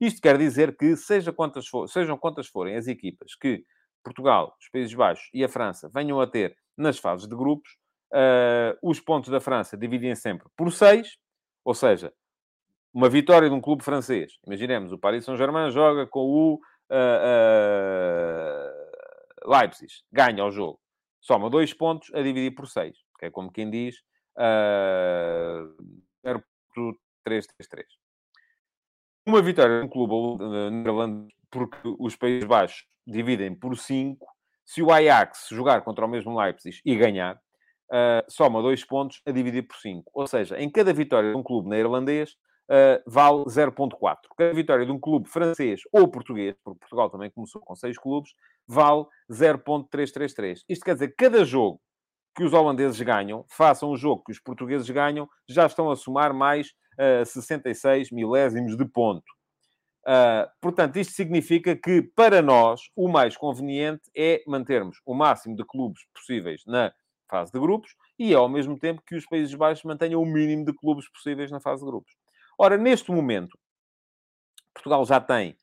Isto 0.00 0.20
quer 0.20 0.38
dizer 0.38 0.76
que, 0.76 0.96
seja 0.96 1.32
quantas 1.32 1.66
for, 1.66 1.88
sejam 1.88 2.16
quantas 2.16 2.46
forem 2.48 2.76
as 2.76 2.86
equipas 2.86 3.34
que 3.34 3.64
Portugal, 4.02 4.56
os 4.58 4.68
Países 4.70 4.94
Baixos 4.94 5.28
e 5.32 5.44
a 5.44 5.48
França 5.48 5.90
venham 5.92 6.20
a 6.20 6.26
ter 6.26 6.56
nas 6.76 6.98
fases 6.98 7.28
de 7.28 7.36
grupos, 7.36 7.76
Uh, 8.12 8.74
os 8.82 8.98
pontos 8.98 9.30
da 9.30 9.40
França 9.40 9.76
dividem 9.76 10.14
sempre 10.16 10.48
por 10.56 10.72
6, 10.72 11.16
ou 11.64 11.74
seja, 11.74 12.12
uma 12.92 13.08
vitória 13.08 13.48
de 13.48 13.54
um 13.54 13.60
clube 13.60 13.84
francês. 13.84 14.32
Imaginemos, 14.44 14.92
o 14.92 14.98
Paris 14.98 15.24
Saint-Germain 15.24 15.70
joga 15.70 16.06
com 16.06 16.20
o 16.20 16.54
uh, 16.54 16.58
uh, 19.46 19.50
Leipzig, 19.50 19.92
ganha 20.12 20.44
o 20.44 20.50
jogo. 20.50 20.80
Soma 21.20 21.48
dois 21.48 21.72
pontos 21.72 22.12
a 22.14 22.22
dividir 22.22 22.54
por 22.54 22.66
6, 22.66 22.96
que 23.18 23.26
é 23.26 23.30
como 23.30 23.52
quem 23.52 23.70
diz 23.70 23.96
uh, 24.36 25.76
0.333. 27.26 27.84
Uma 29.26 29.42
vitória 29.42 29.80
de 29.80 29.86
um 29.86 29.88
clube 29.88 30.42
neerlandês, 30.72 31.32
porque 31.50 31.78
os 31.98 32.16
Países 32.16 32.44
Baixos 32.44 32.86
dividem 33.06 33.54
por 33.54 33.76
5. 33.76 34.26
Se 34.64 34.82
o 34.82 34.90
Ajax 34.90 35.48
jogar 35.50 35.82
contra 35.82 36.04
o 36.04 36.08
mesmo 36.08 36.36
Leipzig 36.38 36.80
e 36.84 36.96
ganhar, 36.96 37.40
uh, 37.90 38.24
soma 38.30 38.62
dois 38.62 38.84
pontos 38.84 39.20
a 39.26 39.30
dividir 39.30 39.66
por 39.66 39.76
5. 39.76 40.10
Ou 40.14 40.26
seja, 40.26 40.58
em 40.58 40.70
cada 40.70 40.92
vitória 40.92 41.30
de 41.30 41.36
um 41.36 41.42
clube 41.42 41.68
neerlandês, 41.68 42.32
uh, 42.70 43.02
vale 43.06 43.44
0.4. 43.44 44.16
Cada 44.36 44.54
vitória 44.54 44.86
de 44.86 44.92
um 44.92 44.98
clube 44.98 45.28
francês 45.28 45.80
ou 45.92 46.08
português, 46.08 46.54
porque 46.64 46.78
Portugal 46.78 47.10
também 47.10 47.30
começou 47.30 47.60
com 47.60 47.74
seis 47.74 47.98
clubes, 47.98 48.32
vale 48.66 49.04
0.333. 49.30 50.60
Isto 50.68 50.84
quer 50.84 50.94
dizer 50.94 51.08
que 51.08 51.16
cada 51.16 51.44
jogo 51.44 51.80
que 52.36 52.44
os 52.44 52.52
holandeses 52.52 53.00
ganham, 53.00 53.44
façam 53.48 53.90
o 53.90 53.96
jogo 53.96 54.22
que 54.24 54.32
os 54.32 54.38
portugueses 54.38 54.88
ganham, 54.88 55.28
já 55.48 55.66
estão 55.66 55.90
a 55.90 55.96
somar 55.96 56.32
mais 56.32 56.68
uh, 56.98 57.26
66 57.26 58.10
milésimos 58.12 58.76
de 58.76 58.84
ponto. 58.84 59.24
Uh, 60.06 60.48
portanto, 60.60 60.96
isto 60.96 61.12
significa 61.12 61.76
que, 61.76 62.00
para 62.00 62.40
nós, 62.40 62.82
o 62.96 63.08
mais 63.08 63.36
conveniente 63.36 64.02
é 64.16 64.42
mantermos 64.46 64.98
o 65.04 65.14
máximo 65.14 65.56
de 65.56 65.64
clubes 65.64 66.00
possíveis 66.14 66.62
na 66.66 66.92
fase 67.30 67.52
de 67.52 67.60
grupos 67.60 67.94
e, 68.18 68.34
ao 68.34 68.48
mesmo 68.48 68.78
tempo, 68.78 69.02
que 69.06 69.14
os 69.14 69.24
Países 69.24 69.54
Baixos 69.54 69.84
mantenham 69.84 70.20
o 70.20 70.26
mínimo 70.26 70.64
de 70.64 70.74
clubes 70.74 71.08
possíveis 71.10 71.50
na 71.50 71.60
fase 71.60 71.82
de 71.82 71.90
grupos. 71.90 72.12
Ora, 72.58 72.76
neste 72.76 73.10
momento, 73.10 73.56
Portugal 74.74 75.06
já 75.06 75.20
tem 75.20 75.56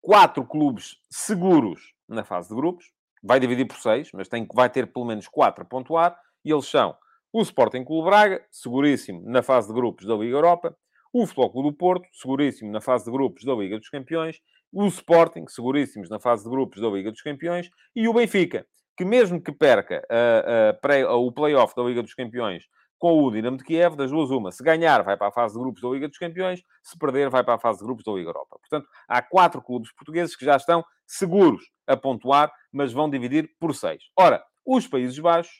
quatro 0.00 0.44
clubes 0.46 0.96
seguros 1.10 1.92
na 2.08 2.24
fase 2.24 2.48
de 2.48 2.54
grupos, 2.54 2.90
vai 3.22 3.38
dividir 3.38 3.66
por 3.66 3.76
seis, 3.76 4.10
mas 4.12 4.28
tem, 4.28 4.46
vai 4.54 4.70
ter 4.70 4.92
pelo 4.92 5.04
menos 5.04 5.28
quatro 5.28 5.62
a 5.62 5.66
pontuar, 5.66 6.18
e 6.44 6.52
eles 6.52 6.66
são 6.66 6.96
o 7.32 7.42
Sporting 7.42 7.84
Clube 7.84 8.08
Braga, 8.08 8.44
seguríssimo 8.50 9.22
na 9.24 9.42
fase 9.42 9.68
de 9.68 9.74
grupos 9.74 10.06
da 10.06 10.14
Liga 10.14 10.36
Europa, 10.36 10.76
o 11.12 11.26
Clube 11.26 11.70
do 11.70 11.72
Porto, 11.72 12.08
seguríssimo 12.12 12.72
na 12.72 12.80
fase 12.80 13.04
de 13.04 13.10
grupos 13.10 13.44
da 13.44 13.54
Liga 13.54 13.78
dos 13.78 13.88
Campeões, 13.88 14.40
o 14.72 14.86
Sporting, 14.86 15.46
seguríssimos 15.46 16.08
na 16.08 16.18
fase 16.18 16.44
de 16.44 16.50
grupos 16.50 16.80
da 16.80 16.88
Liga 16.88 17.10
dos 17.10 17.20
Campeões, 17.20 17.68
e 17.94 18.08
o 18.08 18.14
Benfica, 18.14 18.66
que 18.96 19.04
mesmo 19.04 19.40
que 19.40 19.52
perca 19.52 20.02
uh, 20.10 21.06
uh, 21.06 21.26
o 21.26 21.32
play-off 21.32 21.74
da 21.74 21.82
Liga 21.82 22.02
dos 22.02 22.14
Campeões 22.14 22.64
com 22.98 23.24
o 23.24 23.30
Dinamo 23.32 23.56
de 23.56 23.64
Kiev, 23.64 23.96
das 23.96 24.12
duas 24.12 24.30
uma, 24.30 24.52
se 24.52 24.62
ganhar 24.62 25.02
vai 25.02 25.16
para 25.16 25.26
a 25.26 25.32
fase 25.32 25.54
de 25.54 25.60
grupos 25.60 25.82
da 25.82 25.88
Liga 25.88 26.06
dos 26.06 26.18
Campeões, 26.18 26.62
se 26.82 26.96
perder 26.96 27.28
vai 27.30 27.42
para 27.42 27.54
a 27.54 27.58
fase 27.58 27.80
de 27.80 27.84
grupos 27.84 28.04
da 28.04 28.12
Liga 28.12 28.28
Europa. 28.28 28.58
Portanto, 28.60 28.88
há 29.08 29.20
quatro 29.20 29.60
clubes 29.60 29.92
portugueses 29.92 30.36
que 30.36 30.44
já 30.44 30.56
estão 30.56 30.84
seguros 31.04 31.62
a 31.84 31.96
pontuar, 31.96 32.52
mas 32.70 32.92
vão 32.92 33.10
dividir 33.10 33.50
por 33.58 33.74
seis. 33.74 34.04
Ora, 34.16 34.40
os 34.64 34.86
Países 34.86 35.18
Baixos, 35.18 35.52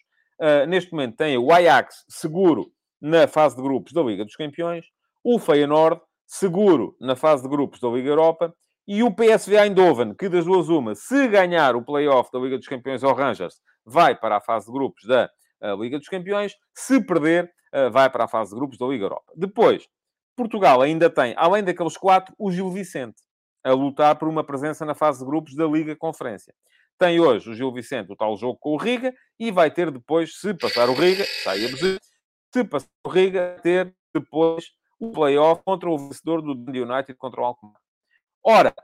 neste 0.69 0.93
momento, 0.93 1.17
têm 1.17 1.37
o 1.37 1.51
Ajax 1.51 2.05
seguro 2.09 2.71
na 3.01 3.27
fase 3.27 3.57
de 3.57 3.63
grupos 3.63 3.93
da 3.93 4.03
Liga 4.03 4.25
dos 4.25 4.37
Campeões, 4.37 4.87
o 5.25 5.41
Feyenoord 5.41 6.01
seguro 6.27 6.97
na 7.01 7.17
fase 7.17 7.43
de 7.43 7.49
grupos 7.49 7.81
da 7.81 7.89
Liga 7.89 8.09
Europa. 8.09 8.55
E 8.87 9.03
o 9.03 9.15
PSV 9.15 9.57
Eindhoven, 9.57 10.15
que 10.15 10.29
das 10.29 10.45
duas 10.45 10.69
uma, 10.69 10.95
se 10.95 11.29
ganhar 11.29 11.77
o 11.77 11.85
play-off 11.85 12.31
da 12.33 12.39
Liga 12.39 12.59
dos 12.59 12.67
Campeões 12.67 13.05
ao 13.05 13.15
Rangers, 13.15 13.61
vai 13.85 14.15
para 14.15 14.39
a 14.39 14.41
fase 14.41 14.67
de 14.67 14.73
grupos 14.73 15.05
da 15.05 15.31
uh, 15.63 15.81
Liga 15.81 15.99
dos 15.99 16.09
Campeões. 16.09 16.55
Se 16.75 17.01
perder, 17.01 17.53
uh, 17.73 17.91
vai 17.91 18.11
para 18.11 18.25
a 18.25 18.29
fase 18.29 18.51
de 18.51 18.57
grupos 18.57 18.79
da 18.79 18.87
Liga 18.87 19.05
Europa. 19.05 19.33
Depois, 19.37 19.87
Portugal 20.37 20.83
ainda 20.83 21.09
tem, 21.09 21.35
além 21.37 21.63
daqueles 21.63 21.97
quatro, 21.97 22.35
o 22.39 22.51
Gil 22.51 22.71
Vicente, 22.71 23.23
a 23.63 23.73
lutar 23.73 24.17
por 24.17 24.29
uma 24.29 24.43
presença 24.43 24.85
na 24.85 24.95
fase 24.95 25.21
de 25.21 25.27
grupos 25.27 25.55
da 25.55 25.67
Liga 25.67 25.95
Conferência. 25.95 26.53
Tem 26.99 27.21
hoje 27.21 27.51
o 27.51 27.55
Gil 27.55 27.73
Vicente 27.73 28.13
o 28.13 28.17
tal 28.17 28.37
jogo 28.37 28.59
com 28.61 28.71
o 28.71 28.77
Riga 28.77 29.15
e 29.39 29.51
vai 29.51 29.71
ter 29.71 29.91
depois, 29.91 30.39
se 30.39 30.55
passar 30.55 30.89
o 30.89 30.95
Riga, 30.95 31.25
sai 31.45 31.65
a 31.65 31.69
Bezerra, 31.69 32.01
se 32.53 32.65
passar 32.65 32.89
o 33.05 33.09
Riga, 33.09 33.57
ter 33.63 33.95
depois 34.15 34.67
o 34.99 35.11
play-off 35.11 35.63
contra 35.65 35.91
o 35.91 35.99
vencedor 35.99 36.43
do 36.43 36.53
United 36.53 37.15
contra 37.15 37.41
o 37.41 37.45
Alkmaar. 37.45 37.82
Ora, 38.45 38.75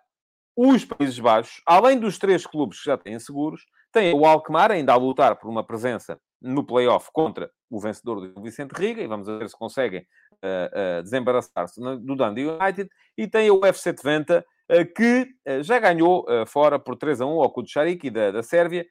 os 0.57 0.85
Países 0.85 1.19
Baixos, 1.19 1.63
além 1.67 1.99
dos 1.99 2.19
três 2.19 2.47
clubes 2.47 2.79
que 2.79 2.87
já 2.87 2.97
têm 2.97 3.19
seguros, 3.19 3.67
têm 3.93 4.15
o 4.15 4.25
Alkmaar 4.25 4.71
ainda 4.71 4.93
a 4.93 4.97
lutar 4.97 5.37
por 5.37 5.49
uma 5.49 5.65
presença 5.65 6.21
no 6.41 6.65
play-off 6.65 7.11
contra 7.13 7.51
o 7.69 7.81
vencedor 7.81 8.21
do 8.21 8.43
Vicente 8.43 8.73
Riga, 8.73 9.03
e 9.03 9.07
vamos 9.07 9.27
ver 9.27 9.49
se 9.49 9.57
conseguem 9.57 10.01
uh, 10.01 11.01
uh, 11.01 11.03
desembaraçar-se 11.03 11.81
do 11.81 12.17
Dundee 12.17 12.47
United, 12.47 12.89
e 13.17 13.27
tem 13.27 13.51
o 13.51 13.65
FC 13.65 13.93
Twente, 13.93 14.33
uh, 14.33 14.95
que 14.97 15.29
já 15.63 15.79
ganhou 15.79 16.25
fora 16.47 16.79
por 16.79 16.97
3 16.97 17.21
a 17.21 17.27
1 17.27 17.29
ao 17.29 17.51
Kucharik 17.51 18.09
da, 18.11 18.31
da 18.31 18.43
Sérvia, 18.43 18.87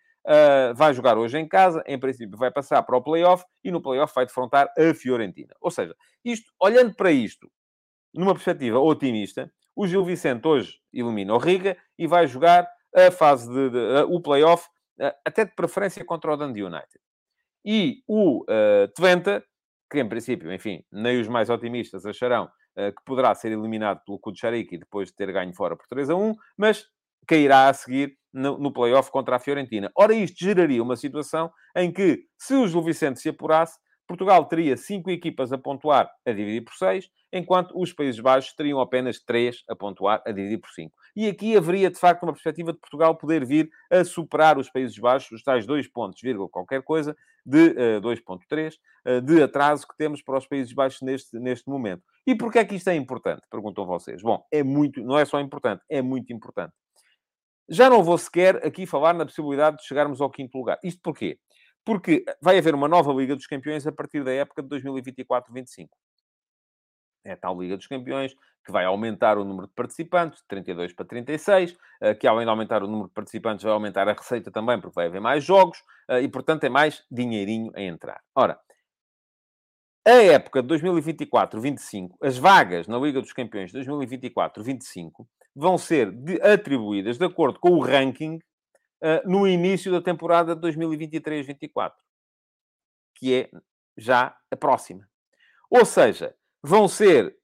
vai 0.76 0.94
jogar 0.94 1.18
hoje 1.18 1.38
em 1.38 1.48
casa, 1.48 1.82
em 1.88 1.98
princípio 1.98 2.38
vai 2.38 2.52
passar 2.52 2.84
para 2.84 2.98
o 2.98 3.02
play-off, 3.02 3.46
e 3.64 3.72
no 3.72 3.82
play-off 3.82 4.14
vai 4.14 4.26
defrontar 4.26 4.70
a 4.78 4.94
Fiorentina. 4.94 5.54
Ou 5.62 5.72
seja, 5.72 5.96
isto, 6.26 6.52
olhando 6.62 6.94
para 6.94 7.12
isto, 7.12 7.50
numa 8.14 8.34
perspectiva 8.34 8.80
otimista, 8.80 9.50
o 9.78 9.86
Gil 9.86 10.04
Vicente 10.04 10.48
hoje 10.48 10.80
elimina 10.92 11.36
o 11.36 11.38
Riga 11.38 11.78
e 12.00 12.08
vai 12.08 12.26
jogar 12.26 12.68
a 12.96 13.12
fase 13.12 13.48
de, 13.48 13.70
de, 13.70 14.04
o 14.10 14.20
play-off, 14.20 14.68
até 15.24 15.46
de 15.46 15.54
preferência 15.54 16.04
contra 16.04 16.34
o 16.34 16.36
Dundee 16.36 16.64
United. 16.64 17.00
E 17.64 18.02
o 18.08 18.42
uh, 18.42 18.88
Twente, 18.96 19.44
que 19.88 20.00
em 20.00 20.10
princípio, 20.10 20.52
enfim, 20.52 20.84
nem 20.92 21.22
os 21.22 21.28
mais 21.28 21.52
otimistas 21.52 22.08
acharão 22.08 22.46
uh, 22.46 22.92
que 22.92 23.04
poderá 23.06 23.36
ser 23.36 23.52
eliminado 23.52 24.02
pelo 24.04 24.18
Kuchariki 24.18 24.80
depois 24.80 25.10
de 25.10 25.16
ter 25.16 25.32
ganho 25.32 25.54
fora 25.54 25.76
por 25.76 25.86
3 25.88 26.10
a 26.10 26.16
1, 26.16 26.34
mas 26.58 26.86
cairá 27.28 27.70
a 27.70 27.74
seguir 27.74 28.18
no, 28.34 28.58
no 28.58 28.74
play-off 28.74 29.12
contra 29.12 29.36
a 29.36 29.40
Fiorentina. 29.40 29.92
Ora, 29.96 30.16
isto 30.16 30.44
geraria 30.44 30.82
uma 30.82 30.96
situação 30.96 31.52
em 31.76 31.92
que, 31.92 32.24
se 32.36 32.56
o 32.56 32.68
Gil 32.68 32.82
Vicente 32.82 33.20
se 33.20 33.30
apurasse, 33.30 33.78
Portugal 34.08 34.46
teria 34.46 34.78
cinco 34.78 35.12
equipas 35.12 35.52
a 35.52 35.58
pontuar 35.58 36.10
a 36.26 36.32
dividir 36.32 36.64
por 36.64 36.74
seis, 36.74 37.10
enquanto 37.32 37.80
os 37.80 37.92
Países 37.92 38.20
Baixos 38.20 38.54
teriam 38.54 38.80
apenas 38.80 39.20
três 39.20 39.64
a 39.70 39.76
pontuar 39.76 40.24
a 40.26 40.32
dividir 40.32 40.60
por 40.60 40.70
cinco. 40.70 40.96
E 41.16 41.28
aqui 41.28 41.58
haveria, 41.58 41.92
de 41.92 42.00
facto, 42.00 42.24
uma 42.24 42.32
perspectiva 42.32 42.72
de 42.72 42.80
Portugal 42.80 43.16
poder 43.18 43.46
vir 43.46 43.70
a 43.92 44.04
superar 44.04 44.58
os 44.58 44.70
Países 44.70 44.98
Baixos, 44.98 45.32
os 45.32 45.44
tais 45.44 45.66
dois 45.66 45.88
pontos, 45.88 46.22
vírgula, 46.22 46.48
qualquer 46.48 46.82
coisa, 46.84 47.16
de 47.46 47.70
uh, 47.70 48.02
2.3, 48.02 48.74
uh, 49.06 49.22
de 49.22 49.44
atraso 49.44 49.88
que 49.88 49.98
temos 49.98 50.22
para 50.22 50.38
os 50.38 50.48
Países 50.48 50.74
Baixos 50.74 51.02
neste, 51.02 51.38
neste 51.40 51.70
momento. 51.70 52.04
E 52.26 52.36
porquê 52.36 52.60
é 52.60 52.66
que 52.66 52.76
isto 52.76 52.90
é 52.90 52.96
importante? 52.96 53.42
Perguntam 53.50 53.86
vocês. 53.86 54.22
Bom, 54.22 54.44
é 54.52 54.64
muito, 54.64 55.02
não 55.02 55.18
é 55.18 55.26
só 55.26 55.40
importante, 55.40 55.84
é 55.90 56.02
muito 56.02 56.32
importante. 56.32 56.74
Já 57.70 57.90
não 57.90 58.02
vou 58.02 58.18
sequer 58.18 58.66
aqui 58.66 58.86
falar 58.86 59.14
na 59.14 59.26
possibilidade 59.26 59.78
de 59.78 59.86
chegarmos 59.86 60.22
ao 60.22 60.30
quinto 60.30 60.58
lugar. 60.58 60.80
Isto 60.82 61.02
porquê? 61.02 61.38
Porque 61.88 62.26
vai 62.42 62.58
haver 62.58 62.76
uma 62.76 62.90
nova 62.90 63.14
Liga 63.14 63.34
dos 63.34 63.48
Campeões 63.48 63.88
a 63.88 63.94
partir 63.94 64.22
da 64.22 64.34
época 64.34 64.62
de 64.62 64.68
2024-25. 64.68 65.88
É 67.24 67.32
a 67.32 67.38
tal 67.38 67.58
Liga 67.62 67.78
dos 67.78 67.88
Campeões 67.88 68.36
que 68.66 68.74
vai 68.74 68.84
aumentar 68.84 69.38
o 69.38 69.46
número 69.46 69.68
de 69.68 69.74
participantes, 69.74 70.42
de 70.42 70.48
32 70.50 70.92
para 70.92 71.06
36, 71.06 71.78
eh, 72.02 72.14
que 72.14 72.28
além 72.28 72.46
de 72.46 72.50
aumentar 72.50 72.84
o 72.84 72.88
número 72.88 73.08
de 73.08 73.14
participantes, 73.14 73.64
vai 73.64 73.72
aumentar 73.72 74.06
a 74.10 74.12
receita 74.12 74.52
também, 74.52 74.82
porque 74.82 74.96
vai 74.96 75.06
haver 75.06 75.22
mais 75.22 75.46
jogos, 75.46 75.82
eh, 76.10 76.24
e 76.24 76.28
portanto 76.28 76.66
é 76.66 76.70
mais 76.70 77.06
dinheirinho 77.10 77.72
a 77.74 77.82
entrar. 77.82 78.20
Ora, 78.36 78.60
a 80.06 80.12
época 80.12 80.62
de 80.62 80.68
2024-25, 80.68 82.18
as 82.22 82.38
vagas 82.38 82.86
na 82.86 82.98
Liga 82.98 83.22
dos 83.22 83.32
Campeões 83.32 83.72
de 83.72 83.78
2024-25 83.78 85.26
vão 85.56 85.78
ser 85.78 86.14
atribuídas 86.44 87.18
de 87.18 87.24
acordo 87.24 87.58
com 87.62 87.70
o 87.70 87.80
ranking 87.80 88.40
no 89.26 89.48
início 89.48 89.92
da 89.92 90.02
temporada 90.02 90.56
de 90.56 90.62
2023-24, 90.62 91.94
que 93.16 93.34
é 93.34 93.50
já 93.98 94.38
a 94.52 94.56
próxima. 94.56 95.08
Ou 95.70 95.84
seja, 95.86 96.36
vão 96.64 96.88
ser 96.88 97.36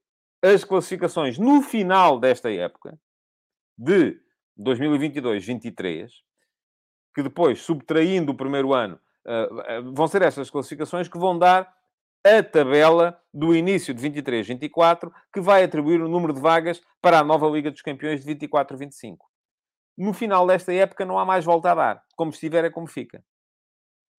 as 0.41 0.63
classificações 0.63 1.37
no 1.37 1.61
final 1.61 2.19
desta 2.19 2.51
época, 2.51 2.97
de 3.77 4.19
2022-23, 4.59 6.09
que 7.15 7.23
depois, 7.23 7.61
subtraindo 7.61 8.31
o 8.31 8.35
primeiro 8.35 8.73
ano, 8.73 8.99
uh, 9.25 9.93
vão 9.93 10.07
ser 10.07 10.21
estas 10.21 10.49
classificações 10.49 11.07
que 11.07 11.17
vão 11.17 11.37
dar 11.37 11.73
a 12.25 12.41
tabela 12.41 13.19
do 13.33 13.55
início 13.55 13.93
de 13.93 14.01
23-24, 14.09 15.11
que 15.33 15.41
vai 15.41 15.63
atribuir 15.63 16.01
o 16.01 16.07
número 16.07 16.33
de 16.33 16.39
vagas 16.39 16.81
para 17.01 17.19
a 17.19 17.23
nova 17.23 17.47
Liga 17.47 17.71
dos 17.71 17.81
Campeões 17.81 18.23
de 18.23 18.35
24-25 18.35 19.17
no 19.97 20.13
final 20.13 20.47
desta 20.47 20.73
época 20.73 21.05
não 21.05 21.19
há 21.19 21.25
mais 21.25 21.45
volta 21.45 21.71
a 21.71 21.75
dar. 21.75 22.03
Como 22.15 22.31
estiver 22.31 22.65
é 22.65 22.69
como 22.69 22.87
fica. 22.87 23.23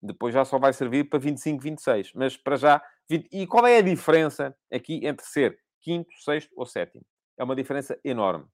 Depois 0.02 0.34
já 0.34 0.44
só 0.44 0.58
vai 0.58 0.72
servir 0.72 1.04
para 1.04 1.18
25, 1.18 1.62
26. 1.62 2.12
Mas 2.14 2.36
para 2.36 2.56
já... 2.56 2.82
20... 3.08 3.28
E 3.32 3.46
qual 3.46 3.66
é 3.66 3.78
a 3.78 3.82
diferença 3.82 4.56
aqui 4.72 5.06
entre 5.06 5.26
ser 5.26 5.58
quinto, 5.80 6.12
sexto 6.22 6.52
ou 6.56 6.66
sétimo? 6.66 7.04
É 7.36 7.44
uma 7.44 7.56
diferença 7.56 7.98
enorme. 8.04 8.46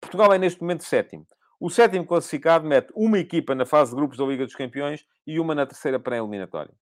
Portugal 0.00 0.32
é 0.32 0.38
neste 0.38 0.60
momento 0.60 0.84
sétimo. 0.84 1.26
O 1.60 1.70
sétimo 1.70 2.06
classificado 2.06 2.66
mete 2.66 2.92
uma 2.94 3.18
equipa 3.18 3.54
na 3.54 3.66
fase 3.66 3.90
de 3.90 3.96
grupos 3.96 4.18
da 4.18 4.24
Liga 4.24 4.44
dos 4.44 4.54
Campeões 4.54 5.04
e 5.26 5.40
uma 5.40 5.54
na 5.54 5.66
terceira 5.66 5.98
pré-eliminatória. 5.98 6.74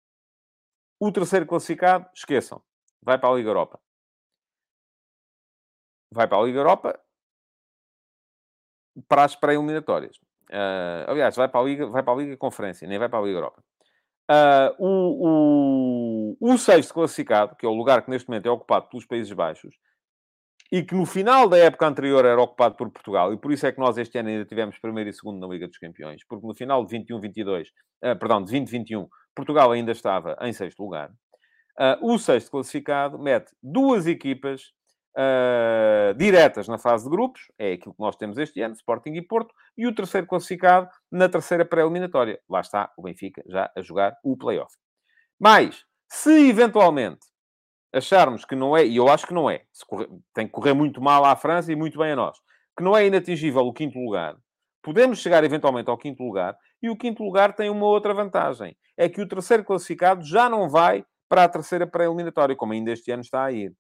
O 1.00 1.12
terceiro 1.12 1.46
classificado, 1.46 2.10
esqueçam, 2.14 2.62
vai 3.02 3.18
para 3.18 3.30
a 3.30 3.36
Liga 3.36 3.50
Europa. 3.50 3.80
Vai 6.12 6.28
para 6.28 6.38
a 6.38 6.44
Liga 6.44 6.60
Europa 6.60 7.00
para 9.08 9.24
as 9.24 9.36
pré-eliminatórias. 9.36 10.18
Uh, 10.50 11.10
aliás, 11.10 11.36
vai 11.36 11.48
para, 11.48 11.60
a 11.60 11.64
Liga, 11.64 11.88
vai 11.88 12.04
para 12.04 12.14
a 12.14 12.18
Liga 12.18 12.38
Conferência, 12.38 12.88
nem 12.88 13.00
vai 13.00 13.10
para 13.10 13.20
a 13.20 13.22
Liga 13.22 13.38
Europa. 13.38 13.64
Uh, 14.30 14.76
o, 14.80 16.38
o, 16.40 16.54
o 16.54 16.58
sexto 16.58 16.94
classificado, 16.94 17.56
que 17.56 17.66
é 17.66 17.70
o 17.70 17.74
lugar 17.74 18.04
que 18.04 18.10
neste 18.10 18.28
momento 18.28 18.48
é 18.48 18.52
ocupado 18.52 18.88
pelos 18.88 19.06
Países 19.06 19.32
Baixos, 19.32 19.76
e 20.72 20.84
que 20.84 20.96
no 20.96 21.06
final 21.06 21.48
da 21.48 21.58
época 21.58 21.88
anterior 21.88 22.26
era 22.26 22.42
ocupado 22.42 22.76
por 22.76 22.90
Portugal, 22.90 23.32
e 23.34 23.38
por 23.38 23.52
isso 23.52 23.68
é 23.68 23.72
que 23.72 23.80
nós 23.80 23.98
este 23.98 24.18
ano 24.18 24.30
ainda 24.30 24.46
tivemos 24.46 24.80
primeiro 24.80 25.10
e 25.10 25.14
segundo 25.14 25.40
na 25.40 25.48
Liga 25.48 25.68
dos 25.68 25.78
Campeões, 25.78 26.24
porque 26.28 26.46
no 26.46 26.56
final 26.56 26.86
de 26.86 26.98
21-22, 26.98 27.68
uh, 28.04 28.18
perdão, 28.18 28.40
de 28.40 28.52
2021, 28.52 29.08
Portugal 29.36 29.72
ainda 29.72 29.92
estava 29.92 30.38
em 30.42 30.54
sexto 30.54 30.82
lugar. 30.82 31.12
Uh, 31.78 32.14
o 32.14 32.18
sexto 32.18 32.50
classificado 32.52 33.20
mete 33.20 33.54
duas 33.62 34.08
equipas 34.08 34.74
uh, 35.16 36.14
diretas 36.16 36.68
na 36.68 36.78
fase 36.78 37.06
de 37.06 37.10
grupos, 37.10 37.52
é 37.58 37.74
aquilo 37.74 37.94
que 37.94 38.02
nós 38.02 38.16
temos 38.16 38.38
este 38.38 38.62
ano, 38.62 38.76
Sporting 38.76 39.14
e 39.14 39.22
Porto, 39.22 39.54
e 39.78 39.88
o 39.88 39.96
terceiro 39.96 40.28
classificado 40.28 40.90
na 41.12 41.30
terceira 41.30 41.66
pré-eliminatória. 41.66 42.40
Lá 42.50 42.62
está 42.62 42.92
o 42.98 43.04
Benfica 43.04 43.44
já 43.48 43.72
a 43.76 43.82
jogar 43.82 44.18
o 44.24 44.38
play-off. 44.38 44.76
Mas, 45.40 45.84
se 46.10 46.50
eventualmente 46.50 47.26
acharmos 47.94 48.44
que 48.44 48.56
não 48.56 48.76
é, 48.76 48.86
e 48.86 48.98
eu 48.98 49.08
acho 49.08 49.26
que 49.26 49.34
não 49.34 49.50
é, 49.50 49.64
correr, 49.88 50.10
tem 50.34 50.46
que 50.46 50.52
correr 50.52 50.74
muito 50.74 51.02
mal 51.02 51.24
à 51.24 51.36
França 51.36 51.72
e 51.72 51.76
muito 51.76 51.98
bem 51.98 52.12
a 52.12 52.16
nós, 52.16 52.38
que 52.78 52.84
não 52.84 52.96
é 52.96 53.06
inatingível 53.06 53.62
o 53.62 53.74
quinto 53.74 53.98
lugar, 53.98 54.36
podemos 54.84 55.20
chegar 55.20 55.44
eventualmente 55.44 55.90
ao 55.90 55.98
quinto 55.98 56.22
lugar, 56.22 56.58
e 56.82 56.90
o 56.90 56.98
quinto 56.98 57.24
lugar 57.24 57.54
tem 57.54 57.70
uma 57.70 57.86
outra 57.86 58.14
vantagem, 58.14 58.78
é 58.98 59.08
que 59.08 59.22
o 59.22 59.28
terceiro 59.28 59.64
classificado 59.64 60.24
já 60.26 60.50
não 60.50 60.70
vai 60.70 61.06
para 61.28 61.46
a 61.46 61.50
terceira 61.50 61.88
pré-eliminatória, 61.88 62.56
como 62.56 62.74
ainda 62.74 62.92
este 62.92 63.12
ano 63.12 63.22
está 63.22 63.46
a 63.46 63.52
ir 63.52 63.74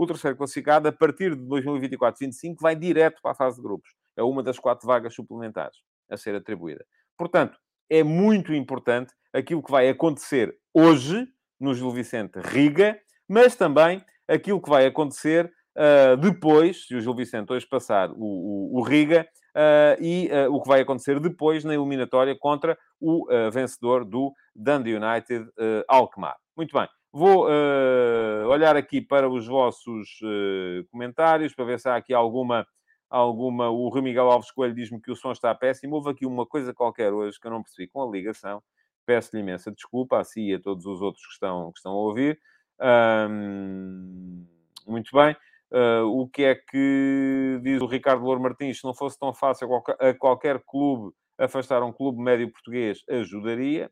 o 0.00 0.06
terceiro 0.06 0.34
classificado, 0.34 0.88
a 0.88 0.92
partir 0.92 1.36
de 1.36 1.42
2024-25, 1.42 2.56
vai 2.58 2.74
direto 2.74 3.20
para 3.20 3.32
a 3.32 3.34
fase 3.34 3.56
de 3.56 3.62
grupos. 3.62 3.90
É 4.16 4.22
uma 4.22 4.42
das 4.42 4.58
quatro 4.58 4.86
vagas 4.86 5.14
suplementares 5.14 5.76
a 6.10 6.16
ser 6.16 6.34
atribuída. 6.34 6.86
Portanto, 7.18 7.58
é 7.90 8.02
muito 8.02 8.54
importante 8.54 9.12
aquilo 9.30 9.62
que 9.62 9.70
vai 9.70 9.90
acontecer 9.90 10.56
hoje 10.72 11.28
no 11.60 11.74
Gil 11.74 11.90
Vicente 11.90 12.40
Riga, 12.40 12.98
mas 13.28 13.54
também 13.54 14.02
aquilo 14.26 14.62
que 14.62 14.70
vai 14.70 14.86
acontecer 14.86 15.52
uh, 15.76 16.16
depois, 16.16 16.86
se 16.86 16.94
o 16.94 17.00
Gil 17.02 17.14
Vicente 17.14 17.52
hoje 17.52 17.66
passar 17.66 18.10
o, 18.10 18.16
o, 18.16 18.78
o 18.78 18.82
Riga, 18.82 19.28
uh, 19.54 20.02
e 20.02 20.30
uh, 20.32 20.50
o 20.50 20.62
que 20.62 20.68
vai 20.68 20.80
acontecer 20.80 21.20
depois 21.20 21.62
na 21.62 21.74
eliminatória 21.74 22.34
contra 22.34 22.78
o 22.98 23.26
vencedor 23.50 24.04
do 24.04 24.32
Dundee 24.54 24.94
United 24.94 25.46
Alkmaar. 25.88 26.36
Muito 26.54 26.76
bem. 26.76 26.86
Vou 27.12 27.48
uh, 27.48 28.46
olhar 28.48 28.76
aqui 28.76 29.00
para 29.00 29.28
os 29.28 29.46
vossos 29.46 30.20
uh, 30.22 30.86
comentários 30.90 31.52
para 31.52 31.64
ver 31.64 31.80
se 31.80 31.88
há 31.88 31.96
aqui 31.96 32.14
alguma. 32.14 32.66
alguma... 33.08 33.68
O 33.68 33.88
Rui 33.88 34.02
Miguel 34.02 34.30
Alves 34.30 34.52
Coelho 34.52 34.74
diz-me 34.74 35.00
que 35.00 35.10
o 35.10 35.16
som 35.16 35.32
está 35.32 35.52
péssimo. 35.54 35.96
Houve 35.96 36.10
aqui 36.10 36.24
uma 36.24 36.46
coisa 36.46 36.72
qualquer 36.72 37.12
hoje 37.12 37.40
que 37.40 37.46
eu 37.46 37.50
não 37.50 37.62
percebi 37.62 37.88
com 37.88 38.02
a 38.02 38.10
ligação. 38.10 38.62
Peço-lhe 39.04 39.42
imensa 39.42 39.72
desculpa 39.72 40.20
a 40.20 40.24
si 40.24 40.50
e 40.50 40.54
a 40.54 40.60
todos 40.60 40.86
os 40.86 41.02
outros 41.02 41.26
que 41.26 41.32
estão, 41.32 41.72
que 41.72 41.78
estão 41.78 41.92
a 41.92 41.96
ouvir. 41.96 42.40
Um, 42.80 44.46
muito 44.86 45.10
bem. 45.12 45.36
Uh, 45.72 46.04
o 46.20 46.28
que 46.28 46.44
é 46.44 46.54
que 46.54 47.60
diz 47.62 47.80
o 47.80 47.86
Ricardo 47.86 48.24
Louro 48.24 48.40
Martins? 48.40 48.78
Se 48.78 48.84
não 48.84 48.94
fosse 48.94 49.18
tão 49.18 49.34
fácil 49.34 49.68
a 49.98 50.14
qualquer, 50.14 50.62
clube 50.64 51.12
afastar 51.38 51.82
um 51.82 51.92
clube 51.92 52.20
médio 52.22 52.50
português, 52.52 53.02
ajudaria. 53.08 53.90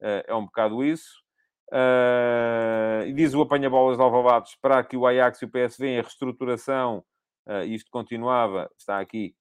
Uh, 0.00 0.24
é 0.26 0.34
um 0.34 0.44
bocado 0.44 0.84
isso. 0.84 1.22
Uh, 1.72 3.12
diz 3.14 3.32
o 3.34 3.42
apanha-bolas 3.42 3.96
de 3.96 4.02
Alvalade, 4.02 4.48
esperar 4.48 4.84
que 4.84 4.96
o 4.96 5.06
Ajax 5.06 5.40
e 5.42 5.44
o 5.44 5.48
PSV 5.48 5.86
em 5.86 6.00
reestruturação, 6.00 7.04
isto 7.66 7.90
continuava, 7.90 8.70
está 8.78 9.00
aqui, 9.00 9.34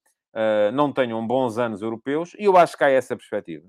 não 0.74 0.92
tenham 0.92 1.26
bons 1.28 1.58
anos 1.60 1.82
europeus. 1.82 2.34
E 2.40 2.46
eu 2.46 2.58
acho 2.58 2.76
que 2.76 2.84
há 2.84 2.90
essa 2.90 3.16
perspectiva. 3.16 3.68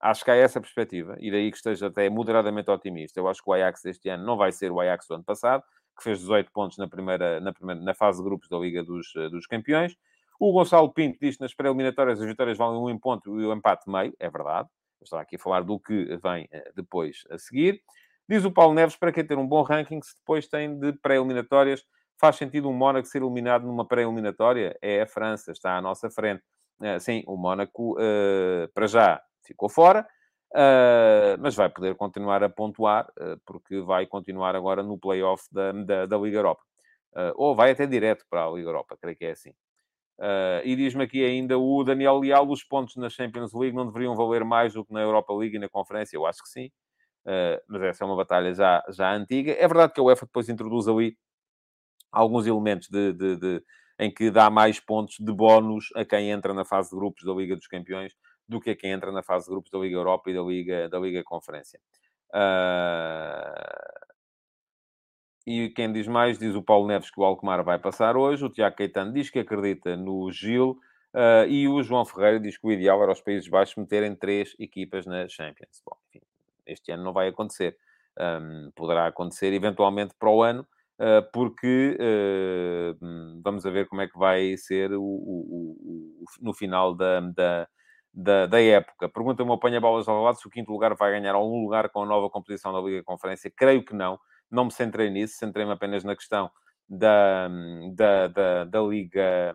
Acho 0.00 0.24
que 0.24 0.30
há 0.30 0.34
essa 0.34 0.60
perspectiva. 0.60 1.16
E 1.20 1.30
daí 1.30 1.50
que 1.50 1.56
esteja 1.56 1.86
até 1.86 2.08
moderadamente 2.08 2.70
otimista. 2.70 3.20
Eu 3.20 3.28
acho 3.28 3.42
que 3.42 3.50
o 3.50 3.52
Ajax 3.52 3.84
este 3.84 4.08
ano 4.08 4.24
não 4.24 4.36
vai 4.36 4.50
ser 4.50 4.72
o 4.72 4.80
Ajax 4.80 5.06
do 5.06 5.14
ano 5.14 5.24
passado 5.24 5.62
que 6.00 6.04
fez 6.04 6.18
18 6.18 6.50
pontos 6.50 6.78
na 6.78 6.88
primeira, 6.88 7.40
na, 7.40 7.52
primeira, 7.52 7.80
na 7.80 7.94
fase 7.94 8.18
de 8.18 8.24
grupos 8.24 8.48
da 8.48 8.58
Liga 8.58 8.82
dos, 8.82 9.12
dos 9.30 9.46
Campeões. 9.46 9.94
O 10.38 10.52
Gonçalo 10.52 10.90
Pinto 10.92 11.18
diz 11.20 11.36
que 11.36 11.42
nas 11.42 11.54
pré-eliminatórias 11.54 12.18
as 12.18 12.26
vitórias 12.26 12.56
valem 12.56 12.94
um 12.94 12.98
ponto 12.98 13.38
e 13.38 13.44
o 13.44 13.52
empate 13.52 13.88
meio. 13.88 14.14
É 14.18 14.30
verdade. 14.30 14.68
Estava 15.02 15.22
aqui 15.22 15.36
a 15.36 15.38
falar 15.38 15.62
do 15.62 15.78
que 15.78 16.16
vem 16.22 16.48
eh, 16.50 16.72
depois 16.74 17.24
a 17.30 17.38
seguir. 17.38 17.82
Diz 18.28 18.44
o 18.44 18.50
Paulo 18.50 18.74
Neves, 18.74 18.96
para 18.96 19.12
quem 19.12 19.24
ter 19.24 19.38
um 19.38 19.46
bom 19.46 19.62
ranking, 19.62 20.00
se 20.02 20.14
depois 20.16 20.46
tem 20.46 20.78
de 20.78 20.92
pré-eliminatórias, 20.92 21.84
faz 22.18 22.36
sentido 22.36 22.68
um 22.68 22.72
Mónaco 22.72 23.06
ser 23.06 23.22
eliminado 23.22 23.66
numa 23.66 23.86
pré-eliminatória? 23.86 24.76
É 24.80 25.02
a 25.02 25.06
França, 25.06 25.52
está 25.52 25.76
à 25.76 25.80
nossa 25.80 26.10
frente. 26.10 26.42
Eh, 26.82 26.98
sim, 26.98 27.22
o 27.26 27.36
Mónaco, 27.36 27.96
para 28.74 28.86
já, 28.86 29.22
ficou 29.44 29.68
fora. 29.68 30.06
Mas 31.40 31.54
vai 31.54 31.68
poder 31.68 31.94
continuar 31.94 32.42
a 32.42 32.48
pontuar, 32.48 33.10
porque 33.44 33.80
vai 33.80 34.06
continuar 34.06 34.54
agora 34.54 34.82
no 34.82 34.98
play-off 34.98 35.44
da, 35.52 35.72
da, 35.72 36.06
da, 36.06 36.18
Liga 36.18 36.38
Europa. 36.38 36.62
Uh, 37.12 37.34
ou 37.34 37.56
vai 37.56 37.72
até 37.72 37.86
direto 37.86 38.24
para 38.30 38.44
a 38.44 38.50
Liga 38.50 38.68
Europa, 38.68 38.96
creio 39.00 39.16
que 39.16 39.24
é 39.24 39.32
assim. 39.32 39.52
E 40.64 40.76
diz-me 40.76 41.04
aqui 41.04 41.24
ainda 41.24 41.58
o 41.58 41.82
Daniel 41.82 42.18
Leal, 42.18 42.48
os 42.48 42.62
pontos 42.62 42.96
na 42.96 43.08
Champions 43.08 43.52
League 43.54 43.76
não 43.76 43.86
deveriam 43.86 44.14
valer 44.14 44.44
mais 44.44 44.74
do 44.74 44.84
que 44.84 44.92
na 44.92 45.00
Europa 45.00 45.32
League 45.32 45.56
e 45.56 45.58
na 45.58 45.68
Conferência? 45.68 46.16
Eu 46.16 46.26
acho 46.26 46.42
que 46.42 46.48
sim. 46.48 46.70
mas 47.68 47.82
essa 47.82 48.04
é 48.04 48.06
uma 48.06 48.16
batalha 48.16 48.52
já, 48.54 48.84
já 48.90 49.12
antiga. 49.12 49.52
É 49.52 49.66
verdade 49.66 49.92
que 49.92 50.00
a 50.00 50.02
UEFA 50.02 50.26
depois 50.26 50.48
introduz 50.48 50.88
ali 50.88 51.16
alguns 52.12 52.46
elementos 52.46 52.88
de, 52.88 53.12
de, 53.12 53.36
de, 53.36 53.64
em 53.98 54.12
que 54.12 54.30
dá 54.30 54.50
mais 54.50 54.80
pontos 54.80 55.16
de 55.18 55.32
bónus 55.32 55.88
a 55.94 56.04
quem 56.04 56.30
entra 56.30 56.52
na 56.52 56.64
fase 56.64 56.90
de 56.90 56.96
grupos 56.96 57.24
da 57.24 57.32
Liga 57.32 57.56
dos 57.56 57.66
Campeões 57.66 58.14
do 58.48 58.60
que 58.60 58.70
a 58.70 58.76
quem 58.76 58.90
entra 58.90 59.12
na 59.12 59.22
fase 59.22 59.44
de 59.44 59.52
grupos 59.52 59.70
da 59.70 59.78
Liga 59.78 59.96
Europa 59.96 60.28
e 60.28 60.34
da 60.34 60.42
Liga, 60.42 60.88
da 60.88 60.98
Liga 60.98 61.22
Conferência. 61.22 61.80
Uh... 62.34 63.99
E 65.46 65.70
quem 65.70 65.92
diz 65.92 66.06
mais, 66.06 66.38
diz 66.38 66.54
o 66.54 66.62
Paulo 66.62 66.86
Neves 66.86 67.10
que 67.10 67.20
o 67.20 67.24
Alkmaar 67.24 67.64
vai 67.64 67.78
passar 67.78 68.16
hoje, 68.16 68.44
o 68.44 68.50
Tiago 68.50 68.76
Caetano 68.76 69.12
diz 69.12 69.30
que 69.30 69.38
acredita 69.38 69.96
no 69.96 70.30
Gil, 70.30 70.78
uh, 71.14 71.48
e 71.48 71.66
o 71.66 71.82
João 71.82 72.04
Ferreira 72.04 72.38
diz 72.38 72.58
que 72.58 72.66
o 72.66 72.72
ideal 72.72 73.02
era 73.02 73.12
os 73.12 73.20
Países 73.20 73.48
Baixos 73.48 73.76
meterem 73.76 74.14
três 74.14 74.54
equipas 74.58 75.06
na 75.06 75.26
Champions. 75.28 75.82
Bom, 75.84 75.96
enfim, 76.08 76.24
este 76.66 76.92
ano 76.92 77.04
não 77.04 77.12
vai 77.12 77.28
acontecer. 77.28 77.76
Um, 78.18 78.70
poderá 78.76 79.06
acontecer 79.06 79.52
eventualmente 79.52 80.14
para 80.18 80.28
o 80.28 80.42
ano, 80.42 80.66
uh, 80.98 81.30
porque 81.32 81.96
uh, 81.98 83.40
vamos 83.42 83.64
ver 83.64 83.88
como 83.88 84.02
é 84.02 84.08
que 84.08 84.18
vai 84.18 84.56
ser 84.58 84.92
o, 84.92 85.02
o, 85.02 85.76
o, 85.80 86.24
no 86.42 86.52
final 86.52 86.94
da, 86.94 87.20
da, 87.20 87.68
da, 88.12 88.46
da 88.46 88.60
época. 88.60 89.08
Pergunta-me 89.08 89.48
o 89.48 89.54
apanha-bolas 89.54 90.06
ao 90.06 90.22
lado 90.22 90.38
se 90.38 90.46
o 90.46 90.50
quinto 90.50 90.70
lugar 90.70 90.94
vai 90.96 91.12
ganhar 91.12 91.34
algum 91.34 91.62
lugar 91.62 91.88
com 91.88 92.02
a 92.02 92.06
nova 92.06 92.28
composição 92.28 92.72
da 92.74 92.80
Liga 92.80 93.02
Conferência. 93.02 93.50
Creio 93.50 93.82
que 93.82 93.94
não. 93.94 94.18
Não 94.50 94.64
me 94.64 94.72
centrei 94.72 95.10
nisso. 95.10 95.36
Centrei-me 95.36 95.72
apenas 95.72 96.04
na 96.04 96.14
questão 96.16 96.50
da, 96.88 97.48
da, 97.94 98.28
da, 98.28 98.64
da, 98.64 98.80
Liga, 98.80 99.54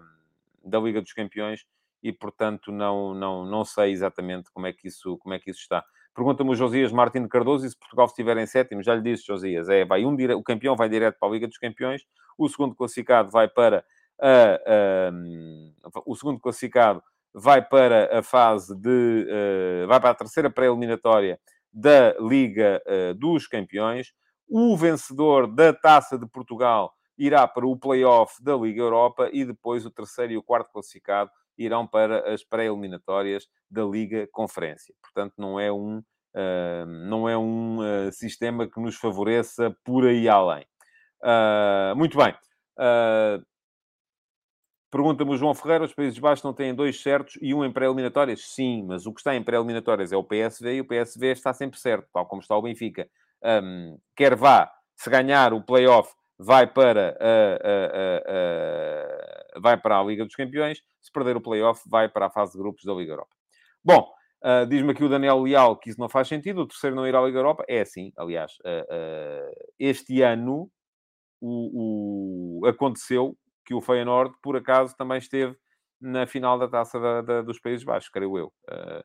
da 0.64 0.80
Liga 0.80 1.02
dos 1.02 1.14
Campeões 1.14 1.66
e, 2.02 2.14
portanto, 2.14 2.72
não, 2.72 3.14
não, 3.14 3.46
não 3.46 3.66
sei 3.66 3.92
exatamente 3.92 4.50
como 4.52 4.68
é 4.68 4.74
que 4.74 4.88
isso, 4.88 5.18
como 5.18 5.34
é 5.34 5.40
que 5.40 5.50
isso 5.50 5.62
está. 5.62 5.84
Pergunta-me 6.14 6.52
o 6.52 6.56
Josias 6.56 6.92
Martins 6.92 7.28
Cardoso 7.28 7.66
e 7.66 7.70
se 7.70 7.78
Portugal 7.78 8.06
estiver 8.06 8.38
em 8.38 8.46
sétimo, 8.46 8.82
já 8.82 8.96
lhe 8.96 9.02
disse, 9.02 9.26
Josias, 9.26 9.68
é, 9.68 9.84
vai 9.84 10.06
um 10.06 10.16
dire... 10.16 10.34
o 10.34 10.44
campeão 10.44 10.76
vai 10.76 10.88
direto 10.88 11.18
para 11.20 11.28
a 11.28 11.32
Liga 11.32 11.48
dos 11.48 11.58
Campeões, 11.58 12.04
o 12.38 12.48
segundo 12.48 12.74
classificado 12.76 13.30
vai 13.32 13.50
para 13.50 13.84
a, 14.20 14.62
a, 14.66 16.02
o 16.06 16.16
segundo 16.16 16.40
classificado 16.40 17.04
vai 17.34 17.62
para 17.62 18.20
a 18.20 18.24
fase 18.24 18.74
de. 18.76 19.28
Uh, 19.28 19.88
vai 19.88 20.00
para 20.00 20.12
a 20.12 20.16
terceira 20.16 20.50
pré-eliminatória 20.50 21.40
da 21.72 22.16
Liga 22.20 22.82
uh, 22.88 23.14
dos 23.14 23.46
Campeões. 23.48 24.14
O 24.48 24.76
vencedor 24.78 25.48
da 25.48 25.74
Taça 25.74 26.18
de 26.18 26.28
Portugal 26.28 26.94
irá 27.18 27.48
para 27.48 27.66
o 27.66 27.78
play-off 27.78 28.44
da 28.44 28.56
Liga 28.56 28.82
Europa 28.82 29.30
e 29.32 29.46
depois 29.46 29.86
o 29.86 29.92
terceiro 29.92 30.34
e 30.34 30.38
o 30.38 30.44
quarto 30.44 30.72
classificado 30.72 31.32
irão 31.58 31.88
para 31.88 32.34
as 32.34 32.44
pré-eliminatórias 32.44 33.48
da 33.70 33.84
Liga 33.84 34.28
Conferência. 34.32 34.94
Portanto, 35.02 35.34
não 35.38 35.60
é 35.60 35.72
um, 35.72 36.00
uh, 36.00 36.86
não 36.86 37.28
é 37.28 37.38
um 37.38 37.80
uh, 37.80 38.12
sistema 38.12 38.70
que 38.70 38.80
nos 38.80 38.96
favoreça 38.96 39.76
por 39.84 40.06
aí 40.06 40.28
além. 40.28 40.66
Uh, 41.22 41.96
muito 41.96 42.18
bem. 42.18 42.36
Pergunta-me 44.92 45.32
o 45.32 45.38
João 45.38 45.54
Ferreira, 45.54 45.84
os 45.84 45.94
Países 45.94 46.18
Baixos 46.20 46.44
não 46.44 46.54
têm 46.54 46.74
dois 46.74 47.02
certos 47.02 47.38
e 47.42 47.54
um 47.54 47.66
em 47.66 47.72
pré-eliminatórias? 47.72 48.54
Sim, 48.54 48.86
mas 48.88 49.06
o 49.06 49.14
que 49.14 49.20
está 49.20 49.36
em 49.36 49.44
pré-eliminatórias 49.44 50.14
é 50.14 50.18
o 50.18 50.24
PSV 50.24 50.76
e 50.76 50.82
o 50.82 50.86
PSV 50.86 51.32
está 51.32 51.54
sempre 51.54 51.78
certo, 51.80 52.08
tal 52.14 52.26
como 52.26 52.42
está 52.42 52.56
o 52.56 52.62
Benfica. 52.62 53.10
Um, 53.46 53.98
quer 54.16 54.36
vá, 54.36 54.72
se 54.96 55.10
ganhar 55.10 55.54
o 55.54 55.62
play-off, 55.62 56.12
vai 56.38 56.68
para, 56.68 57.18
a, 59.56 59.60
vai 59.60 59.78
para 59.78 60.00
a 60.00 60.04
Liga 60.04 60.26
dos 60.26 60.36
Campeões, 60.36 60.82
se 61.02 61.12
perder 61.12 61.38
o 61.38 61.42
play-off, 61.42 61.82
vai 61.88 62.10
para 62.10 62.26
a 62.26 62.30
fase 62.30 62.54
de 62.54 62.58
grupos 62.58 62.84
da 62.84 62.94
Liga 62.94 63.14
Europa. 63.14 63.36
Bom, 63.84 64.12
uh, 64.44 64.66
diz-me 64.68 64.92
aqui 64.92 65.04
o 65.04 65.10
Daniel 65.10 65.42
Leal 65.42 65.78
que 65.78 65.90
isso 65.90 66.00
não 66.00 66.10
faz 66.10 66.28
sentido, 66.28 66.62
o 66.62 66.68
terceiro 66.68 66.96
não 66.96 67.08
ir 67.08 67.16
à 67.16 67.22
Liga 67.22 67.38
Europa. 67.38 67.64
É 67.68 67.82
assim, 67.82 68.12
aliás, 68.18 68.54
uh, 68.66 69.50
uh, 69.50 69.52
este 69.80 70.22
ano 70.22 70.70
o, 71.40 72.62
o, 72.62 72.68
aconteceu 72.68 73.38
que 73.66 73.74
o 73.74 73.82
Feyenoord, 73.82 74.36
por 74.42 74.56
acaso, 74.58 74.96
também 74.98 75.18
esteve 75.18 75.56
na 76.02 76.28
final 76.28 76.58
da 76.58 76.68
Taça 76.68 77.00
da, 77.00 77.22
da, 77.22 77.42
dos 77.42 77.60
Países 77.60 77.84
Baixos, 77.84 78.10
creio 78.10 78.38
eu. 78.38 78.48
Uh, 78.70 79.04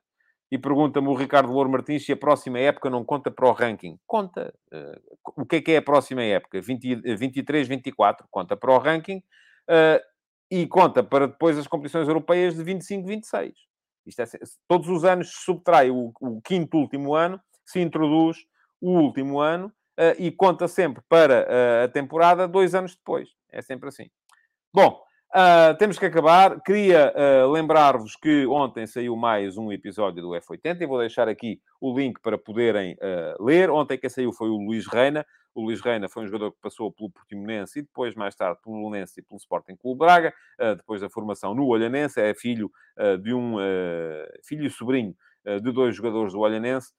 e 0.51 0.59
pergunta-me 0.59 1.07
o 1.09 1.15
Ricardo 1.15 1.53
Louro 1.53 1.71
Martins 1.71 2.05
se 2.05 2.13
a 2.13 2.17
próxima 2.17 2.59
época 2.59 2.91
não 2.91 3.05
conta 3.05 3.31
para 3.31 3.49
o 3.49 3.53
ranking. 3.53 3.97
Conta. 4.07 4.53
Uh, 4.73 5.43
o 5.43 5.47
que 5.47 5.57
é 5.57 5.61
que 5.63 5.73
é 5.73 5.77
a 5.77 5.83
próxima 5.83 6.23
época? 6.23 6.61
20, 6.61 7.17
23, 7.17 7.69
24. 7.69 8.27
Conta 8.31 8.57
para 8.57 8.73
o 8.73 8.79
ranking 8.79 9.19
uh, 9.19 10.01
e 10.51 10.67
conta 10.67 11.05
para 11.05 11.29
depois 11.29 11.57
as 11.57 11.69
competições 11.69 12.09
europeias 12.09 12.57
de 12.57 12.65
25, 12.65 13.07
26. 13.07 13.55
Isto 14.07 14.23
é, 14.23 14.25
todos 14.67 14.89
os 14.89 15.05
anos 15.05 15.31
se 15.31 15.45
subtrai 15.45 15.91
o, 15.91 16.13
o 16.21 16.41
quinto 16.43 16.79
último 16.79 17.15
ano, 17.15 17.41
se 17.65 17.81
introduz 17.81 18.39
o 18.81 18.99
último 18.99 19.39
ano 19.39 19.67
uh, 19.69 20.19
e 20.19 20.33
conta 20.33 20.67
sempre 20.67 21.01
para 21.09 21.85
a 21.85 21.89
temporada 21.89 22.49
dois 22.49 22.75
anos 22.75 22.97
depois. 22.97 23.29
É 23.53 23.63
sempre 23.63 23.89
assim. 23.89 24.11
Bom, 24.75 25.01
uh, 25.35 25.77
temos 25.79 25.99
que 25.99 26.07
acabar. 26.07 26.61
Queria 26.61 27.13
uh, 27.15 27.51
lembrar-vos 27.51 28.17
que 28.17 28.47
ontem 28.47 28.87
saiu 28.87 29.17
mais 29.17 29.57
um 29.57 29.73
episódio 29.73 30.23
do 30.23 30.31
F80 30.31 30.81
e 30.81 30.87
vou 30.87 30.99
deixar 30.99 31.29
aqui 31.29 31.61
o 31.81 31.97
link 31.97 32.21
para 32.21 32.37
poderem 32.37 32.95
uh, 32.95 33.43
ler. 33.45 33.71
Ontem 33.71 33.99
quem 33.99 34.11
saiu 34.11 34.33
foi 34.33 34.49
o 34.49 34.57
Luís 34.57 34.87
Reina. 34.87 35.25
O 35.55 35.63
Luís 35.65 35.81
Reina 35.81 36.09
foi 36.09 36.25
um 36.25 36.27
jogador 36.27 36.53
que 36.53 36.61
passou 36.61 36.93
pelo 36.93 37.11
Portimonense 37.11 37.81
e 37.81 37.83
depois, 37.83 38.15
mais 38.15 38.35
tarde, 38.35 38.61
pelo 38.63 38.77
Belenense 38.77 39.21
e 39.21 39.23
pelo 39.23 39.39
Sporting 39.39 39.77
Clube 39.77 39.99
Braga. 39.99 40.33
depois 40.77 41.01
da 41.01 41.11
formação 41.11 41.55
no 41.55 41.67
Olhanense, 41.67 42.21
é 42.21 42.33
filho 42.33 42.71
de 43.21 43.35
um... 43.35 43.57
filho 44.45 44.65
e 44.65 44.71
sobrinho 44.71 45.13
de 45.45 45.73
dois 45.73 45.97
jogadores 45.97 46.35
do 46.35 46.39
Olhanense, 46.39 46.93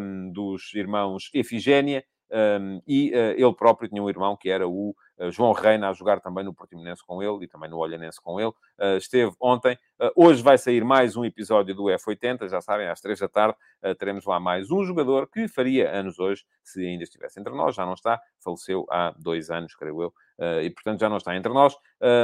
um, 0.00 0.32
dos 0.32 0.72
irmãos 0.74 1.28
Efigénia, 1.34 2.02
um, 2.32 2.80
e 2.88 3.12
ele 3.36 3.54
próprio 3.54 3.86
tinha 3.86 4.02
um 4.02 4.08
irmão 4.08 4.34
que 4.34 4.48
era 4.48 4.66
o 4.66 4.94
João 5.28 5.52
Reina 5.52 5.90
a 5.90 5.92
jogar 5.92 6.20
também 6.20 6.42
no 6.42 6.54
Portimonense 6.54 7.04
com 7.04 7.22
ele 7.22 7.44
e 7.44 7.48
também 7.48 7.68
no 7.68 7.76
Olhanense 7.76 8.20
com 8.20 8.40
ele. 8.40 8.52
Eh, 8.78 8.96
esteve 8.96 9.34
ontem. 9.38 9.76
Eh, 10.00 10.12
hoje 10.16 10.42
vai 10.42 10.56
sair 10.56 10.82
mais 10.84 11.16
um 11.16 11.24
episódio 11.24 11.74
do 11.74 11.84
F80, 11.84 12.48
já 12.48 12.60
sabem, 12.60 12.88
às 12.88 13.00
três 13.00 13.18
da 13.18 13.28
tarde 13.28 13.56
teremos 13.98 14.26
lá 14.26 14.38
mais 14.38 14.70
um 14.70 14.84
jogador 14.84 15.26
que 15.26 15.48
faria 15.48 15.90
anos 15.90 16.18
hoje, 16.18 16.44
se 16.62 16.86
ainda 16.86 17.02
estivesse 17.02 17.40
entre 17.40 17.52
nós. 17.54 17.74
Já 17.74 17.84
não 17.84 17.94
está, 17.94 18.20
faleceu 18.42 18.86
há 18.90 19.14
dois 19.18 19.50
anos, 19.50 19.74
creio 19.74 20.02
eu, 20.02 20.14
e 20.62 20.68
portanto 20.70 21.00
já 21.00 21.08
não 21.08 21.16
está 21.16 21.34
entre 21.34 21.50
nós, 21.50 21.74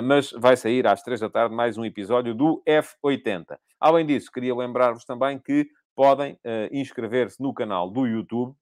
mas 0.05 0.33
vai 0.33 0.55
sair 0.55 0.87
às 0.87 1.03
três 1.03 1.21
da 1.21 1.31
tarde 1.31 1.55
mais 1.55 1.79
um 1.79 1.85
episódio 1.85 2.35
do 2.35 2.63
F80. 2.67 3.59
Além 3.81 4.05
disso, 4.05 4.31
queria 4.31 4.55
lembrar-vos 4.55 5.07
também 5.07 5.39
que 5.39 5.67
podem 5.95 6.39
inscrever-se 6.71 7.43
no 7.43 7.55
canal 7.55 7.89
do 7.91 8.07
YouTube 8.07 8.55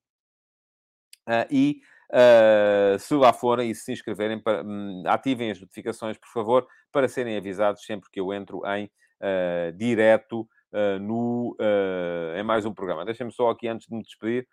e 1.51 1.81
Uh, 2.15 2.97
se 2.97 3.13
lá 3.13 3.33
forem 3.33 3.71
e 3.71 3.75
se 3.75 3.91
inscreverem, 3.91 4.39
para, 4.39 4.63
um, 4.63 5.03
ativem 5.05 5.51
as 5.51 5.59
notificações, 5.59 6.17
por 6.17 6.29
favor, 6.29 6.65
para 6.89 7.09
serem 7.09 7.35
avisados 7.35 7.83
sempre 7.83 8.09
que 8.09 8.21
eu 8.21 8.33
entro 8.33 8.61
em 8.67 8.85
uh, 8.85 9.73
direto 9.75 10.47
uh, 10.71 10.97
no, 10.97 11.57
em 12.37 12.43
mais 12.43 12.65
um 12.65 12.73
programa. 12.73 13.03
Deixem-me 13.03 13.33
só 13.33 13.49
aqui, 13.49 13.67
antes 13.67 13.87
de 13.89 13.93
me 13.93 14.01
despedir, 14.01 14.47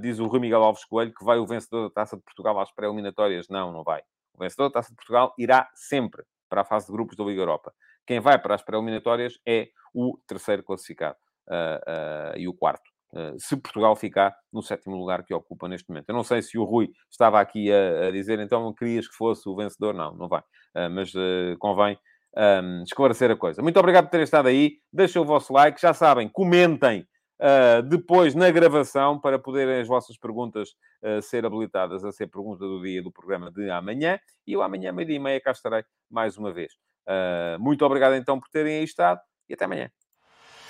diz 0.00 0.20
o 0.20 0.26
Rui 0.26 0.38
Miguel 0.38 0.62
Alves 0.62 0.84
Coelho 0.84 1.12
que 1.12 1.24
vai 1.24 1.38
o 1.38 1.46
vencedor 1.46 1.88
da 1.88 1.90
Taça 1.90 2.16
de 2.16 2.22
Portugal 2.22 2.60
às 2.60 2.70
pré-eliminatórias. 2.70 3.48
Não, 3.48 3.72
não 3.72 3.82
vai. 3.82 4.02
O 4.34 4.38
vencedor 4.38 4.68
da 4.68 4.74
Taça 4.74 4.90
de 4.90 4.96
Portugal 4.96 5.34
irá 5.36 5.68
sempre 5.74 6.22
para 6.48 6.60
a 6.60 6.64
fase 6.64 6.86
de 6.86 6.92
grupos 6.92 7.16
da 7.16 7.24
Liga 7.24 7.40
Europa. 7.40 7.74
Quem 8.06 8.20
vai 8.20 8.38
para 8.38 8.54
as 8.54 8.62
pré-eliminatórias 8.62 9.40
é 9.44 9.70
o 9.92 10.18
terceiro 10.26 10.62
classificado 10.62 11.16
e 12.36 12.46
o 12.46 12.54
quarto. 12.54 12.91
Uh, 13.12 13.38
se 13.38 13.56
Portugal 13.56 13.94
ficar 13.94 14.34
no 14.52 14.62
sétimo 14.62 14.96
lugar 14.96 15.22
que 15.24 15.34
ocupa 15.34 15.68
neste 15.68 15.88
momento. 15.88 16.08
Eu 16.08 16.14
não 16.14 16.24
sei 16.24 16.40
se 16.40 16.56
o 16.56 16.64
Rui 16.64 16.90
estava 17.10 17.40
aqui 17.40 17.70
a, 17.70 18.08
a 18.08 18.10
dizer, 18.10 18.38
então 18.40 18.72
querias 18.72 19.06
que 19.06 19.14
fosse 19.14 19.48
o 19.48 19.54
vencedor. 19.54 19.92
Não, 19.92 20.14
não 20.14 20.28
vai. 20.28 20.42
mas 20.90 21.12
convém 21.58 21.98
um, 22.36 22.82
esclarecer 22.82 23.30
a 23.30 23.36
coisa. 23.36 23.62
Muito 23.62 23.78
obrigado 23.78 24.04
por 24.04 24.10
terem 24.10 24.24
estado 24.24 24.48
aí. 24.48 24.78
Deixem 24.92 25.20
o 25.20 25.24
vosso 25.24 25.52
like. 25.52 25.80
Já 25.80 25.92
sabem, 25.92 26.28
comentem 26.28 27.06
uh, 27.40 27.82
depois 27.82 28.34
na 28.34 28.50
gravação 28.50 29.18
para 29.20 29.38
poderem 29.38 29.80
as 29.80 29.88
vossas 29.88 30.16
perguntas 30.16 30.70
uh, 31.02 31.20
ser 31.22 31.44
habilitadas 31.44 32.04
a 32.04 32.12
ser 32.12 32.28
pergunta 32.28 32.64
do 32.64 32.82
dia 32.82 33.02
do 33.02 33.12
programa 33.12 33.50
de 33.50 33.70
amanhã. 33.70 34.18
E 34.46 34.52
eu 34.52 34.62
amanhã, 34.62 34.92
meio-dia 34.92 35.16
e 35.16 35.20
meia, 35.20 35.40
cá 35.40 35.52
estarei 35.52 35.84
mais 36.10 36.36
uma 36.36 36.52
vez. 36.52 36.72
Uh, 37.06 37.58
muito 37.60 37.84
obrigado 37.84 38.14
então 38.14 38.38
por 38.38 38.48
terem 38.48 38.78
aí 38.78 38.84
estado 38.84 39.20
e 39.48 39.54
até 39.54 39.64
amanhã. 39.64 40.01